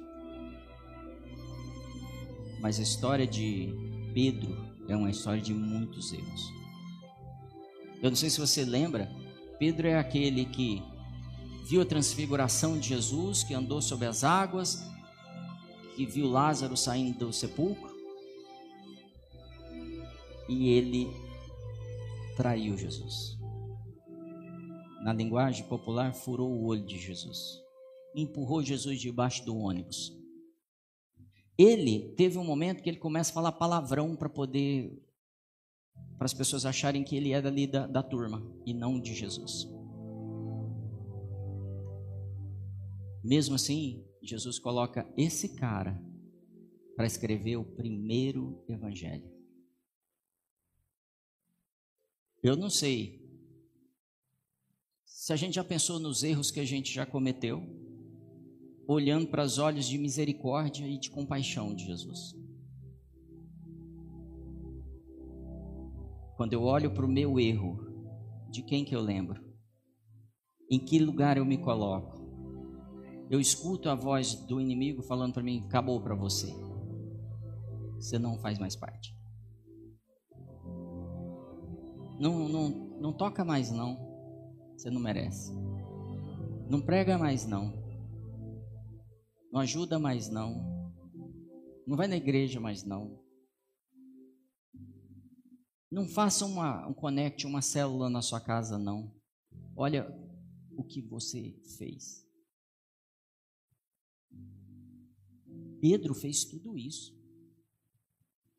Mas 2.61 2.79
a 2.79 2.83
história 2.83 3.27
de 3.27 3.73
Pedro 4.13 4.55
é 4.89 4.95
uma 4.95 5.09
história 5.11 5.41
de 5.41 5.55
muitos 5.55 6.13
erros. 6.13 6.53
Eu 8.03 8.11
não 8.11 8.17
sei 8.17 8.29
se 8.29 8.39
você 8.39 8.63
lembra, 8.63 9.11
Pedro 9.65 9.89
é 9.89 9.97
aquele 9.99 10.45
que 10.45 10.83
viu 11.67 11.81
a 11.81 11.87
transfiguração 11.87 12.79
de 12.79 12.91
Jesus, 12.91 13.43
que 13.43 13.55
andou 13.55 13.81
sobre 13.81 14.07
as 14.07 14.23
águas, 14.23 14.87
que 15.97 16.05
viu 16.05 16.27
Lázaro 16.27 16.77
saindo 16.77 17.21
do 17.21 17.33
sepulcro, 17.33 17.91
e 20.51 20.69
ele 20.69 21.09
traiu 22.37 22.77
Jesus. 22.77 23.39
Na 25.03 25.15
linguagem 25.15 25.67
popular, 25.67 26.13
furou 26.13 26.51
o 26.51 26.67
olho 26.67 26.85
de 26.85 26.99
Jesus, 26.99 27.59
empurrou 28.15 28.63
Jesus 28.63 29.01
debaixo 29.01 29.47
do 29.47 29.57
ônibus. 29.57 30.13
Ele 31.57 32.15
teve 32.19 32.37
um 32.37 32.45
momento 32.45 32.83
que 32.83 32.91
ele 32.91 32.99
começa 32.99 33.31
a 33.31 33.35
falar 33.35 33.53
palavrão 33.53 34.15
para 34.15 34.29
poder, 34.29 34.93
para 36.17 36.27
as 36.27 36.35
pessoas 36.35 36.65
acharem 36.65 37.05
que 37.05 37.17
ele 37.17 37.33
era 37.33 37.49
ali 37.49 37.67
da, 37.67 37.87
da 37.87 38.03
turma 38.03 38.43
e 38.65 38.73
não 38.73 39.01
de 39.01 39.15
Jesus. 39.15 39.69
Mesmo 43.23 43.55
assim, 43.55 44.05
Jesus 44.23 44.59
coloca 44.59 45.07
esse 45.17 45.57
cara 45.57 46.01
para 46.95 47.07
escrever 47.07 47.57
o 47.57 47.65
primeiro 47.65 48.63
evangelho. 48.69 49.29
Eu 52.43 52.57
não 52.57 52.69
sei 52.69 53.25
se 55.05 55.33
a 55.33 55.37
gente 55.37 55.55
já 55.55 55.65
pensou 55.65 55.99
nos 55.99 56.23
erros 56.23 56.51
que 56.51 56.61
a 56.61 56.65
gente 56.65 56.93
já 56.93 57.07
cometeu, 57.07 57.63
olhando 58.87 59.27
para 59.29 59.43
os 59.43 59.57
olhos 59.57 59.87
de 59.87 59.97
misericórdia 59.97 60.87
e 60.87 60.99
de 60.99 61.09
compaixão 61.09 61.75
de 61.75 61.87
Jesus. 61.87 62.37
Quando 66.37 66.53
eu 66.53 66.63
olho 66.63 66.93
para 66.93 67.05
o 67.05 67.09
meu 67.09 67.39
erro, 67.39 67.79
de 68.51 68.63
quem 68.63 68.85
que 68.85 68.95
eu 68.95 69.01
lembro? 69.01 69.43
Em 70.71 70.79
que 70.79 70.99
lugar 70.99 71.37
eu 71.37 71.45
me 71.45 71.59
coloco? 71.59 72.25
eu 73.31 73.41
escuto 73.41 73.89
a 73.89 73.95
voz 73.95 74.35
do 74.35 74.61
inimigo 74.61 75.03
falando 75.03 75.35
para 75.35 75.43
mim: 75.43 75.65
acabou 75.67 76.01
para 76.01 76.15
você. 76.15 76.55
Você 77.97 78.19
não 78.19 78.39
faz 78.39 78.59
mais 78.59 78.77
parte. 78.77 79.17
Não, 82.21 82.49
não, 82.49 82.69
não 83.01 83.13
toca 83.13 83.45
mais 83.45 83.71
não. 83.71 83.99
Você 84.77 84.91
não 84.91 85.01
merece. 85.01 85.53
Não 86.69 86.81
prega 86.81 87.19
mais 87.19 87.47
não. 87.47 87.73
Não 89.53 89.61
ajuda 89.61 89.99
mais 89.99 90.31
não. 90.31 90.93
Não 91.87 91.97
vai 91.97 92.07
na 92.07 92.17
igreja 92.17 92.61
mais 92.61 92.85
não. 92.85 93.19
Não 95.95 96.09
faça 96.09 96.45
uma, 96.45 96.89
um 96.89 96.93
connect, 96.93 97.47
uma 97.47 97.63
célula 97.63 98.11
na 98.11 98.21
sua 98.21 98.41
casa 98.41 98.77
não. 98.77 99.15
Olha 99.77 100.13
o 100.77 100.83
que 100.83 101.01
você 101.01 101.55
fez. 101.79 102.29
Pedro 105.81 106.13
fez 106.13 106.45
tudo 106.47 106.77
isso. 106.77 107.17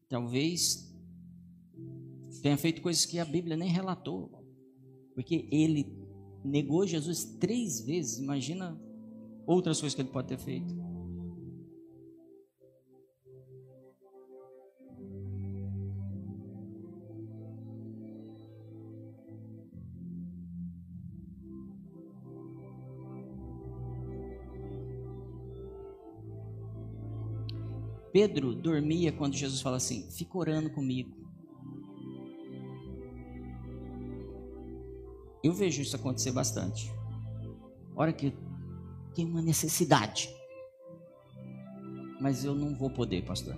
Talvez 0.08 0.96
tenha 2.42 2.58
feito 2.58 2.82
coisas 2.82 3.06
que 3.06 3.20
a 3.20 3.26
Bíblia 3.26 3.58
nem 3.58 3.70
relatou, 3.70 4.30
porque 5.14 5.50
ele 5.52 5.94
negou 6.42 6.88
Jesus 6.88 7.26
três 7.38 7.82
vezes. 7.82 8.18
Imagina 8.18 8.82
outras 9.46 9.82
coisas 9.82 9.94
que 9.94 10.02
ele 10.02 10.10
pode 10.10 10.30
ter 10.30 10.40
feito. 10.40 10.74
Pedro 28.16 28.56
dormia 28.56 29.12
quando 29.12 29.36
Jesus 29.36 29.60
fala 29.60 29.76
assim: 29.76 30.10
fica 30.10 30.38
orando 30.38 30.70
comigo. 30.70 31.14
Eu 35.44 35.52
vejo 35.52 35.82
isso 35.82 35.98
acontecer 35.98 36.32
bastante. 36.32 36.90
Hora 37.94 38.14
que 38.14 38.34
tem 39.14 39.26
uma 39.26 39.42
necessidade. 39.42 40.34
Mas 42.22 42.46
eu 42.46 42.56
não 42.56 42.74
vou 42.74 42.90
poder, 42.90 43.22
pastor. 43.26 43.54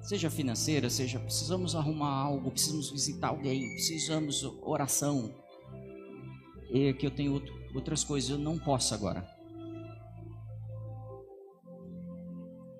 Seja 0.00 0.30
financeira, 0.30 0.88
seja 0.88 1.18
precisamos 1.18 1.74
arrumar 1.74 2.14
algo, 2.14 2.48
precisamos 2.48 2.92
visitar 2.92 3.30
alguém, 3.30 3.70
precisamos 3.70 4.44
oração. 4.62 5.34
É 6.72 6.92
que 6.92 7.04
eu 7.04 7.10
tenho 7.10 7.32
outro, 7.32 7.52
outras 7.74 8.04
coisas, 8.04 8.30
eu 8.30 8.38
não 8.38 8.56
posso 8.56 8.94
agora. 8.94 9.41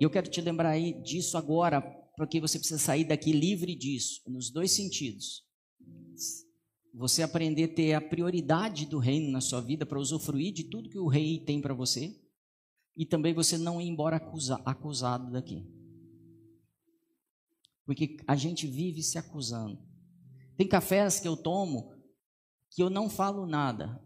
E 0.03 0.05
eu 0.05 0.11
quero 0.11 0.29
te 0.29 0.41
lembrar 0.41 0.71
aí 0.71 1.01
disso 1.01 1.39
agora, 1.39 1.81
porque 2.17 2.41
você 2.41 2.59
precisa 2.59 2.81
sair 2.81 3.05
daqui 3.05 3.31
livre 3.31 3.73
disso, 3.73 4.21
nos 4.27 4.51
dois 4.51 4.73
sentidos. 4.73 5.45
Você 6.93 7.23
aprender 7.23 7.63
a 7.63 7.69
ter 7.73 7.95
a 7.95 8.01
prioridade 8.01 8.85
do 8.85 8.99
reino 8.99 9.31
na 9.31 9.41
sua 9.41 9.61
vida 9.61 9.87
para 9.87 10.01
usufruir 10.01 10.53
de 10.53 10.65
tudo 10.65 10.89
que 10.89 10.99
o 10.99 11.07
rei 11.07 11.39
tem 11.39 11.61
para 11.61 11.73
você. 11.73 12.21
E 12.97 13.07
também 13.07 13.33
você 13.33 13.57
não 13.57 13.81
ir 13.81 13.87
embora 13.87 14.17
acusa, 14.17 14.61
acusado 14.65 15.31
daqui. 15.31 15.65
Porque 17.87 18.17
a 18.27 18.35
gente 18.35 18.67
vive 18.67 19.05
se 19.05 19.19
acusando. 19.19 19.79
Tem 20.57 20.67
cafés 20.67 21.21
que 21.21 21.29
eu 21.29 21.37
tomo 21.37 21.95
que 22.71 22.83
eu 22.83 22.91
não 22.91 23.09
falo 23.09 23.47
nada. 23.47 24.05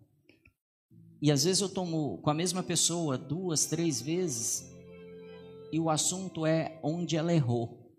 E 1.23 1.33
às 1.33 1.45
vezes 1.45 1.63
eu 1.63 1.71
tomo 1.71 2.19
com 2.19 2.29
a 2.29 2.35
mesma 2.35 2.63
pessoa 2.63 3.17
duas, 3.17 3.65
três 3.65 4.03
vezes 4.03 4.76
e 5.77 5.79
o 5.79 5.91
assunto 5.91 6.47
é 6.47 6.81
onde 6.83 7.19
ela 7.19 7.35
errou. 7.35 7.95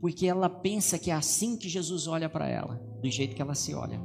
Porque 0.00 0.26
ela 0.26 0.50
pensa 0.50 0.98
que 0.98 1.08
é 1.08 1.14
assim 1.14 1.56
que 1.56 1.68
Jesus 1.68 2.08
olha 2.08 2.28
para 2.28 2.48
ela, 2.48 2.74
do 3.00 3.08
jeito 3.08 3.36
que 3.36 3.40
ela 3.40 3.54
se 3.54 3.72
olha. 3.72 3.96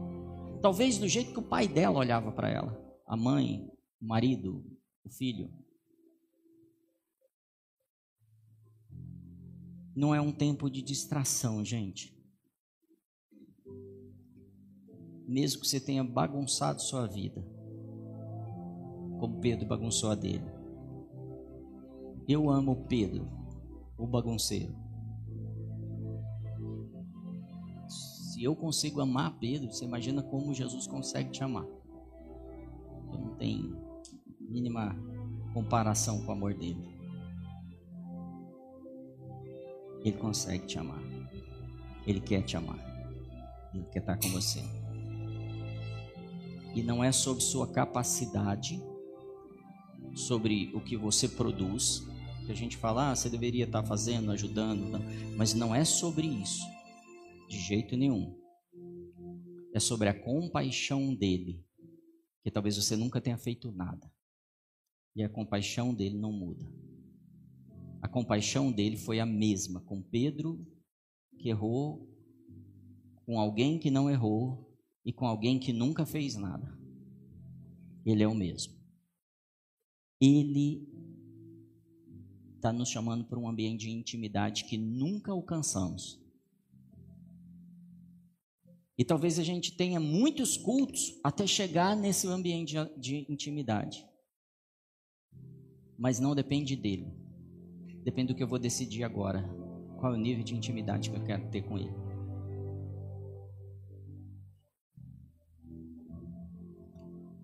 Talvez 0.61 0.99
do 0.99 1.07
jeito 1.07 1.33
que 1.33 1.39
o 1.39 1.49
pai 1.49 1.67
dela 1.67 1.97
olhava 1.97 2.31
para 2.31 2.47
ela, 2.47 2.79
a 3.07 3.17
mãe, 3.17 3.67
o 3.99 4.05
marido, 4.05 4.63
o 5.03 5.09
filho. 5.09 5.51
Não 9.95 10.13
é 10.13 10.21
um 10.21 10.31
tempo 10.31 10.69
de 10.69 10.83
distração, 10.83 11.65
gente. 11.65 12.15
Mesmo 15.27 15.59
que 15.59 15.67
você 15.67 15.79
tenha 15.79 16.03
bagunçado 16.03 16.83
sua 16.83 17.07
vida, 17.07 17.41
como 19.19 19.41
Pedro 19.41 19.65
bagunçou 19.65 20.11
a 20.11 20.15
dele. 20.15 20.62
Eu 22.27 22.49
amo 22.49 22.85
Pedro, 22.87 23.27
o 23.97 24.07
bagunceiro. 24.07 24.73
Se 27.87 28.43
eu 28.43 28.55
consigo 28.55 29.01
amar 29.01 29.37
Pedro, 29.39 29.71
você 29.71 29.85
imagina 29.85 30.23
como 30.23 30.53
Jesus 30.53 30.87
consegue 30.87 31.31
te 31.31 31.43
amar. 31.43 31.65
Eu 33.11 33.19
não 33.19 33.35
tem 33.35 33.73
mínima 34.39 34.95
comparação 35.53 36.21
com 36.21 36.29
o 36.29 36.31
amor 36.31 36.53
dele. 36.53 36.83
Ele 40.03 40.17
consegue 40.17 40.65
te 40.65 40.79
amar. 40.79 41.01
Ele 42.07 42.19
quer 42.19 42.41
te 42.41 42.57
amar. 42.57 42.79
Ele 43.73 43.85
quer 43.85 43.99
estar 43.99 44.17
com 44.17 44.29
você. 44.29 44.61
E 46.73 46.81
não 46.81 47.03
é 47.03 47.11
sobre 47.11 47.43
sua 47.43 47.67
capacidade, 47.67 48.81
sobre 50.15 50.71
o 50.73 50.81
que 50.81 50.97
você 50.97 51.27
produz, 51.27 52.03
que 52.45 52.51
a 52.51 52.55
gente 52.55 52.77
fala, 52.77 53.11
ah, 53.11 53.15
você 53.15 53.29
deveria 53.29 53.65
estar 53.65 53.83
fazendo, 53.83 54.31
ajudando, 54.31 54.99
mas 55.35 55.53
não 55.53 55.73
é 55.73 55.85
sobre 55.85 56.27
isso, 56.27 56.63
de 57.47 57.57
jeito 57.57 57.95
nenhum. 57.95 58.37
É 59.73 59.79
sobre 59.79 60.09
a 60.09 60.13
compaixão 60.13 61.15
dele, 61.15 61.65
que 62.43 62.51
talvez 62.51 62.75
você 62.75 62.95
nunca 62.95 63.21
tenha 63.21 63.37
feito 63.37 63.71
nada, 63.71 64.11
e 65.15 65.23
a 65.23 65.29
compaixão 65.29 65.93
dele 65.93 66.17
não 66.17 66.31
muda. 66.31 66.65
A 68.01 68.07
compaixão 68.07 68.71
dele 68.71 68.97
foi 68.97 69.19
a 69.19 69.25
mesma 69.25 69.79
com 69.81 70.01
Pedro, 70.01 70.59
que 71.39 71.49
errou, 71.49 72.09
com 73.25 73.39
alguém 73.39 73.79
que 73.79 73.89
não 73.89 74.09
errou 74.09 74.69
e 75.05 75.13
com 75.13 75.25
alguém 75.25 75.57
que 75.57 75.71
nunca 75.71 76.05
fez 76.05 76.35
nada. 76.35 76.77
Ele 78.05 78.21
é 78.21 78.27
o 78.27 78.35
mesmo. 78.35 78.73
Ele 80.19 80.92
está 82.63 82.71
nos 82.71 82.87
chamando 82.87 83.25
para 83.25 83.37
um 83.37 83.49
ambiente 83.49 83.81
de 83.81 83.91
intimidade 83.91 84.63
que 84.63 84.77
nunca 84.77 85.33
alcançamos. 85.33 86.17
E 88.97 89.03
talvez 89.03 89.37
a 89.37 89.43
gente 89.43 89.75
tenha 89.75 89.99
muitos 89.99 90.55
cultos 90.55 91.19
até 91.21 91.45
chegar 91.45 91.93
nesse 91.93 92.25
ambiente 92.25 92.75
de 92.97 93.25
intimidade. 93.29 94.07
Mas 95.97 96.21
não 96.21 96.33
depende 96.33 96.77
dele. 96.77 97.11
Depende 98.01 98.31
do 98.31 98.37
que 98.37 98.43
eu 98.43 98.47
vou 98.47 98.59
decidir 98.59 99.03
agora. 99.03 99.43
Qual 99.99 100.13
é 100.13 100.15
o 100.15 100.19
nível 100.19 100.43
de 100.43 100.55
intimidade 100.55 101.09
que 101.09 101.17
eu 101.17 101.23
quero 101.23 101.49
ter 101.49 101.63
com 101.63 101.77
ele. 101.77 101.93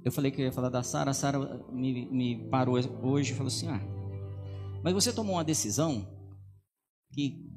Eu 0.05 0.13
falei 0.13 0.31
que 0.31 0.41
eu 0.41 0.45
ia 0.45 0.51
falar 0.51 0.69
da 0.69 0.81
Sara. 0.81 1.11
A 1.11 1.13
Sara 1.13 1.39
me, 1.71 2.05
me 2.05 2.49
parou 2.49 2.75
hoje 3.03 3.33
e 3.33 3.35
falou 3.35 3.47
assim: 3.47 3.67
Ah, 3.67 3.98
mas 4.83 4.93
você 4.93 5.11
tomou 5.11 5.35
uma 5.35 5.43
decisão 5.43 6.07
que 7.11 7.49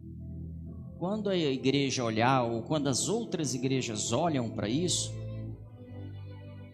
quando 0.98 1.28
a 1.28 1.36
igreja 1.36 2.04
olhar, 2.04 2.44
ou 2.44 2.62
quando 2.62 2.88
as 2.88 3.08
outras 3.08 3.54
igrejas 3.54 4.12
olham 4.12 4.48
para 4.48 4.68
isso, 4.68 5.12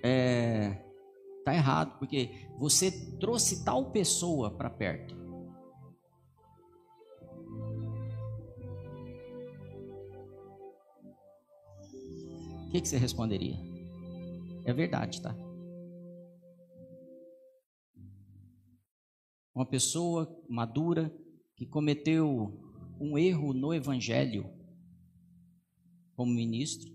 é, 0.02 0.76
tá 1.44 1.54
errado, 1.54 1.98
porque 1.98 2.30
você 2.58 2.90
trouxe 3.18 3.64
tal 3.64 3.90
pessoa 3.90 4.50
para 4.50 4.68
perto. 4.68 5.16
O 12.66 12.70
que, 12.70 12.82
que 12.82 12.88
você 12.88 12.98
responderia? 12.98 13.56
É 14.66 14.74
verdade, 14.74 15.22
tá? 15.22 15.34
Uma 19.58 19.66
pessoa 19.66 20.40
madura 20.48 21.12
que 21.56 21.66
cometeu 21.66 22.96
um 23.00 23.18
erro 23.18 23.52
no 23.52 23.74
evangelho 23.74 24.48
como 26.14 26.32
ministro, 26.32 26.88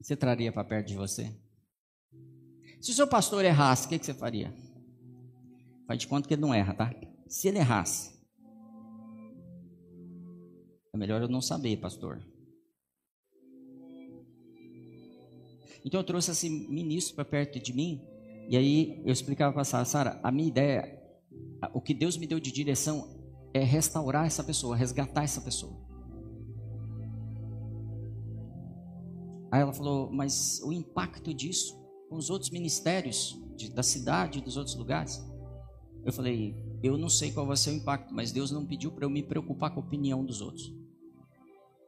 você 0.00 0.16
traria 0.16 0.52
para 0.52 0.62
perto 0.62 0.86
de 0.86 0.94
você? 0.94 1.36
Se 2.80 2.92
o 2.92 2.94
seu 2.94 3.08
pastor 3.08 3.44
errasse, 3.44 3.86
o 3.86 3.88
que, 3.88 3.98
que 3.98 4.06
você 4.06 4.14
faria? 4.14 4.54
Faz 5.88 5.98
de 5.98 6.06
conta 6.06 6.28
que 6.28 6.34
ele 6.34 6.42
não 6.42 6.54
erra, 6.54 6.72
tá? 6.72 6.94
Se 7.26 7.48
ele 7.48 7.58
errasse, 7.58 8.16
é 10.92 10.96
melhor 10.96 11.20
eu 11.20 11.28
não 11.28 11.40
saber, 11.40 11.76
pastor. 11.78 12.24
Então 15.84 15.98
eu 15.98 16.04
trouxe 16.04 16.30
esse 16.30 16.48
ministro 16.48 17.16
para 17.16 17.24
perto 17.24 17.58
de 17.58 17.72
mim 17.72 18.13
e 18.48 18.56
aí 18.56 19.02
eu 19.04 19.12
explicava 19.12 19.52
para 19.52 19.64
Sara, 19.64 19.84
Sara, 19.84 20.20
a 20.22 20.30
minha 20.30 20.48
ideia, 20.48 21.02
o 21.72 21.80
que 21.80 21.94
Deus 21.94 22.16
me 22.16 22.26
deu 22.26 22.38
de 22.38 22.52
direção 22.52 23.08
é 23.52 23.62
restaurar 23.62 24.26
essa 24.26 24.42
pessoa, 24.42 24.76
resgatar 24.76 25.22
essa 25.22 25.40
pessoa. 25.40 25.84
Aí 29.50 29.60
ela 29.60 29.72
falou, 29.72 30.10
mas 30.10 30.60
o 30.64 30.72
impacto 30.72 31.32
disso 31.32 31.80
com 32.08 32.16
os 32.16 32.28
outros 32.28 32.50
ministérios 32.50 33.40
de, 33.56 33.70
da 33.70 33.82
cidade, 33.82 34.40
dos 34.40 34.56
outros 34.56 34.74
lugares? 34.74 35.24
Eu 36.04 36.12
falei, 36.12 36.54
eu 36.82 36.98
não 36.98 37.08
sei 37.08 37.32
qual 37.32 37.46
vai 37.46 37.56
ser 37.56 37.70
o 37.70 37.74
impacto, 37.74 38.12
mas 38.12 38.32
Deus 38.32 38.50
não 38.50 38.66
pediu 38.66 38.90
para 38.90 39.04
eu 39.04 39.10
me 39.10 39.22
preocupar 39.22 39.72
com 39.72 39.80
a 39.80 39.84
opinião 39.84 40.24
dos 40.24 40.40
outros. 40.40 40.74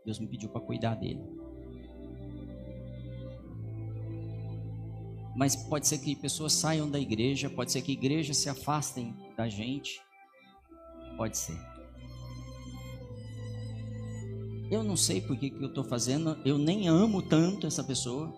Deus 0.04 0.18
me 0.18 0.28
pediu 0.28 0.48
para 0.48 0.60
cuidar 0.60 0.94
dele. 0.94 1.20
Mas 5.36 5.54
pode 5.54 5.86
ser 5.86 5.98
que 5.98 6.16
pessoas 6.16 6.54
saiam 6.54 6.90
da 6.90 6.98
igreja, 6.98 7.50
pode 7.50 7.70
ser 7.70 7.82
que 7.82 7.92
igrejas 7.92 8.38
se 8.38 8.48
afastem 8.48 9.14
da 9.36 9.46
gente. 9.50 10.00
Pode 11.14 11.36
ser. 11.36 11.58
Eu 14.70 14.82
não 14.82 14.96
sei 14.96 15.20
por 15.20 15.36
que, 15.36 15.50
que 15.50 15.62
eu 15.62 15.68
estou 15.68 15.84
fazendo, 15.84 16.38
eu 16.44 16.56
nem 16.56 16.88
amo 16.88 17.20
tanto 17.20 17.66
essa 17.66 17.84
pessoa, 17.84 18.34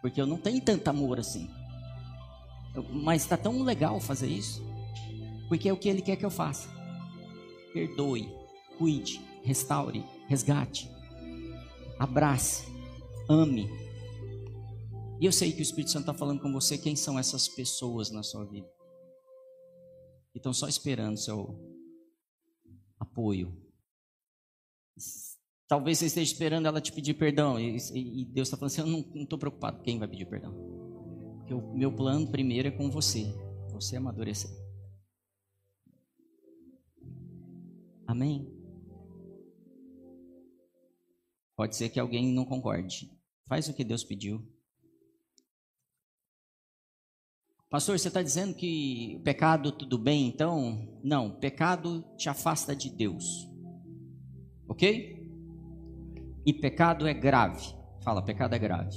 porque 0.00 0.20
eu 0.20 0.26
não 0.26 0.38
tenho 0.38 0.60
tanto 0.60 0.88
amor 0.88 1.20
assim. 1.20 1.48
Eu, 2.74 2.82
mas 2.82 3.22
está 3.22 3.36
tão 3.36 3.62
legal 3.62 4.00
fazer 4.00 4.26
isso, 4.26 4.64
porque 5.48 5.68
é 5.68 5.72
o 5.72 5.76
que 5.76 5.88
ele 5.88 6.00
quer 6.00 6.16
que 6.16 6.24
eu 6.24 6.30
faça. 6.30 6.68
Perdoe, 7.74 8.26
cuide, 8.78 9.20
restaure, 9.44 10.02
resgate, 10.28 10.90
abrace, 11.98 12.64
ame, 13.28 13.70
e 15.20 15.26
eu 15.26 15.32
sei 15.32 15.52
que 15.52 15.60
o 15.60 15.62
Espírito 15.62 15.90
Santo 15.90 16.02
está 16.02 16.14
falando 16.14 16.40
com 16.40 16.52
você 16.52 16.76
quem 16.76 16.94
são 16.94 17.18
essas 17.18 17.48
pessoas 17.48 18.10
na 18.10 18.22
sua 18.22 18.44
vida. 18.44 18.68
Que 20.32 20.38
estão 20.38 20.52
só 20.52 20.68
esperando 20.68 21.16
seu 21.16 21.58
apoio. 22.98 23.56
Talvez 25.66 25.98
você 25.98 26.06
esteja 26.06 26.30
esperando 26.30 26.66
ela 26.66 26.80
te 26.80 26.92
pedir 26.92 27.14
perdão. 27.14 27.58
E, 27.58 27.76
e 27.94 28.24
Deus 28.26 28.48
está 28.48 28.56
falando 28.56 28.72
assim: 28.72 28.80
eu 28.82 28.86
não 28.86 29.22
estou 29.22 29.38
preocupado 29.38 29.82
quem 29.82 29.98
vai 29.98 30.06
pedir 30.06 30.26
perdão. 30.26 30.54
Porque 31.38 31.54
o 31.54 31.74
meu 31.74 31.94
plano 31.94 32.30
primeiro 32.30 32.68
é 32.68 32.70
com 32.70 32.90
você. 32.90 33.24
Você 33.72 33.96
amadurecer. 33.96 34.50
Amém? 38.06 38.52
Pode 41.56 41.74
ser 41.74 41.88
que 41.88 41.98
alguém 41.98 42.32
não 42.32 42.44
concorde. 42.44 43.10
Faz 43.46 43.68
o 43.68 43.74
que 43.74 43.82
Deus 43.82 44.04
pediu. 44.04 44.55
Pastor, 47.68 47.98
você 47.98 48.06
está 48.06 48.22
dizendo 48.22 48.54
que 48.54 49.20
pecado 49.24 49.72
tudo 49.72 49.98
bem, 49.98 50.28
então? 50.28 51.00
Não, 51.02 51.36
pecado 51.40 52.04
te 52.16 52.28
afasta 52.28 52.76
de 52.76 52.88
Deus. 52.88 53.24
Ok? 54.68 55.16
E 56.46 56.52
pecado 56.52 57.08
é 57.08 57.12
grave. 57.12 57.74
Fala, 58.04 58.24
pecado 58.24 58.54
é 58.54 58.58
grave. 58.58 58.96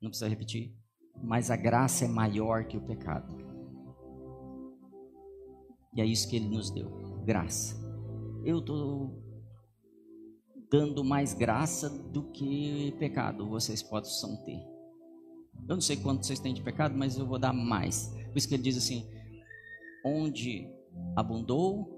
Não 0.00 0.08
precisa 0.08 0.30
repetir. 0.30 0.74
Mas 1.22 1.50
a 1.50 1.56
graça 1.56 2.06
é 2.06 2.08
maior 2.08 2.66
que 2.66 2.78
o 2.78 2.86
pecado. 2.86 3.36
E 5.94 6.00
é 6.00 6.06
isso 6.06 6.28
que 6.28 6.36
ele 6.36 6.48
nos 6.48 6.70
deu: 6.70 6.90
graça. 7.24 7.76
Eu 8.44 8.60
estou 8.60 9.22
dando 10.70 11.04
mais 11.04 11.34
graça 11.34 11.90
do 11.90 12.30
que 12.30 12.94
pecado, 12.98 13.48
vocês 13.48 13.82
possam 13.82 14.42
ter. 14.44 14.75
Eu 15.68 15.74
não 15.74 15.80
sei 15.80 15.96
quanto 15.96 16.24
vocês 16.24 16.38
têm 16.38 16.54
de 16.54 16.62
pecado, 16.62 16.96
mas 16.96 17.18
eu 17.18 17.26
vou 17.26 17.38
dar 17.38 17.52
mais. 17.52 18.08
Por 18.28 18.36
isso 18.36 18.48
que 18.48 18.54
ele 18.54 18.62
diz 18.62 18.76
assim: 18.76 19.08
onde 20.04 20.68
abundou 21.16 21.96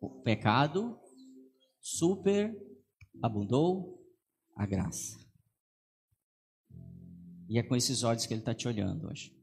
o 0.00 0.10
pecado, 0.22 0.98
super 1.80 2.54
abundou 3.22 4.02
a 4.56 4.66
graça. 4.66 5.18
E 7.48 7.58
é 7.58 7.62
com 7.62 7.76
esses 7.76 8.02
olhos 8.02 8.26
que 8.26 8.34
ele 8.34 8.40
está 8.40 8.54
te 8.54 8.66
olhando 8.66 9.08
hoje. 9.08 9.34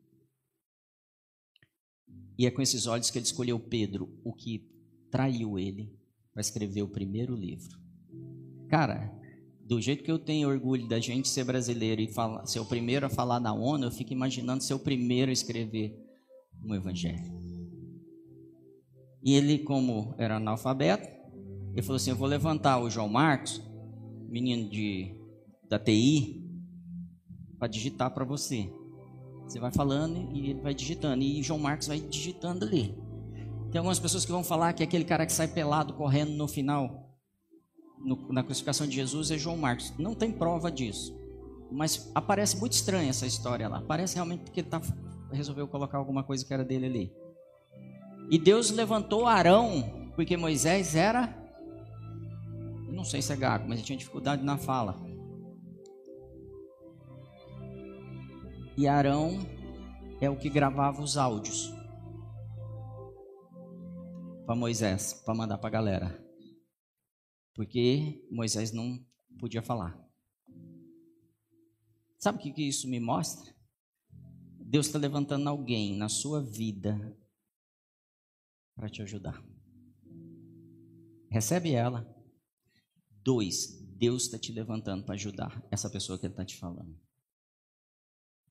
E 2.37 2.45
é 2.45 2.51
com 2.51 2.61
esses 2.61 2.87
olhos 2.87 3.09
que 3.09 3.17
ele 3.17 3.25
escolheu 3.25 3.59
Pedro, 3.59 4.19
o 4.23 4.33
que 4.33 4.67
traiu 5.11 5.59
ele, 5.59 5.95
para 6.33 6.41
escrever 6.41 6.81
o 6.81 6.89
primeiro 6.89 7.35
livro. 7.35 7.79
Cara, 8.69 9.11
do 9.71 9.79
jeito 9.79 10.03
que 10.03 10.11
eu 10.11 10.19
tenho 10.19 10.49
orgulho 10.49 10.85
da 10.85 10.99
gente 10.99 11.29
ser 11.29 11.45
brasileiro 11.45 12.01
e 12.01 12.07
falar, 12.11 12.45
ser 12.45 12.59
o 12.59 12.65
primeiro 12.65 13.05
a 13.05 13.09
falar 13.09 13.39
na 13.39 13.53
ONU, 13.53 13.85
eu 13.85 13.91
fico 13.91 14.11
imaginando 14.11 14.61
ser 14.61 14.73
o 14.73 14.79
primeiro 14.79 15.29
a 15.29 15.33
escrever 15.33 15.97
um 16.61 16.75
evangelho. 16.75 17.23
E 19.23 19.33
ele, 19.33 19.59
como 19.59 20.13
era 20.17 20.35
analfabeto, 20.35 21.07
ele 21.71 21.81
falou 21.83 21.95
assim: 21.95 22.09
Eu 22.09 22.17
vou 22.17 22.27
levantar 22.27 22.79
o 22.79 22.89
João 22.89 23.07
Marcos, 23.07 23.61
menino 24.27 24.69
de, 24.69 25.15
da 25.69 25.79
TI, 25.79 26.45
para 27.57 27.69
digitar 27.69 28.13
para 28.13 28.25
você. 28.25 28.69
Você 29.45 29.57
vai 29.57 29.71
falando 29.71 30.35
e 30.35 30.49
ele 30.49 30.59
vai 30.59 30.73
digitando. 30.73 31.23
E 31.23 31.41
João 31.41 31.59
Marcos 31.59 31.87
vai 31.87 32.01
digitando 32.01 32.65
ali. 32.65 32.93
Tem 33.71 33.79
algumas 33.79 33.99
pessoas 33.99 34.25
que 34.25 34.33
vão 34.33 34.43
falar 34.43 34.73
que 34.73 34.83
é 34.83 34.85
aquele 34.85 35.05
cara 35.05 35.25
que 35.25 35.31
sai 35.31 35.47
pelado 35.47 35.93
correndo 35.93 36.33
no 36.33 36.45
final 36.45 37.10
no, 38.03 38.31
na 38.31 38.43
crucificação 38.43 38.87
de 38.87 38.95
Jesus 38.95 39.31
é 39.31 39.37
João 39.37 39.57
Marcos. 39.57 39.93
Não 39.97 40.13
tem 40.13 40.31
prova 40.31 40.71
disso. 40.71 41.17
Mas 41.71 42.11
aparece 42.13 42.57
muito 42.57 42.73
estranha 42.73 43.09
essa 43.09 43.25
história 43.25 43.67
lá. 43.67 43.81
Parece 43.81 44.15
realmente 44.15 44.51
que 44.51 44.59
ele 44.59 44.69
tá, 44.69 44.81
resolveu 45.31 45.67
colocar 45.67 45.97
alguma 45.97 46.23
coisa 46.23 46.45
que 46.45 46.53
era 46.53 46.63
dele 46.63 46.85
ali. 46.85 47.13
E 48.29 48.37
Deus 48.37 48.71
levantou 48.71 49.25
Arão, 49.25 50.09
porque 50.15 50.35
Moisés 50.35 50.95
era. 50.95 51.37
Não 52.89 53.03
sei 53.03 53.21
se 53.21 53.31
é 53.31 53.35
gago, 53.35 53.65
mas 53.67 53.77
ele 53.77 53.85
tinha 53.85 53.97
dificuldade 53.97 54.43
na 54.43 54.57
fala. 54.57 54.95
E 58.77 58.87
Arão 58.87 59.39
é 60.19 60.29
o 60.29 60.35
que 60.35 60.49
gravava 60.49 61.01
os 61.01 61.17
áudios 61.17 61.73
para 64.45 64.55
Moisés, 64.55 65.21
para 65.25 65.33
mandar 65.33 65.57
para 65.57 65.67
a 65.67 65.71
galera 65.71 66.20
porque 67.53 68.27
Moisés 68.31 68.71
não 68.71 69.03
podia 69.39 69.61
falar. 69.61 69.99
Sabe 72.17 72.37
o 72.37 72.53
que, 72.53 72.61
isso 72.61 72.87
me 72.87 72.99
mostra? 72.99 73.53
Deus 74.59 74.85
está 74.85 74.99
levantando 74.99 75.49
alguém 75.49 75.97
na 75.97 76.07
sua 76.07 76.41
vida 76.41 77.17
para 78.75 78.89
te 78.89 79.01
ajudar. 79.01 79.43
Recebe 81.29 81.73
ela. 81.73 82.07
Dois, 83.23 83.79
Deus 83.97 84.23
está 84.23 84.37
te 84.37 84.51
levantando 84.51 85.03
para 85.03 85.15
ajudar 85.15 85.65
essa 85.71 85.89
pessoa 85.89 86.17
que 86.17 86.25
Ele 86.25 86.33
está 86.33 86.45
te 86.45 86.57
falando. 86.57 86.99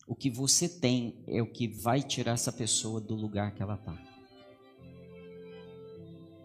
O 0.06 0.14
que 0.14 0.28
você 0.28 0.68
tem 0.68 1.22
é 1.26 1.40
o 1.40 1.52
que 1.52 1.68
vai 1.68 2.02
tirar 2.02 2.32
essa 2.32 2.52
pessoa 2.52 3.00
do 3.00 3.14
lugar 3.14 3.54
que 3.54 3.62
ela 3.62 3.76
está. 3.76 3.94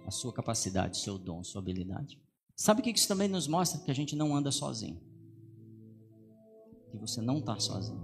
A 0.06 0.12
sua 0.12 0.32
capacidade, 0.32 1.00
seu 1.00 1.18
dom, 1.18 1.44
sua 1.44 1.62
habilidade. 1.62 2.22
Sabe 2.56 2.80
o 2.80 2.84
que 2.84 2.92
isso 2.92 3.08
também 3.08 3.28
nos 3.28 3.48
mostra? 3.48 3.82
Que 3.82 3.92
a 3.92 3.96
gente 3.96 4.16
não 4.16 4.36
anda 4.36 4.52
sozinho. 4.52 5.02
Que 6.90 6.98
você 6.98 7.22
não 7.22 7.40
está 7.40 7.60
sozinho. 7.60 8.04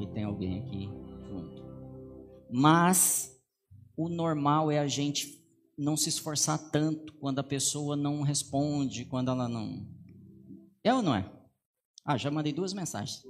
E 0.00 0.06
tem 0.06 0.24
alguém 0.24 0.60
aqui 0.60 0.88
junto. 1.28 1.62
Mas 2.50 3.38
o 3.96 4.08
normal 4.08 4.70
é 4.70 4.78
a 4.78 4.86
gente 4.86 5.42
não 5.76 5.96
se 5.96 6.08
esforçar 6.08 6.58
tanto 6.70 7.12
quando 7.14 7.38
a 7.38 7.44
pessoa 7.44 7.96
não 7.96 8.22
responde, 8.22 9.04
quando 9.04 9.30
ela 9.30 9.48
não. 9.48 9.86
É 10.82 10.94
ou 10.94 11.02
não 11.02 11.14
é? 11.14 11.30
Ah, 12.04 12.16
já 12.16 12.30
mandei 12.30 12.52
duas 12.52 12.72
mensagens. 12.72 13.22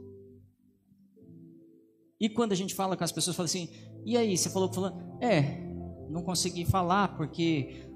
E 2.21 2.29
quando 2.29 2.53
a 2.53 2.57
gente 2.57 2.75
fala 2.75 2.97
com 2.97 3.05
as 3.05 3.13
pessoas, 3.13 3.37
fala 3.37 3.47
assim: 3.47 3.69
e 4.05 4.17
aí, 4.17 4.37
você 4.37 4.49
falou 4.49 4.69
que 4.69 4.75
falou? 4.75 5.19
É, 5.21 5.61
não 6.09 6.23
consegui 6.23 6.65
falar 6.65 7.17
porque 7.17 7.92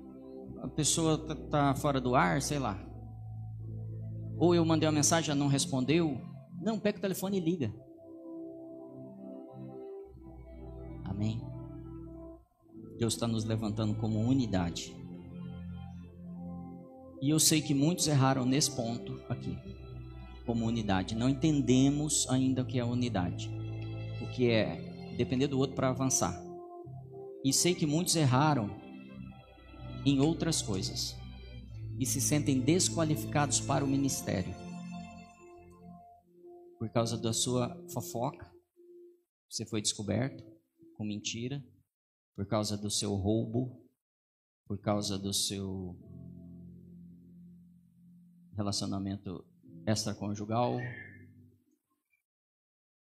a 0.67 0.69
pessoa 0.69 1.17
tá, 1.17 1.35
tá 1.35 1.75
fora 1.77 2.01
do 2.01 2.17
ar, 2.17 2.43
sei 2.43 2.59
lá. 2.59 2.77
Ou 4.37 4.53
eu 4.53 4.65
mandei 4.65 4.89
uma 4.89 4.95
mensagem, 4.95 5.33
não 5.35 5.47
respondeu. 5.47 6.21
Não, 6.61 6.79
pega 6.79 6.99
o 6.99 7.01
telefone 7.01 7.39
e 7.39 7.41
liga. 7.41 7.73
Amém. 11.05 11.41
Deus 12.99 13.15
está 13.15 13.29
nos 13.29 13.45
levantando 13.45 13.95
como 13.95 14.19
unidade. 14.19 14.95
E 17.23 17.31
eu 17.31 17.39
sei 17.39 17.63
que 17.63 17.73
muitos 17.73 18.09
erraram 18.09 18.45
nesse 18.45 18.75
ponto 18.75 19.21
aqui, 19.29 19.57
como 20.45 20.67
unidade. 20.67 21.15
Não 21.15 21.29
entendemos 21.29 22.29
ainda 22.29 22.63
o 22.63 22.67
que 22.67 22.79
é 22.79 22.85
unidade, 22.85 23.51
o 24.21 24.27
que 24.33 24.51
é 24.51 25.15
depender 25.17 25.47
do 25.47 25.59
outro 25.59 25.77
para 25.77 25.91
avançar. 25.91 26.39
E 27.45 27.53
sei 27.53 27.75
que 27.75 27.87
muitos 27.87 28.17
erraram 28.17 28.86
em 30.07 30.21
outras 30.21 30.63
coisas 30.63 31.17
e 31.99 32.07
se 32.07 32.21
sentem 32.21 32.61
desqualificados 32.61 33.61
para 33.61 33.85
o 33.85 33.89
ministério 33.89 34.55
por 36.79 36.89
causa 36.91 37.19
da 37.19 37.33
sua 37.33 37.75
fofoca. 37.93 38.49
Você 39.51 39.67
foi 39.67 39.83
descoberto 39.83 40.45
com 40.95 41.05
mentira, 41.05 41.65
por 42.37 42.47
causa 42.47 42.77
do 42.77 42.91
seu 42.91 43.15
roubo, 43.15 43.85
por 44.67 44.79
causa 44.79 45.19
do 45.19 45.33
seu 45.33 45.99
relacionamento 48.55 49.45
extraconjugal, 49.87 50.79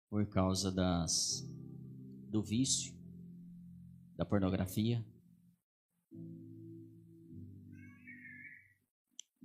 por 0.08 0.26
causa 0.28 0.72
das 0.72 1.42
do 2.30 2.42
vício, 2.42 2.94
da 4.16 4.24
pornografia, 4.24 5.04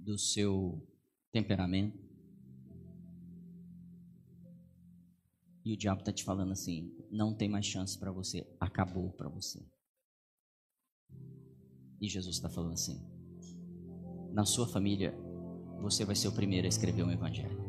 do 0.01 0.17
seu 0.17 0.85
temperamento. 1.31 1.97
E 5.63 5.73
o 5.73 5.77
diabo 5.77 6.01
está 6.01 6.11
te 6.11 6.23
falando 6.23 6.51
assim: 6.51 6.91
não 7.11 7.33
tem 7.33 7.47
mais 7.47 7.65
chance 7.65 7.97
para 7.97 8.11
você, 8.11 8.47
acabou 8.59 9.11
para 9.11 9.29
você. 9.29 9.63
E 11.99 12.09
Jesus 12.09 12.35
está 12.35 12.49
falando 12.49 12.73
assim: 12.73 12.99
na 14.33 14.43
sua 14.45 14.67
família, 14.67 15.15
você 15.79 16.03
vai 16.03 16.15
ser 16.15 16.27
o 16.27 16.31
primeiro 16.31 16.65
a 16.65 16.69
escrever 16.69 17.03
um 17.03 17.11
evangelho. 17.11 17.61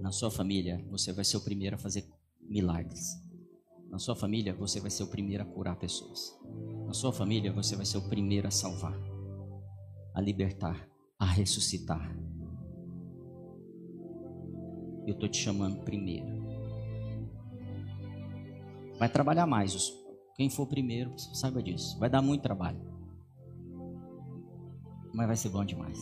Na 0.00 0.10
sua 0.12 0.30
família, 0.30 0.84
você 0.90 1.12
vai 1.12 1.24
ser 1.24 1.36
o 1.36 1.40
primeiro 1.40 1.76
a 1.76 1.78
fazer 1.78 2.06
milagres. 2.40 3.20
Na 3.90 3.98
sua 3.98 4.14
família, 4.14 4.54
você 4.54 4.80
vai 4.80 4.90
ser 4.90 5.02
o 5.02 5.08
primeiro 5.08 5.42
a 5.42 5.46
curar 5.46 5.76
pessoas. 5.76 6.38
Na 6.86 6.92
sua 6.92 7.12
família, 7.12 7.52
você 7.52 7.76
vai 7.76 7.84
ser 7.84 7.98
o 7.98 8.08
primeiro 8.08 8.46
a 8.46 8.50
salvar, 8.50 8.94
a 10.16 10.20
libertar, 10.22 10.88
a 11.18 11.26
ressuscitar. 11.26 12.16
Eu 15.06 15.12
estou 15.12 15.28
te 15.28 15.36
chamando 15.36 15.84
primeiro. 15.84 16.26
Vai 18.98 19.10
trabalhar 19.10 19.46
mais. 19.46 19.92
Quem 20.34 20.48
for 20.48 20.66
primeiro, 20.66 21.12
saiba 21.18 21.62
disso. 21.62 21.98
Vai 21.98 22.08
dar 22.08 22.22
muito 22.22 22.40
trabalho. 22.40 22.80
Mas 25.12 25.26
vai 25.26 25.36
ser 25.36 25.50
bom 25.50 25.66
demais. 25.66 25.98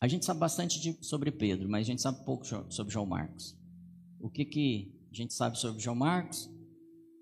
A 0.00 0.08
gente 0.08 0.24
sabe 0.24 0.40
bastante 0.40 0.80
de, 0.80 0.96
sobre 1.04 1.30
Pedro, 1.30 1.68
mas 1.68 1.86
a 1.86 1.90
gente 1.90 2.00
sabe 2.00 2.24
pouco 2.24 2.46
sobre 2.70 2.92
João 2.92 3.04
Marcos. 3.04 3.54
O 4.18 4.30
que, 4.30 4.46
que 4.46 4.94
a 5.12 5.14
gente 5.14 5.34
sabe 5.34 5.58
sobre 5.58 5.82
João 5.82 5.96
Marcos? 5.96 6.48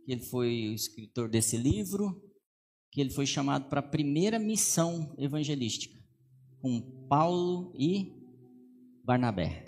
Que 0.04 0.12
ele 0.12 0.22
foi 0.22 0.68
o 0.68 0.74
escritor 0.74 1.28
desse 1.28 1.56
livro, 1.56 2.22
que 2.92 3.00
ele 3.00 3.10
foi 3.10 3.26
chamado 3.26 3.68
para 3.68 3.80
a 3.80 3.88
primeira 3.88 4.38
missão 4.38 5.12
evangelística, 5.18 5.98
com 6.60 6.80
Paulo 7.08 7.72
e 7.76 8.12
Barnabé. 9.04 9.64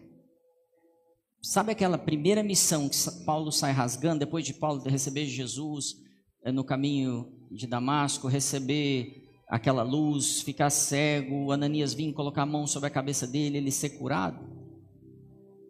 Sabe 1.42 1.72
aquela 1.72 1.98
primeira 1.98 2.44
missão 2.44 2.88
que 2.88 2.96
Paulo 3.24 3.50
sai 3.50 3.72
rasgando, 3.72 4.20
depois 4.20 4.44
de 4.44 4.54
Paulo 4.54 4.82
receber 4.84 5.26
Jesus 5.26 5.96
eh, 6.44 6.52
no 6.52 6.62
caminho 6.62 7.32
de 7.50 7.66
Damasco, 7.66 8.28
receber 8.28 9.19
aquela 9.50 9.82
luz, 9.82 10.42
ficar 10.42 10.70
cego, 10.70 11.50
Ananias 11.50 11.92
vir 11.92 12.12
colocar 12.12 12.42
a 12.42 12.46
mão 12.46 12.68
sobre 12.68 12.86
a 12.86 12.90
cabeça 12.90 13.26
dele, 13.26 13.58
ele 13.58 13.72
ser 13.72 13.90
curado. 13.90 14.48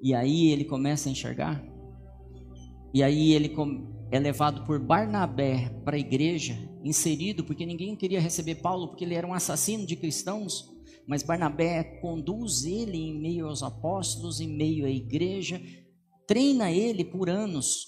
E 0.03 0.15
aí 0.15 0.51
ele 0.51 0.65
começa 0.65 1.09
a 1.09 1.13
enxergar. 1.13 1.65
E 2.93 3.03
aí 3.03 3.33
ele 3.33 3.55
é 4.11 4.19
levado 4.19 4.67
por 4.67 4.79
Barnabé 4.79 5.71
para 5.83 5.97
a 5.97 6.01
igreja, 6.01 6.59
inserido, 6.85 7.43
porque 7.43 7.65
ninguém 7.65 7.97
queria 7.97 8.21
receber 8.21 8.57
Paulo, 8.57 8.89
porque 8.89 9.05
ele 9.05 9.15
era 9.15 9.27
um 9.27 9.33
assassino 9.33 9.87
de 9.87 9.97
cristãos. 9.97 10.69
Mas 11.07 11.23
Barnabé 11.23 11.83
conduz 12.03 12.65
ele 12.65 12.99
em 12.99 13.19
meio 13.19 13.47
aos 13.47 13.63
apóstolos, 13.63 14.41
em 14.41 14.49
meio 14.49 14.85
à 14.85 14.91
igreja, 14.91 15.61
treina 16.27 16.71
ele 16.71 17.05
por 17.05 17.31
anos, 17.31 17.87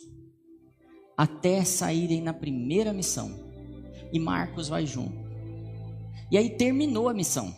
até 1.17 1.65
saírem 1.65 2.23
na 2.23 2.33
primeira 2.33 2.93
missão. 2.93 3.31
E 4.13 4.19
Marcos 4.19 4.69
vai 4.69 4.87
junto. 4.87 5.22
E 6.33 6.39
aí 6.39 6.49
terminou 6.49 7.11
a 7.11 7.15
missão. 7.15 7.55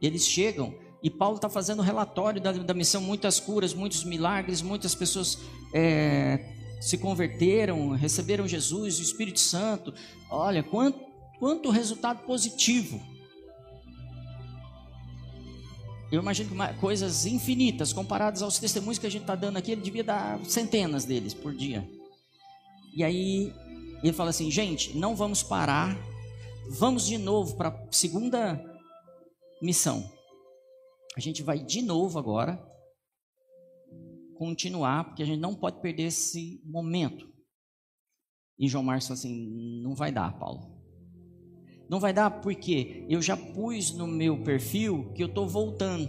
Eles 0.00 0.26
chegam 0.26 0.74
e 1.02 1.08
Paulo 1.08 1.36
está 1.36 1.48
fazendo 1.48 1.80
relatório 1.80 2.38
da, 2.38 2.52
da, 2.52 2.74
missão, 2.74 3.00
muitas 3.00 3.40
curas, 3.40 3.72
muitos 3.72 4.04
milagres, 4.04 4.60
muitas 4.60 4.94
pessoas 4.94 5.38
é, 5.72 6.38
se 6.82 6.98
converteram, 6.98 7.92
receberam 7.92 8.46
Jesus, 8.46 8.98
o 8.98 9.02
Espírito 9.02 9.40
Santo. 9.40 9.94
Olha, 10.30 10.62
quanto, 10.62 11.00
quanto 11.38 11.70
resultado 11.70 12.22
positivo. 12.26 13.00
Eu 16.12 16.20
imagino 16.20 16.50
que 16.50 16.74
coisas 16.74 17.24
infinitas 17.24 17.90
comparadas 17.90 18.42
aos 18.42 18.58
testemunhos 18.58 18.98
que 18.98 19.06
a 19.06 19.10
gente 19.10 19.22
está 19.22 19.34
dando 19.34 19.56
aqui, 19.56 19.72
ele 19.72 19.80
devia 19.80 20.04
dar 20.04 20.38
centenas 20.44 21.06
deles 21.06 21.32
por 21.32 21.54
dia. 21.54 21.88
E 22.94 23.02
aí 23.02 23.50
ele 24.02 24.12
fala 24.12 24.28
assim: 24.28 24.50
gente, 24.50 24.94
não 24.98 25.16
vamos 25.16 25.42
parar 25.42 25.96
Vamos 26.72 27.04
de 27.04 27.18
novo 27.18 27.56
para 27.56 27.70
a 27.70 27.92
segunda 27.92 28.64
missão. 29.60 30.08
A 31.16 31.20
gente 31.20 31.42
vai 31.42 31.58
de 31.58 31.82
novo 31.82 32.16
agora 32.16 32.64
continuar, 34.36 35.04
porque 35.04 35.24
a 35.24 35.26
gente 35.26 35.40
não 35.40 35.52
pode 35.52 35.80
perder 35.80 36.04
esse 36.04 36.62
momento. 36.64 37.28
E 38.56 38.68
João 38.68 38.84
Marcos 38.84 39.08
falou 39.08 39.18
assim: 39.18 39.82
não 39.82 39.96
vai 39.96 40.12
dar, 40.12 40.38
Paulo. 40.38 40.80
Não 41.88 41.98
vai 41.98 42.12
dar 42.12 42.40
porque 42.40 43.04
eu 43.10 43.20
já 43.20 43.36
pus 43.36 43.90
no 43.90 44.06
meu 44.06 44.40
perfil 44.44 45.12
que 45.12 45.24
eu 45.24 45.26
estou 45.26 45.48
voltando. 45.48 46.08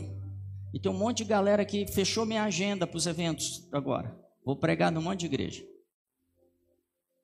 E 0.71 0.79
tem 0.79 0.91
um 0.91 0.97
monte 0.97 1.23
de 1.23 1.29
galera 1.29 1.65
que 1.65 1.87
fechou 1.87 2.23
minha 2.23 2.43
agenda 2.43 2.85
para 2.85 2.97
os 2.97 3.07
eventos 3.07 3.67
agora. 3.73 4.15
Vou 4.45 4.55
pregar 4.55 4.91
num 4.91 5.01
monte 5.01 5.21
de 5.21 5.25
igreja. 5.25 5.65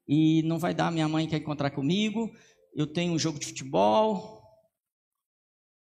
E 0.07 0.41
não 0.41 0.57
vai 0.57 0.73
dar, 0.73 0.91
minha 0.91 1.07
mãe 1.07 1.27
quer 1.27 1.37
encontrar 1.37 1.69
comigo, 1.69 2.31
eu 2.77 2.85
tenho 2.85 3.11
um 3.11 3.17
jogo 3.17 3.39
de 3.39 3.47
futebol, 3.47 4.39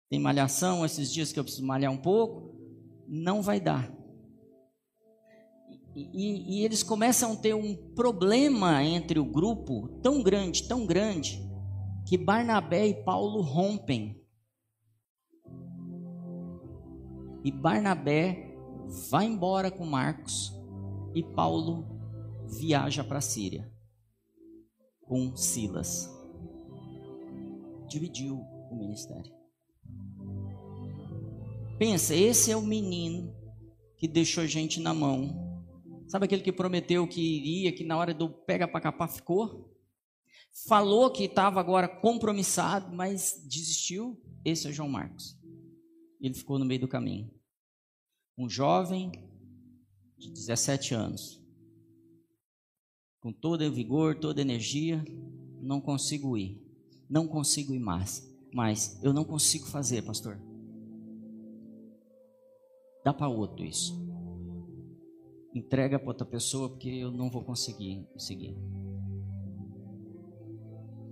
tem 0.10 0.22
malhação 0.22 0.86
esses 0.86 1.12
dias 1.12 1.34
que 1.34 1.40
eu 1.40 1.44
preciso 1.44 1.68
malhar 1.68 1.92
um 1.92 1.98
pouco, 1.98 2.58
não 3.06 3.42
vai 3.42 3.60
dar. 3.60 3.94
E, 5.94 6.60
e, 6.60 6.64
eles 6.64 6.84
começam 6.84 7.34
a 7.34 7.36
ter 7.36 7.54
um 7.54 7.76
problema 7.94 8.82
entre 8.86 9.20
o 9.20 9.26
grupo 9.26 10.00
tão 10.02 10.24
grande, 10.24 10.66
tão 10.66 10.86
grande, 10.86 11.44
que 12.08 12.18
Barnabé 12.18 12.88
e 12.88 13.04
Paulo 13.04 13.42
rompem. 13.42 14.24
E 17.44 17.52
Barnabé 17.52 18.56
vai 19.10 19.26
embora 19.26 19.70
com 19.70 19.86
Marcos 19.86 20.54
e 21.14 21.22
Paulo 21.22 21.86
viaja 22.48 23.04
para 23.04 23.18
a 23.18 23.22
Síria 23.22 23.70
com 25.02 25.36
Silas 25.36 26.17
dividiu 27.88 28.40
o 28.70 28.76
ministério. 28.76 29.34
Pensa, 31.78 32.16
esse 32.16 32.52
é 32.52 32.58
o 32.58 32.62
menino 32.62 33.36
que 33.98 34.08
deixou 34.08 34.44
a 34.44 34.48
gente 34.48 34.80
na 34.80 34.94
mão. 34.94 35.64
Sabe 36.08 36.26
aquele 36.26 36.42
que 36.42 36.52
prometeu 36.52 37.08
que 37.08 37.22
iria, 37.22 37.72
que 37.72 37.84
na 37.84 37.98
hora 37.98 38.14
do 38.14 38.30
pega 38.30 38.68
para 38.68 38.82
capar 38.82 39.10
ficou? 39.10 39.76
Falou 40.68 41.12
que 41.12 41.26
estava 41.26 41.60
agora 41.60 41.88
compromissado, 41.88 42.96
mas 42.96 43.44
desistiu. 43.48 44.20
Esse 44.44 44.68
é 44.68 44.72
João 44.72 44.90
Marcos. 44.90 45.38
Ele 46.20 46.34
ficou 46.34 46.58
no 46.58 46.66
meio 46.66 46.82
do 46.82 46.88
caminho. 46.88 47.32
Um 48.38 48.50
jovem 48.50 49.12
de 50.18 50.32
17 50.32 50.96
anos, 50.96 51.44
com 53.20 53.32
todo 53.32 53.64
o 53.64 53.72
vigor, 53.72 54.20
toda 54.20 54.42
a 54.42 54.44
energia, 54.44 55.04
não 55.62 55.80
consigo 55.80 56.38
ir 56.38 56.67
não 57.10 57.28
consigo 57.28 57.74
ir 57.74 57.80
mais. 57.80 58.28
Mas 58.54 59.00
eu 59.04 59.14
não 59.14 59.24
consigo 59.24 59.66
fazer, 59.68 60.02
pastor. 60.04 60.40
Dá 63.04 63.14
para 63.14 63.28
outro 63.28 63.64
isso. 63.64 63.96
Entrega 65.54 65.98
para 65.98 66.10
outra 66.10 66.26
pessoa 66.26 66.70
porque 66.70 66.90
eu 66.90 67.12
não 67.12 67.30
vou 67.30 67.44
conseguir 67.44 68.08
seguir. 68.18 68.56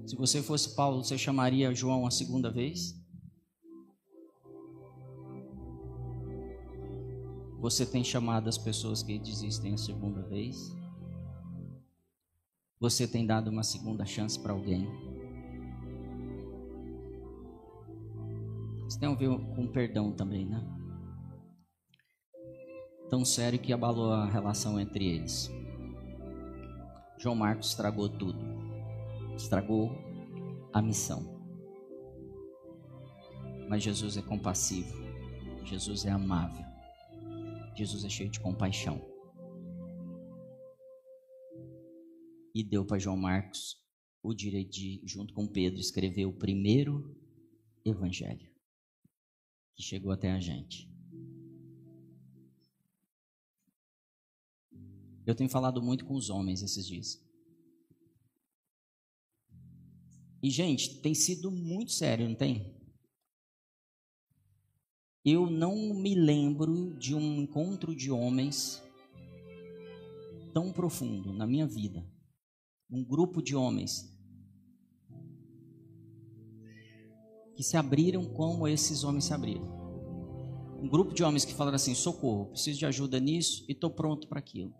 Se 0.05 0.15
você 0.15 0.41
fosse 0.41 0.75
Paulo, 0.75 1.03
você 1.03 1.17
chamaria 1.17 1.73
João 1.73 2.05
a 2.05 2.11
segunda 2.11 2.51
vez? 2.51 2.95
Você 7.59 7.85
tem 7.85 8.03
chamado 8.03 8.47
as 8.47 8.57
pessoas 8.57 9.01
que 9.01 9.17
desistem 9.17 9.73
a 9.73 9.77
segunda 9.77 10.21
vez? 10.21 10.71
Você 12.79 13.07
tem 13.07 13.25
dado 13.25 13.49
uma 13.49 13.63
segunda 13.63 14.05
chance 14.05 14.39
para 14.39 14.53
alguém? 14.53 14.87
Isso 18.95 19.01
tem 19.01 19.09
a 19.09 19.13
ver 19.13 19.27
com 19.27 19.67
perdão 19.67 20.13
também, 20.13 20.45
né? 20.45 20.65
Tão 23.09 23.25
sério 23.25 23.59
que 23.59 23.73
abalou 23.73 24.13
a 24.13 24.25
relação 24.25 24.79
entre 24.79 25.05
eles. 25.05 25.51
João 27.17 27.35
Marcos 27.35 27.71
estragou 27.71 28.07
tudo. 28.07 28.39
Estragou 29.35 29.91
a 30.71 30.81
missão. 30.81 31.25
Mas 33.67 33.83
Jesus 33.83 34.15
é 34.15 34.21
compassivo. 34.21 34.95
Jesus 35.65 36.05
é 36.05 36.11
amável. 36.11 36.65
Jesus 37.75 38.05
é 38.05 38.09
cheio 38.09 38.29
de 38.29 38.39
compaixão. 38.39 39.05
E 42.53 42.63
deu 42.63 42.85
para 42.85 42.97
João 42.97 43.17
Marcos 43.17 43.75
o 44.23 44.33
direito 44.33 44.71
de, 44.71 45.01
junto 45.05 45.33
com 45.33 45.45
Pedro, 45.45 45.81
escrever 45.81 46.25
o 46.27 46.31
primeiro 46.31 47.13
evangelho 47.83 48.54
que 49.75 49.83
chegou 49.83 50.11
até 50.11 50.31
a 50.31 50.39
gente. 50.39 50.89
Eu 55.25 55.35
tenho 55.35 55.49
falado 55.49 55.81
muito 55.81 56.05
com 56.05 56.13
os 56.13 56.29
homens 56.29 56.61
esses 56.61 56.87
dias. 56.87 57.23
E, 60.41 60.49
gente, 60.49 61.01
tem 61.01 61.15
sido 61.15 61.49
muito 61.49 61.91
sério, 61.91 62.29
não 62.29 62.35
tem? 62.35 62.73
Eu 65.23 65.49
não 65.49 65.75
me 65.95 66.13
lembro 66.13 66.95
de 66.99 67.15
um 67.15 67.41
encontro 67.41 67.95
de 67.95 68.11
homens 68.11 68.81
tão 70.53 70.71
profundo 70.71 71.33
na 71.33 71.47
minha 71.47 71.65
vida. 71.65 72.07
Um 72.87 73.03
grupo 73.03 73.41
de 73.41 73.55
homens 73.55 74.14
que 77.55 77.63
se 77.63 77.77
abriram 77.77 78.25
como 78.25 78.67
esses 78.67 79.03
homens 79.03 79.25
se 79.25 79.33
abriram. 79.33 79.65
Um 80.81 80.89
grupo 80.89 81.13
de 81.13 81.23
homens 81.23 81.45
que 81.45 81.53
falaram 81.53 81.75
assim: 81.75 81.95
socorro, 81.95 82.47
preciso 82.47 82.79
de 82.79 82.85
ajuda 82.85 83.19
nisso 83.19 83.65
e 83.67 83.71
estou 83.71 83.89
pronto 83.89 84.27
para 84.27 84.39
aquilo. 84.39 84.73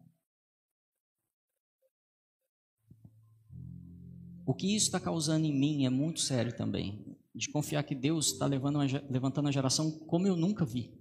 O 4.45 4.53
que 4.53 4.75
isso 4.75 4.85
está 4.85 4.99
causando 4.99 5.45
em 5.45 5.57
mim 5.57 5.85
é 5.85 5.89
muito 5.89 6.19
sério 6.19 6.55
também 6.55 7.03
de 7.33 7.49
confiar 7.49 7.83
que 7.83 7.95
Deus 7.95 8.27
está 8.27 8.45
levantando 8.45 9.47
a 9.47 9.51
geração 9.51 9.91
como 9.91 10.27
eu 10.27 10.37
nunca 10.37 10.63
vi. 10.63 10.93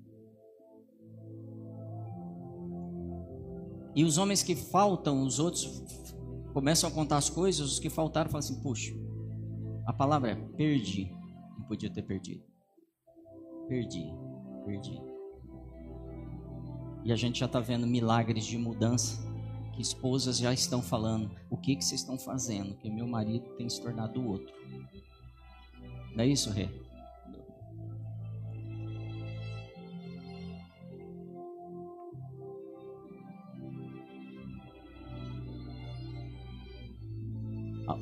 E 3.94 4.02
os 4.02 4.18
homens 4.18 4.42
que 4.42 4.56
faltam, 4.56 5.22
os 5.22 5.38
outros 5.38 5.84
começam 6.52 6.88
a 6.88 6.92
contar 6.92 7.18
as 7.18 7.30
coisas, 7.30 7.72
os 7.72 7.78
que 7.78 7.88
faltaram 7.88 8.30
falam 8.30 8.40
assim: 8.40 8.60
puxa, 8.60 8.92
a 9.86 9.92
palavra 9.92 10.32
é 10.32 10.34
perdi, 10.34 11.14
não 11.64 11.68
podia 11.68 11.90
ter 11.90 12.02
perdido. 12.02 12.44
Perdi, 13.66 14.12
perdi. 14.66 15.00
E 17.02 17.12
a 17.12 17.16
gente 17.16 17.40
já 17.40 17.46
está 17.46 17.58
vendo 17.58 17.86
milagres 17.86 18.44
de 18.44 18.58
mudança, 18.58 19.18
que 19.74 19.80
esposas 19.80 20.38
já 20.38 20.52
estão 20.52 20.82
falando: 20.82 21.30
o 21.50 21.56
que, 21.56 21.74
que 21.74 21.84
vocês 21.84 22.02
estão 22.02 22.18
fazendo? 22.18 22.76
Que 22.76 22.90
meu 22.90 23.06
marido 23.06 23.48
tem 23.56 23.68
se 23.68 23.80
tornado 23.80 24.24
outro. 24.26 24.54
Não 26.14 26.22
é 26.22 26.26
isso, 26.26 26.50
Rê? 26.50 26.68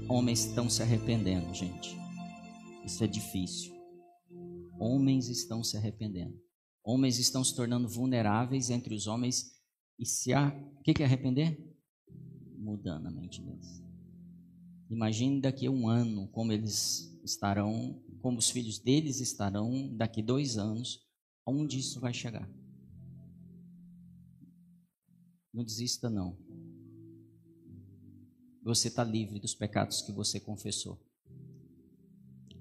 Homens 0.09 0.45
estão 0.45 0.69
se 0.69 0.83
arrependendo, 0.83 1.55
gente. 1.55 2.02
Isso 2.85 3.03
é 3.05 3.07
difícil. 3.07 3.73
Homens 4.79 5.29
estão 5.29 5.63
se 5.63 5.77
arrependendo. 5.77 6.41
Homens 6.85 7.19
estão 7.19 7.45
se 7.45 7.55
tornando 7.55 7.89
vulneráveis 7.89 8.71
entre 8.71 8.95
os 8.95 9.07
homens. 9.07 9.53
E 9.99 10.05
se 10.05 10.33
há. 10.33 10.49
O 10.79 10.83
que 10.83 11.03
é 11.03 11.07
arrepender? 11.07 11.59
Mudando 12.59 13.07
a 13.07 13.11
mente 13.11 13.41
deles. 13.41 13.83
Imagine 14.91 15.41
daqui 15.41 15.67
a 15.67 15.71
um 15.71 15.89
ano 15.89 16.29
como 16.29 16.53
eles 16.53 17.19
estarão, 17.25 18.03
como 18.21 18.39
os 18.39 18.51
filhos 18.51 18.79
deles 18.79 19.21
estarão 19.21 19.89
daqui 19.97 20.23
dois 20.23 20.59
anos, 20.59 21.07
onde 21.47 21.79
isso 21.79 22.01
vai 22.01 22.13
chegar. 22.13 22.49
Não 25.53 25.65
desista, 25.65 26.11
não. 26.11 26.37
Você 28.65 28.89
está 28.89 29.05
livre 29.05 29.39
dos 29.39 29.55
pecados 29.55 30.03
que 30.03 30.13
você 30.13 30.41
confessou. 30.41 31.01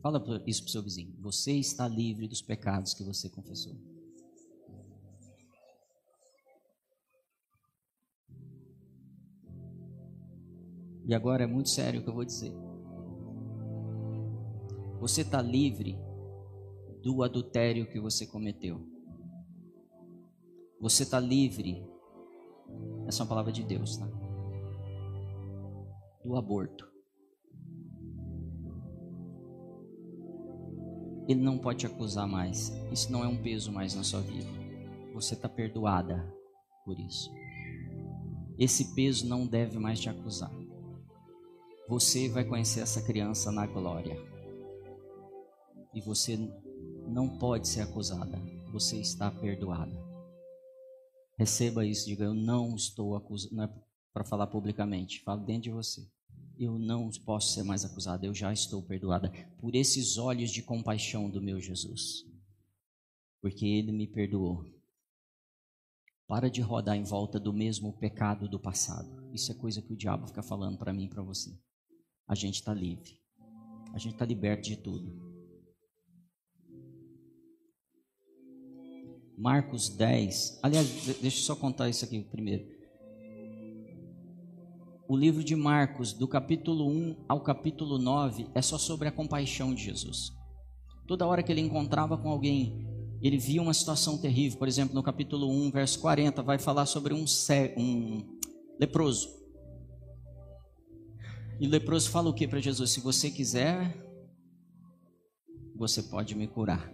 Fala 0.02 0.24
isso 0.48 0.64
para 0.64 0.70
o 0.70 0.72
seu 0.72 0.82
vizinho. 0.82 1.16
Você 1.20 1.54
está 1.54 1.88
livre 1.88 2.28
dos 2.28 2.42
pecados 2.42 2.94
que 2.94 3.04
você 3.04 3.30
confessou. 3.30 3.76
E 11.06 11.14
agora 11.14 11.44
é 11.44 11.48
muito 11.48 11.70
sério 11.70 12.00
o 12.00 12.04
que 12.04 12.10
eu 12.10 12.14
vou 12.14 12.26
dizer. 12.26 12.54
Você 15.00 15.22
está 15.22 15.42
livre 15.42 16.00
do 17.04 17.24
adultério 17.24 17.90
que 17.90 18.00
você 18.00 18.26
cometeu. 18.26 18.88
Você 20.80 21.04
está 21.04 21.20
livre. 21.20 21.86
Essa 23.08 23.22
é 23.22 23.24
uma 23.24 23.30
palavra 23.30 23.52
de 23.52 23.64
Deus, 23.64 23.98
tá? 23.98 24.08
Do 26.24 26.36
aborto. 26.36 26.91
Ele 31.32 31.42
não 31.42 31.58
pode 31.58 31.80
te 31.80 31.86
acusar 31.86 32.28
mais. 32.28 32.74
Isso 32.92 33.10
não 33.10 33.24
é 33.24 33.28
um 33.28 33.42
peso 33.42 33.72
mais 33.72 33.96
na 33.96 34.04
sua 34.04 34.20
vida. 34.20 34.50
Você 35.14 35.34
está 35.34 35.48
perdoada 35.48 36.22
por 36.84 37.00
isso. 37.00 37.32
Esse 38.60 38.94
peso 38.94 39.26
não 39.28 39.48
deve 39.48 39.80
mais 39.80 40.00
te 40.00 40.10
acusar. 40.10 40.52
Você 41.88 42.28
vai 42.28 42.44
conhecer 42.44 42.82
essa 42.82 43.02
criança 43.02 43.50
na 43.50 43.66
glória 43.66 44.18
e 45.94 46.02
você 46.02 46.38
não 47.08 47.38
pode 47.38 47.68
ser 47.68 47.82
acusada. 47.82 48.38
Você 48.74 48.98
está 49.00 49.32
perdoada. 49.32 49.98
Receba 51.38 51.86
isso, 51.86 52.08
diga: 52.08 52.26
Eu 52.26 52.34
não 52.34 52.76
estou 52.76 53.16
acusado. 53.16 53.56
Não 53.56 53.64
é 53.64 53.70
para 54.14 54.26
falar 54.26 54.48
publicamente, 54.48 55.24
fala 55.24 55.40
dentro 55.40 55.64
de 55.64 55.72
você. 55.72 56.06
Eu 56.64 56.78
não 56.78 57.10
posso 57.26 57.56
ser 57.56 57.64
mais 57.64 57.84
acusada, 57.84 58.24
eu 58.24 58.36
já 58.36 58.54
estou 58.54 58.84
perdoada 58.84 59.32
por 59.60 59.74
esses 59.74 60.20
olhos 60.20 60.52
de 60.52 60.62
compaixão 60.62 61.28
do 61.28 61.42
meu 61.42 61.60
Jesus, 61.60 62.24
porque 63.42 63.66
Ele 63.66 63.92
me 63.92 64.06
perdoou. 64.06 64.72
Para 66.28 66.52
de 66.52 66.62
rodar 66.62 66.96
em 66.96 67.04
volta 67.04 67.40
do 67.40 67.52
mesmo 67.52 67.98
pecado 67.98 68.48
do 68.48 68.60
passado. 68.60 69.28
Isso 69.34 69.52
é 69.52 69.56
coisa 69.56 69.82
que 69.82 69.92
o 69.92 69.98
diabo 69.98 70.28
fica 70.28 70.44
falando 70.44 70.78
para 70.78 70.94
mim 70.94 71.06
e 71.06 71.10
para 71.10 71.24
você. 71.24 71.52
A 72.28 72.36
gente 72.36 72.58
está 72.58 72.76
livre, 72.76 73.20
a 73.92 73.98
gente 73.98 74.14
está 74.14 74.24
liberto 74.24 74.70
de 74.70 74.78
tudo. 74.78 75.20
Marcos 79.36 79.90
10. 79.90 80.60
Aliás, 80.62 80.88
deixa 81.20 81.40
eu 81.40 81.44
só 81.44 81.56
contar 81.56 81.90
isso 81.90 82.06
aqui 82.06 82.22
primeiro. 82.22 82.81
O 85.12 85.18
livro 85.18 85.44
de 85.44 85.58
Marcos, 85.58 86.14
do 86.14 86.26
capítulo 86.26 86.88
1 86.88 87.26
ao 87.28 87.42
capítulo 87.42 87.98
9, 87.98 88.48
é 88.56 88.62
só 88.62 88.78
sobre 88.78 89.10
a 89.10 89.12
compaixão 89.12 89.76
de 89.76 89.84
Jesus. 89.84 90.32
Toda 91.06 91.28
hora 91.28 91.44
que 91.44 91.52
ele 91.52 91.60
encontrava 91.60 92.18
com 92.18 92.30
alguém, 92.30 92.88
ele 93.22 93.38
via 93.38 93.62
uma 93.62 93.74
situação 93.74 94.18
terrível. 94.18 94.58
Por 94.58 94.70
exemplo, 94.70 94.96
no 94.96 95.04
capítulo 95.04 95.52
1, 95.52 95.72
verso 95.72 96.00
40, 96.00 96.42
vai 96.42 96.58
falar 96.58 96.86
sobre 96.86 97.14
um, 97.14 97.26
um 97.76 98.40
leproso. 98.80 99.28
E 101.60 101.68
o 101.68 101.70
leproso 101.70 102.10
fala 102.10 102.30
o 102.30 102.34
que 102.34 102.48
para 102.48 102.62
Jesus? 102.62 102.92
Se 102.92 103.02
você 103.02 103.30
quiser, 103.30 103.94
você 105.76 106.04
pode 106.04 106.36
me 106.36 106.48
curar. 106.48 106.90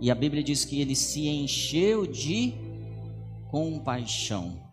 E 0.00 0.10
a 0.10 0.14
Bíblia 0.14 0.42
diz 0.42 0.64
que 0.64 0.80
ele 0.80 0.96
se 0.96 1.28
encheu 1.28 2.06
de 2.06 2.54
compaixão. 3.50 4.69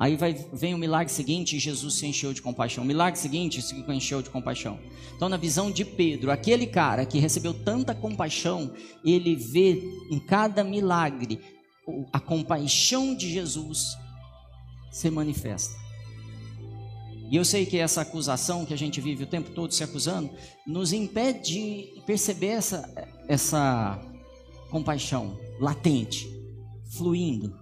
Aí 0.00 0.16
vai, 0.16 0.32
vem 0.32 0.72
o 0.74 0.78
milagre 0.78 1.12
seguinte, 1.12 1.58
Jesus 1.58 1.96
se 1.96 2.06
encheu 2.06 2.32
de 2.32 2.40
compaixão. 2.40 2.82
O 2.82 2.86
milagre 2.86 3.20
seguinte, 3.20 3.60
se 3.60 3.74
encheu 3.74 4.22
de 4.22 4.30
compaixão. 4.30 4.80
Então, 5.14 5.28
na 5.28 5.36
visão 5.36 5.70
de 5.70 5.84
Pedro, 5.84 6.30
aquele 6.30 6.66
cara 6.66 7.04
que 7.04 7.18
recebeu 7.18 7.52
tanta 7.52 7.94
compaixão, 7.94 8.72
ele 9.04 9.36
vê 9.36 9.78
em 10.10 10.18
cada 10.18 10.64
milagre 10.64 11.38
a 12.10 12.18
compaixão 12.18 13.14
de 13.14 13.30
Jesus 13.30 13.94
se 14.90 15.10
manifesta. 15.10 15.78
E 17.30 17.36
eu 17.36 17.44
sei 17.44 17.66
que 17.66 17.76
essa 17.76 18.00
acusação 18.00 18.64
que 18.64 18.72
a 18.72 18.78
gente 18.78 19.02
vive 19.02 19.24
o 19.24 19.26
tempo 19.26 19.50
todo 19.50 19.74
se 19.74 19.84
acusando, 19.84 20.30
nos 20.66 20.94
impede 20.94 21.42
de 21.42 22.02
perceber 22.06 22.52
essa, 22.52 23.12
essa 23.28 24.00
compaixão 24.70 25.38
latente, 25.60 26.26
fluindo. 26.96 27.59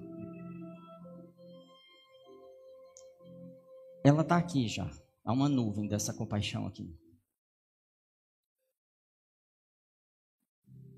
Ela 4.05 4.22
está 4.22 4.36
aqui 4.36 4.68
já. 4.68 4.90
Há 5.24 5.32
uma 5.32 5.49
nuvem 5.49 5.86
dessa 5.86 6.12
compaixão 6.14 6.66
aqui. 6.66 6.96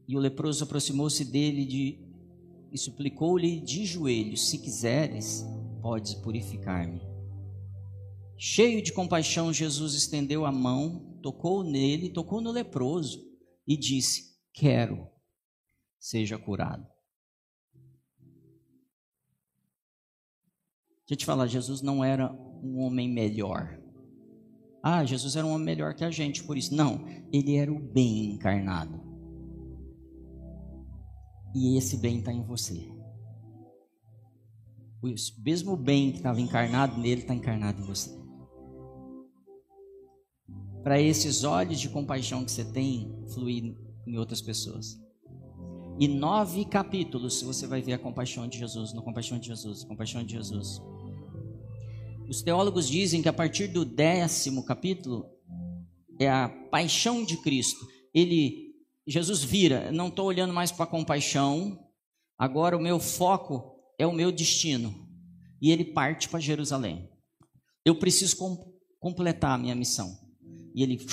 E 0.06 0.16
o 0.16 0.20
leproso 0.20 0.64
aproximou-se 0.64 1.24
dele 1.24 1.64
de, 1.64 1.98
e 2.72 2.78
suplicou-lhe 2.78 3.60
de 3.60 3.84
joelhos: 3.84 4.48
Se 4.48 4.58
quiseres, 4.58 5.44
podes 5.80 6.14
purificar-me. 6.14 7.00
Cheio 8.36 8.82
de 8.82 8.92
compaixão, 8.92 9.52
Jesus 9.52 9.94
estendeu 9.94 10.46
a 10.46 10.52
mão, 10.52 11.18
tocou 11.22 11.62
nele, 11.62 12.10
tocou 12.10 12.40
no 12.40 12.50
leproso 12.50 13.22
e 13.66 13.76
disse: 13.76 14.30
quero, 14.52 15.08
seja 15.98 16.38
curado. 16.38 16.86
Deixa 21.00 21.14
eu 21.14 21.16
te 21.16 21.26
falar, 21.26 21.46
Jesus 21.46 21.82
não 21.82 22.04
era 22.04 22.32
um 22.62 22.80
homem 22.80 23.08
melhor. 23.08 23.78
Ah, 24.82 25.04
Jesus 25.04 25.36
era 25.36 25.46
um 25.46 25.52
homem 25.52 25.66
melhor 25.66 25.94
que 25.94 26.04
a 26.04 26.10
gente, 26.10 26.42
por 26.44 26.56
isso. 26.56 26.74
Não, 26.74 27.04
ele 27.32 27.56
era 27.56 27.72
o 27.72 27.78
bem 27.78 28.32
encarnado. 28.32 29.00
E 31.54 31.76
esse 31.76 31.96
bem 31.96 32.18
está 32.18 32.32
em 32.32 32.42
você. 32.42 32.90
O 35.02 35.08
mesmo 35.42 35.76
bem 35.76 36.10
que 36.10 36.18
estava 36.18 36.40
encarnado 36.40 36.98
nele 36.98 37.22
está 37.22 37.34
encarnado 37.34 37.80
em 37.82 37.86
você. 37.86 38.18
Para 40.82 41.00
esses 41.00 41.44
olhos 41.44 41.80
de 41.80 41.88
compaixão 41.88 42.44
que 42.44 42.50
você 42.50 42.64
tem 42.64 43.12
fluir 43.32 43.76
em 44.06 44.16
outras 44.16 44.40
pessoas. 44.40 44.98
E 45.98 46.08
nove 46.08 46.64
capítulos 46.64 47.42
você 47.42 47.66
vai 47.66 47.82
ver 47.82 47.94
a 47.94 47.98
compaixão 47.98 48.48
de 48.48 48.58
Jesus, 48.58 48.94
no 48.94 49.02
compaixão 49.02 49.38
de 49.38 49.48
Jesus, 49.48 49.84
compaixão 49.84 50.24
de 50.24 50.32
Jesus. 50.32 50.80
Os 52.30 52.42
teólogos 52.42 52.88
dizem 52.88 53.20
que 53.20 53.28
a 53.28 53.32
partir 53.32 53.66
do 53.66 53.84
décimo 53.84 54.64
capítulo 54.64 55.28
é 56.16 56.30
a 56.30 56.48
paixão 56.48 57.24
de 57.24 57.36
Cristo. 57.38 57.84
Ele, 58.14 58.72
Jesus 59.04 59.42
vira, 59.42 59.90
não 59.90 60.06
estou 60.06 60.26
olhando 60.26 60.54
mais 60.54 60.70
para 60.70 60.84
a 60.84 60.88
compaixão, 60.88 61.76
agora 62.38 62.76
o 62.76 62.80
meu 62.80 63.00
foco 63.00 63.74
é 63.98 64.06
o 64.06 64.12
meu 64.12 64.30
destino. 64.30 64.94
E 65.60 65.72
ele 65.72 65.84
parte 65.84 66.28
para 66.28 66.38
Jerusalém. 66.38 67.10
Eu 67.84 67.96
preciso 67.96 68.36
com, 68.36 68.78
completar 69.00 69.56
a 69.56 69.58
minha 69.58 69.74
missão. 69.74 70.16
E 70.72 70.84
ele 70.84 71.04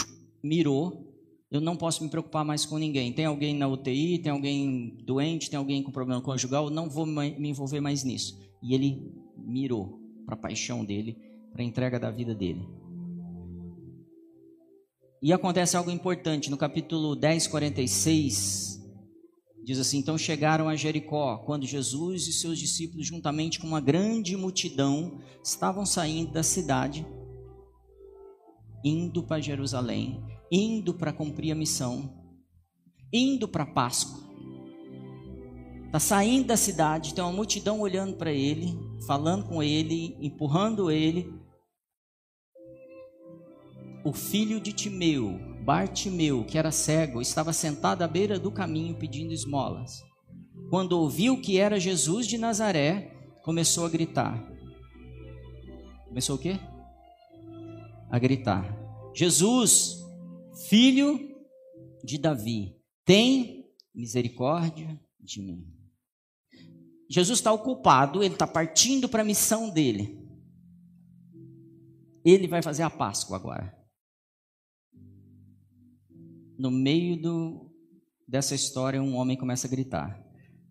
mirou. 0.44 1.18
Eu 1.50 1.60
não 1.60 1.76
posso 1.76 2.04
me 2.04 2.12
preocupar 2.12 2.46
mais 2.46 2.64
com 2.64 2.78
ninguém. 2.78 3.12
Tem 3.12 3.26
alguém 3.26 3.56
na 3.56 3.68
UTI, 3.68 4.20
tem 4.20 4.32
alguém 4.32 4.96
doente, 5.04 5.50
tem 5.50 5.58
alguém 5.58 5.82
com 5.82 5.92
problema 5.92 6.22
conjugal, 6.22 6.66
eu 6.66 6.72
não 6.72 6.88
vou 6.88 7.08
me 7.08 7.50
envolver 7.50 7.82
mais 7.82 8.04
nisso. 8.04 8.38
E 8.62 8.76
ele 8.76 9.12
mirou 9.36 9.97
para 10.28 10.36
a 10.36 10.38
paixão 10.38 10.84
dele, 10.84 11.18
para 11.54 11.62
a 11.62 11.66
entrega 11.66 11.98
da 11.98 12.12
vida 12.12 12.36
dele. 12.36 12.68
E 15.24 15.32
acontece 15.32 15.78
algo 15.78 15.90
importante, 15.90 16.52
no 16.52 16.58
capítulo 16.58 17.16
10, 17.16 17.48
46, 17.48 18.86
diz 19.64 19.80
assim: 19.80 20.00
Então 20.00 20.18
chegaram 20.18 20.68
a 20.68 20.76
Jericó, 20.76 21.38
quando 21.38 21.66
Jesus 21.66 22.28
e 22.28 22.34
seus 22.34 22.60
discípulos, 22.60 23.08
juntamente 23.08 23.58
com 23.58 23.68
uma 23.68 23.80
grande 23.80 24.36
multidão, 24.36 25.18
estavam 25.42 25.86
saindo 25.86 26.34
da 26.34 26.44
cidade, 26.44 27.08
indo 28.84 29.24
para 29.24 29.42
Jerusalém, 29.42 30.22
indo 30.52 30.94
para 30.94 31.14
cumprir 31.14 31.54
a 31.54 31.56
missão, 31.56 32.14
indo 33.12 33.48
para 33.48 33.66
Páscoa. 33.66 34.28
Está 35.86 36.02
saindo 36.02 36.48
da 36.48 36.58
cidade, 36.58 37.14
tem 37.14 37.24
uma 37.24 37.32
multidão 37.32 37.80
olhando 37.80 38.18
para 38.18 38.32
ele, 38.32 38.78
falando 39.06 39.46
com 39.48 39.62
ele, 39.62 40.18
empurrando 40.20 40.90
ele. 40.90 41.32
O 44.04 44.14
filho 44.14 44.60
de 44.60 44.72
Timeu, 44.74 45.38
Bartimeu, 45.64 46.46
que 46.46 46.58
era 46.58 46.72
cego, 46.72 47.22
estava 47.22 47.52
sentado 47.52 48.02
à 48.02 48.08
beira 48.08 48.40
do 48.40 48.52
caminho 48.52 48.96
pedindo 48.96 49.34
esmolas. 49.34 50.02
Quando 50.70 50.94
ouviu 50.94 51.42
que 51.42 51.60
era 51.60 51.80
Jesus 51.80 52.26
de 52.26 52.38
Nazaré, 52.38 53.14
começou 53.44 53.86
a 53.86 53.90
gritar. 53.90 54.42
Começou 56.08 56.36
o 56.36 56.40
quê? 56.40 56.60
A 58.10 58.18
gritar: 58.18 58.66
Jesus, 59.14 59.98
filho 60.70 61.20
de 62.04 62.18
Davi, 62.18 62.76
tem 63.06 63.66
misericórdia 63.94 65.00
de 65.20 65.42
mim. 65.42 65.77
Jesus 67.10 67.40
está 67.40 67.52
ocupado, 67.52 68.24
ele 68.24 68.34
está 68.34 68.46
partindo 68.46 69.08
para 69.08 69.22
a 69.22 69.26
missão 69.26 69.70
dele. 69.70 70.28
Ele 72.26 72.48
vai 72.48 72.62
fazer 72.62 72.84
a 72.84 72.90
Páscoa 72.90 73.38
agora. 73.38 73.74
No 76.60 76.70
meio 76.70 77.16
do, 77.22 77.72
dessa 78.28 78.54
história, 78.54 79.02
um 79.02 79.16
homem 79.16 79.38
começa 79.38 79.68
a 79.68 79.70
gritar. 79.70 80.22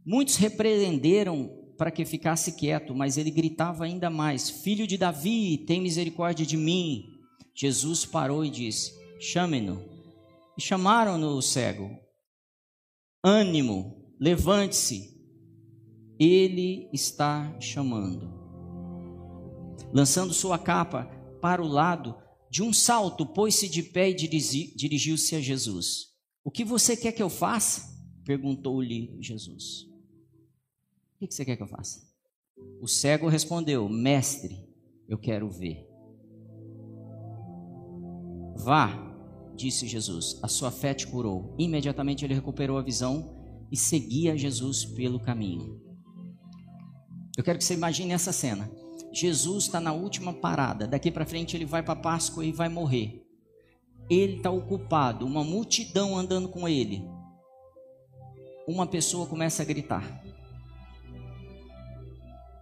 Muitos 0.04 0.36
repreenderam 0.36 1.48
para 1.78 1.90
que 1.90 2.04
ficasse 2.04 2.52
quieto, 2.52 2.94
mas 2.94 3.16
ele 3.16 3.30
gritava 3.30 3.84
ainda 3.84 4.10
mais: 4.10 4.50
Filho 4.50 4.86
de 4.86 4.98
Davi, 4.98 5.64
tem 5.66 5.80
misericórdia 5.80 6.44
de 6.44 6.56
mim. 6.56 7.04
Jesus 7.54 8.04
parou 8.04 8.44
e 8.44 8.50
disse: 8.50 8.92
Chame-no. 9.18 9.82
E 10.58 10.62
chamaram-no 10.62 11.36
o 11.36 11.42
cego. 11.42 11.90
Ânimo, 13.24 14.14
levante-se, 14.20 15.15
ele 16.18 16.88
está 16.92 17.58
chamando. 17.60 18.32
Lançando 19.92 20.32
sua 20.32 20.58
capa 20.58 21.04
para 21.40 21.62
o 21.62 21.66
lado, 21.66 22.16
de 22.50 22.62
um 22.62 22.72
salto, 22.72 23.26
pôs-se 23.26 23.68
de 23.68 23.82
pé 23.82 24.10
e 24.10 24.14
dirigiu-se 24.14 25.34
a 25.36 25.40
Jesus. 25.40 26.14
O 26.44 26.50
que 26.50 26.64
você 26.64 26.96
quer 26.96 27.12
que 27.12 27.22
eu 27.22 27.28
faça? 27.28 27.94
perguntou-lhe 28.24 29.16
Jesus. 29.20 29.86
O 31.14 31.26
que 31.26 31.32
você 31.32 31.44
quer 31.44 31.56
que 31.56 31.62
eu 31.62 31.68
faça? 31.68 32.06
O 32.80 32.88
cego 32.88 33.28
respondeu: 33.28 33.88
Mestre, 33.88 34.56
eu 35.08 35.18
quero 35.18 35.48
ver. 35.48 35.86
Vá, 38.56 39.06
disse 39.54 39.86
Jesus, 39.86 40.38
a 40.42 40.48
sua 40.48 40.70
fé 40.70 40.94
te 40.94 41.06
curou. 41.06 41.54
Imediatamente 41.58 42.24
ele 42.24 42.34
recuperou 42.34 42.78
a 42.78 42.82
visão 42.82 43.36
e 43.70 43.76
seguia 43.76 44.36
Jesus 44.36 44.84
pelo 44.84 45.20
caminho. 45.20 45.85
Eu 47.36 47.44
quero 47.44 47.58
que 47.58 47.64
você 47.64 47.74
imagine 47.74 48.12
essa 48.12 48.32
cena. 48.32 48.70
Jesus 49.12 49.64
está 49.64 49.78
na 49.78 49.92
última 49.92 50.32
parada. 50.32 50.86
Daqui 50.86 51.10
para 51.10 51.26
frente 51.26 51.56
ele 51.56 51.66
vai 51.66 51.82
para 51.82 51.94
Páscoa 51.94 52.44
e 52.44 52.50
vai 52.50 52.68
morrer. 52.68 53.22
Ele 54.08 54.36
está 54.36 54.50
ocupado, 54.50 55.26
uma 55.26 55.44
multidão 55.44 56.16
andando 56.16 56.48
com 56.48 56.68
ele. 56.68 57.04
Uma 58.66 58.86
pessoa 58.86 59.26
começa 59.26 59.62
a 59.62 59.66
gritar. 59.66 60.22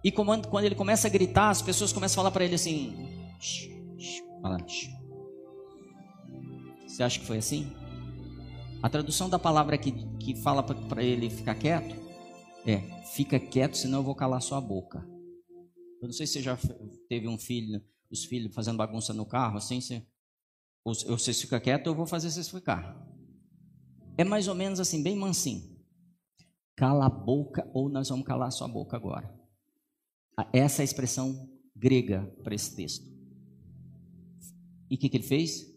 E 0.03 0.11
quando 0.11 0.65
ele 0.65 0.75
começa 0.75 1.07
a 1.07 1.09
gritar, 1.09 1.49
as 1.49 1.61
pessoas 1.61 1.93
começam 1.93 2.15
a 2.15 2.23
falar 2.23 2.31
para 2.31 2.45
ele 2.45 2.55
assim: 2.55 2.95
fala. 4.41 4.57
Você 6.85 7.01
acha 7.01 7.19
que 7.19 7.25
foi 7.25 7.37
assim? 7.37 7.71
A 8.83 8.89
tradução 8.89 9.29
da 9.29 9.39
palavra 9.39 9.77
que, 9.77 9.91
que 10.19 10.35
fala 10.35 10.61
para 10.61 11.03
ele 11.03 11.29
ficar 11.29 11.55
quieto 11.55 12.04
é, 12.65 13.03
fica 13.13 13.39
quieto, 13.39 13.77
senão 13.77 13.99
eu 13.99 14.03
vou 14.03 14.15
calar 14.15 14.41
sua 14.41 14.59
boca. 14.59 15.07
Eu 16.01 16.07
não 16.07 16.13
sei 16.13 16.25
se 16.25 16.33
você 16.33 16.41
já 16.41 16.57
teve 17.07 17.27
um 17.27 17.37
filho, 17.37 17.81
os 18.09 18.25
filhos 18.25 18.53
fazendo 18.53 18.77
bagunça 18.77 19.13
no 19.13 19.25
carro, 19.25 19.57
assim, 19.57 19.79
você, 19.79 20.05
ou 20.83 20.93
vocês 21.17 21.39
ficam 21.39 21.59
quietos, 21.59 21.87
eu 21.87 21.95
vou 21.95 22.05
fazer 22.05 22.29
vocês 22.29 22.49
ficar. 22.49 23.03
É 24.17 24.23
mais 24.23 24.47
ou 24.47 24.55
menos 24.55 24.79
assim, 24.79 25.01
bem 25.03 25.15
mansinho. 25.15 25.75
Cala 26.75 27.05
a 27.05 27.09
boca 27.09 27.69
ou 27.73 27.89
nós 27.89 28.09
vamos 28.09 28.25
calar 28.25 28.51
sua 28.51 28.67
boca 28.67 28.95
agora. 28.95 29.33
Essa 30.51 30.81
é 30.81 30.83
a 30.83 30.85
expressão 30.85 31.49
grega 31.75 32.25
para 32.43 32.55
esse 32.55 32.75
texto. 32.75 33.05
E 34.89 34.95
o 34.95 34.97
que, 34.97 35.09
que 35.09 35.17
ele 35.17 35.23
fez? 35.23 35.73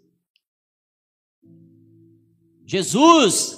Jesus, 2.66 3.56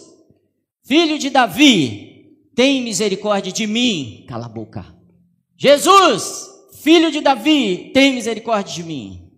filho 0.84 1.18
de 1.18 1.30
Davi, 1.30 2.09
tem 2.54 2.82
misericórdia 2.82 3.52
de 3.52 3.66
mim. 3.66 4.24
Cala 4.28 4.46
a 4.46 4.48
boca. 4.48 4.84
Jesus, 5.56 6.48
filho 6.82 7.10
de 7.10 7.20
Davi, 7.20 7.90
tem 7.92 8.14
misericórdia 8.14 8.74
de 8.74 8.82
mim. 8.82 9.30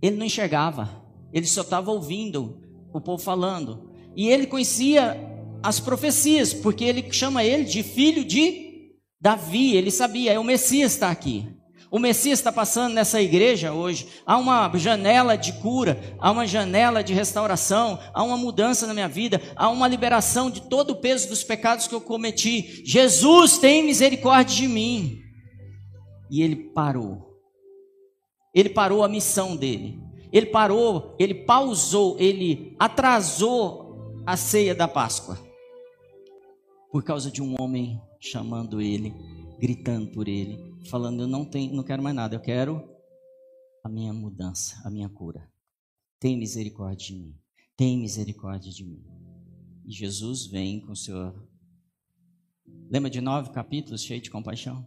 Ele 0.00 0.16
não 0.16 0.26
enxergava, 0.26 1.04
ele 1.32 1.46
só 1.46 1.62
estava 1.62 1.90
ouvindo 1.90 2.62
o 2.92 3.00
povo 3.00 3.22
falando. 3.22 3.92
E 4.16 4.28
ele 4.28 4.46
conhecia 4.46 5.16
as 5.62 5.80
profecias, 5.80 6.54
porque 6.54 6.84
ele 6.84 7.12
chama 7.12 7.44
ele 7.44 7.64
de 7.64 7.82
filho 7.82 8.24
de 8.24 8.94
Davi. 9.20 9.76
Ele 9.76 9.90
sabia, 9.90 10.32
é 10.32 10.38
o 10.38 10.44
Messias 10.44 10.92
está 10.92 11.10
aqui. 11.10 11.57
O 11.90 11.98
Messias 11.98 12.38
está 12.38 12.52
passando 12.52 12.92
nessa 12.92 13.20
igreja 13.20 13.72
hoje. 13.72 14.06
Há 14.26 14.36
uma 14.36 14.70
janela 14.76 15.36
de 15.36 15.54
cura, 15.54 15.98
há 16.18 16.30
uma 16.30 16.46
janela 16.46 17.02
de 17.02 17.14
restauração, 17.14 17.98
há 18.12 18.22
uma 18.22 18.36
mudança 18.36 18.86
na 18.86 18.92
minha 18.92 19.08
vida, 19.08 19.40
há 19.56 19.70
uma 19.70 19.88
liberação 19.88 20.50
de 20.50 20.62
todo 20.62 20.90
o 20.90 20.96
peso 20.96 21.28
dos 21.28 21.42
pecados 21.42 21.86
que 21.86 21.94
eu 21.94 22.00
cometi. 22.00 22.82
Jesus 22.84 23.56
tem 23.58 23.82
misericórdia 23.82 24.56
de 24.56 24.68
mim. 24.68 25.18
E 26.30 26.42
ele 26.42 26.56
parou. 26.56 27.26
Ele 28.54 28.68
parou 28.68 29.02
a 29.02 29.08
missão 29.08 29.56
dele. 29.56 29.98
Ele 30.30 30.46
parou, 30.46 31.16
ele 31.18 31.34
pausou, 31.34 32.16
ele 32.18 32.76
atrasou 32.78 34.22
a 34.26 34.36
ceia 34.36 34.74
da 34.74 34.86
Páscoa. 34.86 35.38
Por 36.92 37.02
causa 37.02 37.30
de 37.30 37.40
um 37.42 37.54
homem 37.58 37.98
chamando 38.20 38.82
ele, 38.82 39.14
gritando 39.58 40.08
por 40.08 40.28
ele, 40.28 40.67
falando: 40.86 41.22
Eu 41.22 41.28
não, 41.28 41.44
tenho, 41.44 41.74
não 41.74 41.82
quero 41.82 42.02
mais 42.02 42.14
nada, 42.14 42.34
eu 42.34 42.40
quero 42.40 42.88
a 43.82 43.88
minha 43.88 44.12
mudança, 44.12 44.80
a 44.84 44.90
minha 44.90 45.08
cura. 45.08 45.50
Tem 46.18 46.36
misericórdia 46.36 47.06
de 47.06 47.14
mim. 47.14 47.40
tem 47.76 47.98
misericórdia 47.98 48.72
de 48.72 48.84
mim. 48.84 49.04
E 49.84 49.92
Jesus 49.92 50.46
vem 50.46 50.80
com 50.80 50.94
seu. 50.94 51.16
Lembra 52.90 53.08
de 53.08 53.20
nove 53.20 53.50
capítulos 53.50 54.02
cheios 54.02 54.22
de 54.22 54.30
compaixão? 54.30 54.86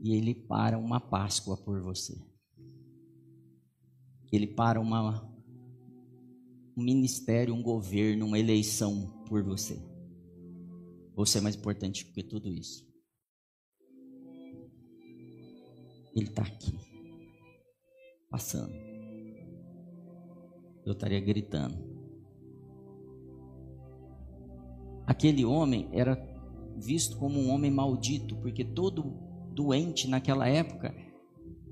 E 0.00 0.14
ele 0.14 0.34
para 0.34 0.78
uma 0.78 0.98
Páscoa 0.98 1.56
por 1.56 1.82
você. 1.82 2.16
Ele 4.32 4.46
para 4.46 4.80
uma, 4.80 5.22
um 6.76 6.82
ministério, 6.82 7.54
um 7.54 7.62
governo, 7.62 8.26
uma 8.26 8.38
eleição 8.38 9.24
por 9.28 9.42
você. 9.42 9.78
Você 11.14 11.38
é 11.38 11.40
mais 11.40 11.56
importante 11.56 12.04
do 12.04 12.12
que 12.12 12.22
tudo 12.22 12.48
isso. 12.48 12.87
Ele 16.18 16.26
está 16.26 16.42
aqui, 16.42 16.76
passando. 18.28 18.74
Eu 20.84 20.92
estaria 20.92 21.20
gritando. 21.20 21.78
Aquele 25.06 25.44
homem 25.44 25.88
era 25.92 26.16
visto 26.76 27.16
como 27.18 27.38
um 27.38 27.50
homem 27.50 27.70
maldito, 27.70 28.34
porque 28.36 28.64
todo 28.64 29.14
doente 29.52 30.08
naquela 30.08 30.48
época, 30.48 30.92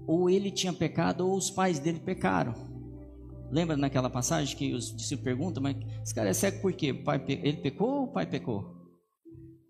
ou 0.07 0.31
ele 0.31 0.53
tinha 0.53 0.73
pecado 0.73 1.27
ou 1.27 1.37
os 1.37 1.51
pais 1.51 1.81
dele 1.81 1.99
pecaram. 1.99 2.55
Lembra 3.51 3.77
naquela 3.77 4.09
passagem 4.09 4.57
que 4.57 4.73
os 4.73 4.95
discípulos 4.95 5.25
perguntam, 5.25 5.61
mas 5.61 5.77
esse 6.05 6.15
cara 6.15 6.31
é 6.31 6.33
cego 6.33 6.61
por 6.63 6.73
quê? 6.73 6.95
ele 7.29 7.57
pecou 7.57 7.89
ou 7.89 8.05
o 8.05 8.13
pai 8.13 8.27
pecou? 8.27 8.76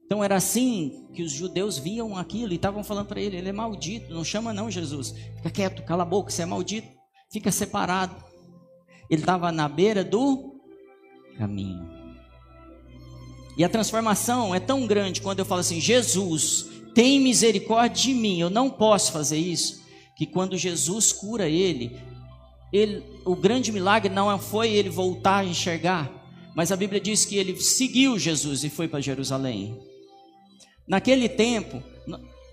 Então 0.06 0.22
era 0.22 0.36
assim 0.36 1.04
que 1.12 1.22
os 1.22 1.32
judeus 1.32 1.78
viam 1.78 2.16
aquilo 2.16 2.52
e 2.52 2.56
estavam 2.56 2.84
falando 2.84 3.08
para 3.08 3.20
ele: 3.20 3.36
ele 3.36 3.48
é 3.48 3.52
maldito, 3.52 4.14
não 4.14 4.24
chama 4.24 4.52
não 4.52 4.70
Jesus, 4.70 5.14
fica 5.36 5.50
quieto, 5.50 5.82
cala 5.82 6.04
a 6.04 6.06
boca, 6.06 6.30
você 6.30 6.42
é 6.42 6.46
maldito, 6.46 6.88
fica 7.30 7.50
separado. 7.50 8.24
Ele 9.10 9.22
estava 9.22 9.50
na 9.50 9.68
beira 9.68 10.04
do 10.04 10.60
caminho. 11.36 11.88
E 13.58 13.64
a 13.64 13.68
transformação 13.68 14.54
é 14.54 14.60
tão 14.60 14.86
grande 14.86 15.20
quando 15.20 15.40
eu 15.40 15.44
falo 15.44 15.60
assim: 15.60 15.80
Jesus, 15.80 16.68
tem 16.94 17.20
misericórdia 17.20 18.04
de 18.04 18.14
mim, 18.14 18.40
eu 18.40 18.50
não 18.50 18.70
posso 18.70 19.10
fazer 19.10 19.38
isso. 19.38 19.84
Que 20.16 20.24
quando 20.24 20.56
Jesus 20.56 21.12
cura 21.12 21.48
ele, 21.48 21.98
ele, 22.72 23.02
o 23.24 23.34
grande 23.34 23.72
milagre 23.72 24.12
não 24.12 24.38
foi 24.38 24.70
ele 24.72 24.88
voltar 24.88 25.38
a 25.38 25.44
enxergar, 25.44 26.10
mas 26.54 26.70
a 26.70 26.76
Bíblia 26.76 27.00
diz 27.00 27.24
que 27.24 27.36
ele 27.36 27.60
seguiu 27.60 28.18
Jesus 28.18 28.62
e 28.62 28.70
foi 28.70 28.88
para 28.88 29.00
Jerusalém. 29.00 29.78
Naquele 30.86 31.28
tempo, 31.28 31.82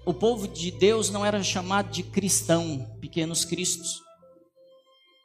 o 0.05 0.13
povo 0.13 0.47
de 0.47 0.71
Deus 0.71 1.09
não 1.09 1.25
era 1.25 1.41
chamado 1.43 1.91
de 1.91 2.03
cristão, 2.03 2.97
pequenos 2.99 3.45
cristos. 3.45 4.01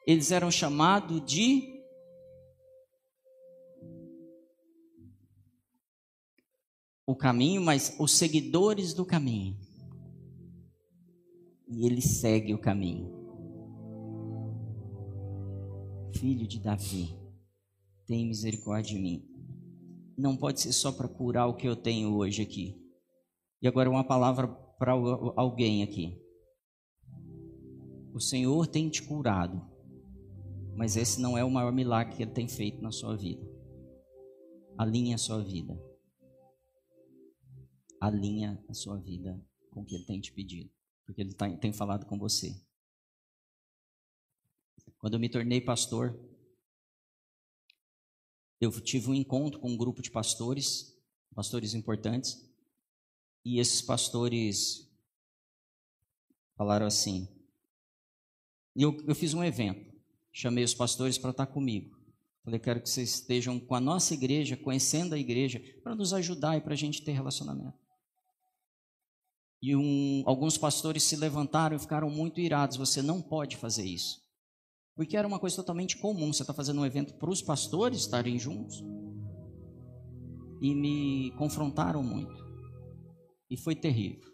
Eles 0.07 0.31
eram 0.31 0.51
chamados 0.51 1.25
de 1.25 1.79
o 7.07 7.17
caminho, 7.17 7.63
mas 7.63 7.97
os 7.99 8.13
seguidores 8.13 8.93
do 8.95 9.05
caminho. 9.05 9.59
E 11.67 11.87
ele 11.87 12.03
segue 12.03 12.55
o 12.55 12.59
caminho. 12.59 13.11
Filho 16.15 16.47
de 16.47 16.61
Davi, 16.61 17.17
tem 18.07 18.27
misericórdia 18.27 18.95
de 18.95 19.01
mim. 19.01 19.25
Não 20.17 20.37
pode 20.37 20.61
ser 20.61 20.73
só 20.73 20.93
para 20.93 21.09
curar 21.09 21.47
o 21.47 21.55
que 21.55 21.67
eu 21.67 21.77
tenho 21.77 22.15
hoje 22.15 22.43
aqui. 22.43 22.78
E 23.61 23.69
agora 23.69 23.91
uma 23.91 24.07
palavra 24.07 24.47
para 24.47 24.93
alguém 25.37 25.83
aqui. 25.83 26.21
O 28.15 28.21
Senhor 28.21 28.67
tem 28.67 28.89
te 28.89 29.03
curado, 29.03 29.61
mas 30.77 30.97
esse 30.97 31.21
não 31.21 31.37
é 31.37 31.45
o 31.45 31.51
maior 31.51 31.73
milagre 31.73 32.17
que 32.17 32.23
Ele 32.23 32.33
tem 32.33 32.49
feito 32.49 32.81
na 32.81 32.91
sua 32.91 33.17
vida. 33.17 33.45
Alinhe 34.77 35.15
a 35.15 35.19
sua 35.19 35.43
vida 35.43 35.77
alinha 38.01 38.63
a 38.69 38.75
sua 38.75 38.97
vida 38.99 39.41
com 39.71 39.81
o 39.81 39.85
que 39.85 39.95
Ele 39.95 40.05
tem 40.05 40.21
te 40.21 40.33
pedido, 40.33 40.71
porque 41.05 41.21
Ele 41.21 41.35
tá, 41.35 41.51
tem 41.57 41.73
falado 41.73 42.07
com 42.07 42.19
você. 42.19 42.55
Quando 44.99 45.15
eu 45.15 45.21
me 45.21 45.29
tornei 45.29 45.61
pastor, 45.61 46.19
eu 48.61 48.71
tive 48.81 49.11
um 49.11 49.15
encontro 49.15 49.61
com 49.61 49.71
um 49.71 49.77
grupo 49.77 50.03
de 50.03 50.11
pastores, 50.11 50.97
pastores 51.35 51.75
importantes, 51.75 52.48
e 53.45 53.59
esses 53.59 53.83
pastores 53.83 54.89
falaram 56.57 56.87
assim. 56.87 57.29
E 58.75 58.83
eu, 58.83 58.97
eu 59.07 59.15
fiz 59.15 59.35
um 59.35 59.43
evento, 59.43 59.93
chamei 60.33 60.65
os 60.65 60.75
pastores 60.75 61.19
para 61.19 61.31
estar 61.31 61.47
comigo. 61.47 61.97
Falei, 62.45 62.61
quero 62.61 62.81
que 62.81 62.89
vocês 62.89 63.11
estejam 63.11 63.61
com 63.61 63.75
a 63.75 63.81
nossa 63.81 64.15
igreja, 64.15 64.57
conhecendo 64.57 65.15
a 65.15 65.19
igreja, 65.19 65.63
para 65.83 65.95
nos 65.95 66.15
ajudar 66.15 66.57
e 66.57 66.61
para 66.61 66.73
a 66.73 66.77
gente 66.77 67.03
ter 67.03 67.13
relacionamento. 67.13 67.77
E 69.61 69.75
um, 69.75 70.23
alguns 70.25 70.57
pastores 70.57 71.03
se 71.03 71.17
levantaram 71.17 71.77
e 71.77 71.79
ficaram 71.79 72.09
muito 72.09 72.41
irados. 72.41 72.77
Você 72.77 73.03
não 73.03 73.21
pode 73.21 73.57
fazer 73.57 73.85
isso. 73.85 74.23
Porque 74.95 75.17
era 75.17 75.29
uma 75.29 75.39
coisa 75.39 75.57
totalmente 75.57 75.97
comum. 75.99 76.33
Você 76.33 76.43
está 76.43 76.55
fazendo 76.55 76.81
um 76.81 76.87
evento 76.87 77.15
para 77.15 77.31
os 77.31 77.43
pastores 77.43 78.01
estarem 78.01 78.39
juntos. 78.39 78.83
E 80.63 80.75
me 80.75 81.33
confrontaram 81.37 82.03
muito. 82.03 82.48
E 83.51 83.57
foi 83.57 83.75
terrível. 83.75 84.31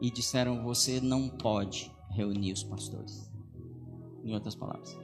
E 0.00 0.10
disseram: 0.10 0.62
Você 0.64 1.00
não 1.00 1.28
pode 1.28 1.90
reunir 2.10 2.52
os 2.52 2.62
pastores. 2.62 3.30
Em 4.24 4.32
outras 4.32 4.54
palavras. 4.54 4.96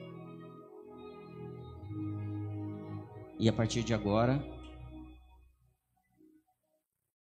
E 3.39 3.49
a 3.49 3.53
partir 3.53 3.83
de 3.83 3.93
agora, 3.93 4.43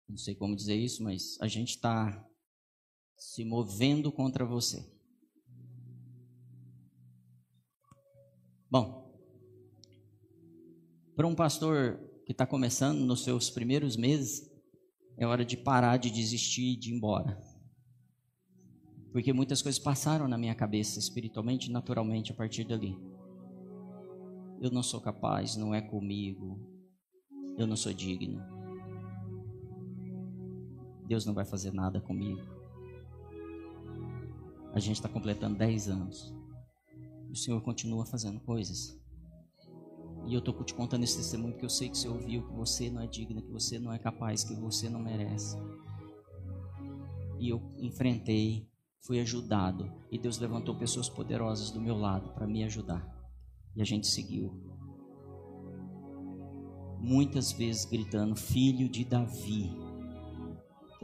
não 0.09 0.17
sei 0.17 0.35
como 0.35 0.55
dizer 0.55 0.77
isso, 0.77 1.03
mas 1.03 1.37
a 1.41 1.49
gente 1.49 1.71
está 1.71 2.25
se 3.17 3.45
movendo 3.45 4.13
contra 4.13 4.45
você. 4.45 4.89
Bom, 8.71 9.13
para 11.17 11.27
um 11.27 11.35
pastor 11.35 11.99
que 12.25 12.33
está 12.33 12.47
começando 12.47 13.01
nos 13.01 13.23
seus 13.23 13.51
primeiros 13.51 13.97
meses, 13.97 14.54
é 15.17 15.27
hora 15.27 15.45
de 15.45 15.57
parar 15.57 15.97
de 15.97 16.11
desistir 16.11 16.73
e 16.73 16.77
de 16.77 16.91
ir 16.91 16.97
embora. 16.97 17.41
Porque 19.13 19.33
muitas 19.33 19.63
coisas 19.63 19.79
passaram 19.79 20.27
na 20.27 20.37
minha 20.37 20.55
cabeça, 20.55 20.99
espiritualmente 20.99 21.69
e 21.69 21.73
naturalmente, 21.73 22.33
a 22.33 22.35
partir 22.35 22.65
dali. 22.65 22.99
Eu 24.61 24.71
não 24.71 24.83
sou 24.83 25.01
capaz, 25.01 25.57
não 25.57 25.75
é 25.75 25.81
comigo, 25.81 26.59
eu 27.57 27.67
não 27.67 27.77
sou 27.77 27.93
digno. 27.93 28.43
Deus 31.07 31.25
não 31.25 31.35
vai 31.35 31.45
fazer 31.45 31.73
nada 31.73 32.01
comigo. 32.01 32.41
A 34.73 34.81
gente 34.81 34.97
está 34.97 35.09
completando 35.09 35.59
10 35.59 35.89
anos. 35.89 36.35
O 37.31 37.37
Senhor 37.37 37.61
continua 37.63 38.05
fazendo 38.05 38.41
coisas. 38.41 39.01
E 40.27 40.35
eu 40.35 40.39
estou 40.39 40.55
te 40.65 40.75
contando 40.75 41.05
esse 41.05 41.17
testemunho 41.17 41.53
porque 41.53 41.67
eu 41.67 41.71
sei 41.71 41.89
que 41.89 41.99
você 41.99 42.09
ouviu 42.09 42.47
que 42.47 42.53
você 42.55 42.91
não 42.91 43.03
é 43.03 43.07
digno, 43.07 43.43
que 43.43 43.51
você 43.51 43.79
não 43.79 43.93
é 43.93 43.99
capaz, 43.99 44.45
que 44.45 44.55
você 44.55 44.89
não 44.89 45.01
merece. 45.01 45.57
E 47.39 47.51
eu 47.51 47.61
enfrentei, 47.79 48.69
fui 49.01 49.21
ajudado. 49.21 49.93
E 50.11 50.19
Deus 50.19 50.39
levantou 50.39 50.75
pessoas 50.77 51.09
poderosas 51.09 51.71
do 51.71 51.81
meu 51.81 51.97
lado 51.97 52.31
para 52.33 52.47
me 52.47 52.65
ajudar. 52.65 53.07
E 53.77 53.83
a 53.83 53.85
gente 53.85 54.07
seguiu. 54.07 54.53
Muitas 57.01 57.53
vezes 57.53 57.85
gritando: 57.85 58.35
Filho 58.35 58.89
de 58.89 59.05
Davi 59.05 59.71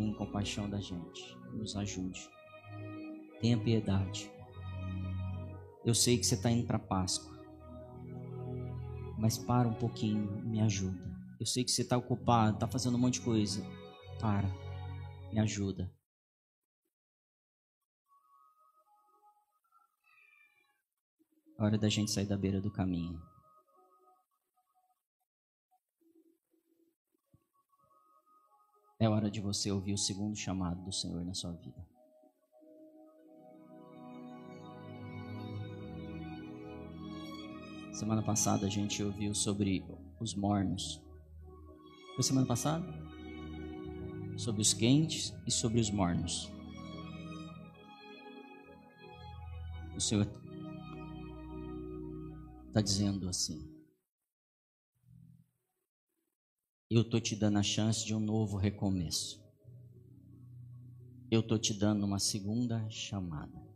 tenha 0.00 0.14
compaixão 0.14 0.68
da 0.68 0.80
gente, 0.80 1.36
nos 1.52 1.76
ajude. 1.76 2.26
Tenha 3.40 3.58
piedade. 3.58 4.30
Eu 5.84 5.94
sei 5.94 6.16
que 6.16 6.24
você 6.24 6.34
está 6.34 6.50
indo 6.50 6.66
para 6.66 6.78
Páscoa, 6.78 7.38
mas 9.20 9.36
para 9.36 9.68
um 9.68 9.74
pouquinho, 9.74 10.42
me 10.42 10.60
ajuda. 10.62 10.98
Eu 11.38 11.44
sei 11.44 11.62
que 11.62 11.70
você 11.70 11.82
está 11.82 11.96
ocupado, 11.96 12.54
está 12.54 12.66
fazendo 12.66 12.96
um 12.96 12.98
monte 12.98 13.14
de 13.14 13.20
coisa. 13.20 13.62
Para, 14.18 14.48
me 15.30 15.38
ajuda. 15.38 15.92
É 21.58 21.62
hora 21.62 21.76
da 21.76 21.90
gente 21.90 22.10
sair 22.10 22.26
da 22.26 22.36
beira 22.36 22.62
do 22.62 22.72
caminho. 22.72 23.20
É 28.98 29.08
hora 29.08 29.30
de 29.30 29.40
você 29.40 29.70
ouvir 29.70 29.92
o 29.92 29.98
segundo 29.98 30.36
chamado 30.36 30.82
do 30.82 30.92
Senhor 30.92 31.22
na 31.24 31.34
sua 31.34 31.52
vida. 31.52 31.89
Semana 38.00 38.22
passada 38.22 38.64
a 38.66 38.70
gente 38.70 39.02
ouviu 39.02 39.34
sobre 39.34 39.84
os 40.18 40.34
mornos. 40.34 41.02
Foi 42.14 42.24
semana 42.24 42.46
passada? 42.46 42.82
Sobre 44.38 44.62
os 44.62 44.72
quentes 44.72 45.34
e 45.46 45.50
sobre 45.50 45.78
os 45.78 45.90
mornos. 45.90 46.50
O 49.94 50.00
Senhor 50.00 50.26
está 52.68 52.80
dizendo 52.80 53.28
assim: 53.28 53.70
Eu 56.88 57.02
estou 57.02 57.20
te 57.20 57.36
dando 57.36 57.58
a 57.58 57.62
chance 57.62 58.02
de 58.02 58.14
um 58.14 58.20
novo 58.20 58.56
recomeço. 58.56 59.44
Eu 61.30 61.40
estou 61.40 61.58
te 61.58 61.74
dando 61.74 62.06
uma 62.06 62.18
segunda 62.18 62.88
chamada. 62.88 63.69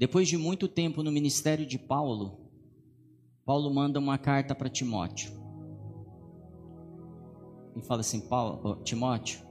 Depois 0.00 0.26
de 0.28 0.38
muito 0.38 0.66
tempo 0.66 1.02
no 1.02 1.12
ministério 1.12 1.66
de 1.66 1.78
Paulo, 1.78 2.40
Paulo 3.44 3.70
manda 3.70 3.98
uma 3.98 4.16
carta 4.16 4.54
para 4.54 4.70
Timóteo. 4.70 5.30
E 7.76 7.82
fala 7.82 8.00
assim: 8.00 8.26
Paulo, 8.26 8.82
Timóteo, 8.82 9.46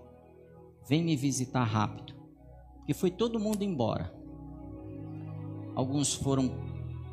vem 0.88 1.04
me 1.04 1.16
visitar 1.16 1.64
rápido. 1.66 2.16
Porque 2.78 2.96
foi 2.96 3.12
todo 3.12 3.40
mundo 3.40 3.62
embora. 3.62 4.12
Alguns 5.76 6.16
foram 6.16 6.50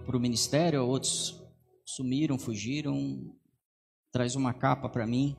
para 0.06 0.16
o 0.16 0.20
ministério, 0.20 0.82
outros 0.86 1.38
sumiram, 1.84 2.38
fugiram. 2.38 3.36
Traz 4.10 4.34
uma 4.34 4.54
capa 4.54 4.88
para 4.88 5.06
mim. 5.06 5.36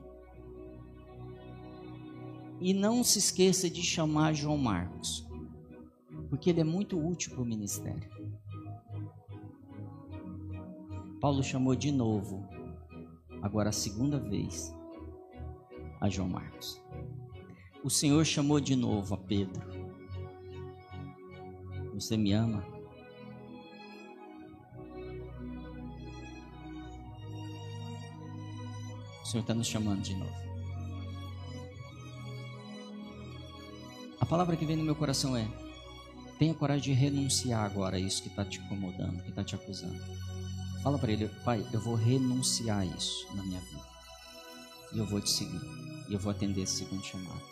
E 2.60 2.72
não 2.72 3.02
se 3.02 3.18
esqueça 3.18 3.68
de 3.68 3.82
chamar 3.82 4.34
João 4.34 4.56
Marcos, 4.56 5.27
porque 6.28 6.50
ele 6.50 6.60
é 6.60 6.64
muito 6.64 6.98
útil 6.98 7.32
para 7.32 7.42
o 7.42 7.46
ministério. 7.46 8.08
Paulo 11.20 11.42
chamou 11.42 11.74
de 11.74 11.90
novo, 11.90 12.46
agora 13.42 13.70
a 13.70 13.72
segunda 13.72 14.18
vez, 14.18 14.72
a 16.00 16.08
João 16.08 16.28
Marcos. 16.28 16.80
O 17.82 17.90
Senhor 17.90 18.24
chamou 18.24 18.60
de 18.60 18.76
novo 18.76 19.14
a 19.14 19.18
Pedro. 19.18 19.66
Você 21.94 22.16
me 22.16 22.32
ama? 22.32 22.64
O 29.22 29.26
Senhor 29.26 29.42
está 29.42 29.54
nos 29.54 29.66
chamando 29.66 30.02
de 30.02 30.14
novo. 30.14 30.48
A 34.20 34.26
palavra 34.26 34.56
que 34.56 34.64
vem 34.64 34.76
no 34.76 34.84
meu 34.84 34.94
coração 34.94 35.36
é: 35.36 35.48
tenha 36.38 36.54
coragem 36.54 36.94
de 36.94 37.00
renunciar 37.00 37.64
agora 37.64 37.96
a 37.96 38.00
isso 38.00 38.22
que 38.22 38.28
está 38.28 38.44
te 38.44 38.60
incomodando, 38.60 39.22
que 39.22 39.30
está 39.30 39.42
te 39.42 39.54
acusando. 39.56 40.00
Fala 40.82 40.98
para 40.98 41.12
ele, 41.12 41.28
pai, 41.44 41.66
eu 41.72 41.80
vou 41.80 41.96
renunciar 41.96 42.78
a 42.78 42.86
isso 42.86 43.26
na 43.34 43.42
minha 43.42 43.60
vida. 43.60 43.88
E 44.92 44.98
eu 44.98 45.06
vou 45.06 45.20
te 45.20 45.30
seguir. 45.30 45.60
E 46.08 46.14
eu 46.14 46.18
vou 46.18 46.30
atender 46.30 46.62
esse 46.62 46.76
segundo 46.76 47.04
chamado. 47.04 47.42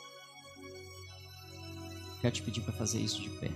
Quero 2.20 2.34
te 2.34 2.42
pedir 2.42 2.60
para 2.60 2.72
fazer 2.72 3.00
isso 3.00 3.20
de 3.20 3.30
pé. 3.40 3.50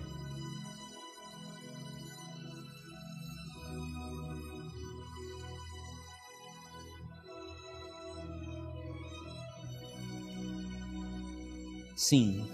Sim, 11.97 12.50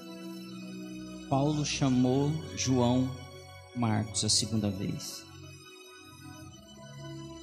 Paulo 1.28 1.64
chamou 1.64 2.30
João 2.56 3.10
Marcos 3.74 4.24
a 4.24 4.28
segunda 4.28 4.70
vez. 4.70 5.24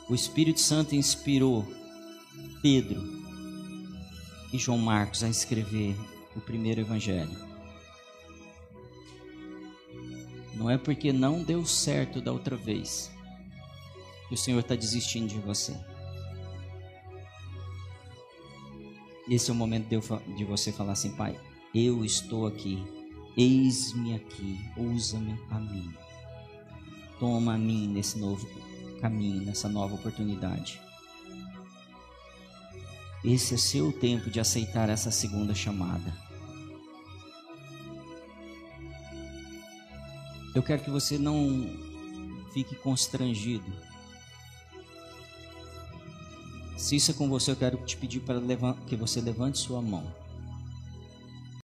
O 0.10 0.16
Espírito 0.16 0.62
Santo 0.62 0.96
inspirou 0.96 1.68
Pedro 2.62 3.02
e 4.54 4.58
João 4.58 4.78
Marcos 4.78 5.24
a 5.24 5.30
escrever 5.30 5.96
o 6.36 6.40
primeiro 6.40 6.82
evangelho. 6.82 7.36
Não 10.54 10.70
é 10.70 10.78
porque 10.78 11.12
não 11.12 11.44
deu 11.44 11.66
certo 11.66 12.22
da 12.22 12.32
outra 12.32 12.56
vez 12.56 13.12
que 14.30 14.34
o 14.34 14.38
Senhor 14.38 14.60
está 14.60 14.76
desistindo 14.76 15.28
de 15.28 15.40
você. 15.40 15.76
Esse 19.30 19.50
é 19.50 19.54
o 19.54 19.58
momento 19.58 19.90
de 20.38 20.46
você 20.46 20.72
falar 20.72 20.94
assim, 20.94 21.12
Pai, 21.16 21.38
eu 21.74 22.06
estou 22.06 22.46
aqui, 22.46 22.84
eis-me 23.38 24.16
aqui, 24.16 24.60
usa-me 24.78 25.40
a 25.50 25.60
mim. 25.60 25.94
Toma 27.20 27.56
a 27.56 27.58
mim 27.58 27.88
nesse 27.88 28.18
novo 28.20 28.48
caminho, 29.00 29.44
nessa 29.44 29.68
nova 29.68 29.96
oportunidade. 29.96 30.80
Esse 33.24 33.56
é 33.56 33.58
seu 33.58 33.92
tempo 33.92 34.30
de 34.30 34.40
aceitar 34.40 34.90
essa 34.90 35.10
segunda 35.10 35.56
chamada. 35.56 36.14
Eu 40.54 40.62
quero 40.62 40.84
que 40.84 40.90
você 40.90 41.18
não 41.18 41.68
fique 42.54 42.76
constrangido. 42.76 43.72
Se 46.78 46.98
isso 46.98 47.12
é 47.12 47.14
com 47.14 47.30
você, 47.30 47.52
eu 47.52 47.56
quero 47.56 47.78
te 47.78 47.96
pedir 47.98 48.20
para 48.20 48.40
que 48.86 48.96
você 48.96 49.22
levante 49.22 49.58
sua 49.58 49.82
mão. 49.82 50.23